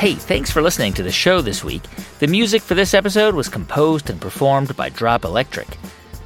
Hey, 0.00 0.14
thanks 0.14 0.50
for 0.50 0.60
listening 0.60 0.92
to 0.94 1.04
the 1.04 1.12
show 1.12 1.40
this 1.40 1.62
week. 1.62 1.84
The 2.18 2.26
music 2.26 2.62
for 2.62 2.74
this 2.74 2.94
episode 2.94 3.36
was 3.36 3.48
composed 3.48 4.10
and 4.10 4.20
performed 4.20 4.74
by 4.74 4.88
Drop 4.88 5.24
Electric. 5.24 5.68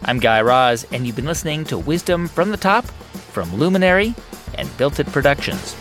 I'm 0.06 0.20
Guy 0.20 0.40
Raz, 0.40 0.86
and 0.90 1.06
you've 1.06 1.16
been 1.16 1.26
listening 1.26 1.64
to 1.64 1.76
Wisdom 1.76 2.26
from 2.26 2.50
the 2.50 2.56
Top 2.56 2.86
from 2.86 3.54
Luminary 3.56 4.14
and 4.54 4.74
Built 4.78 5.00
It 5.00 5.06
Productions. 5.08 5.76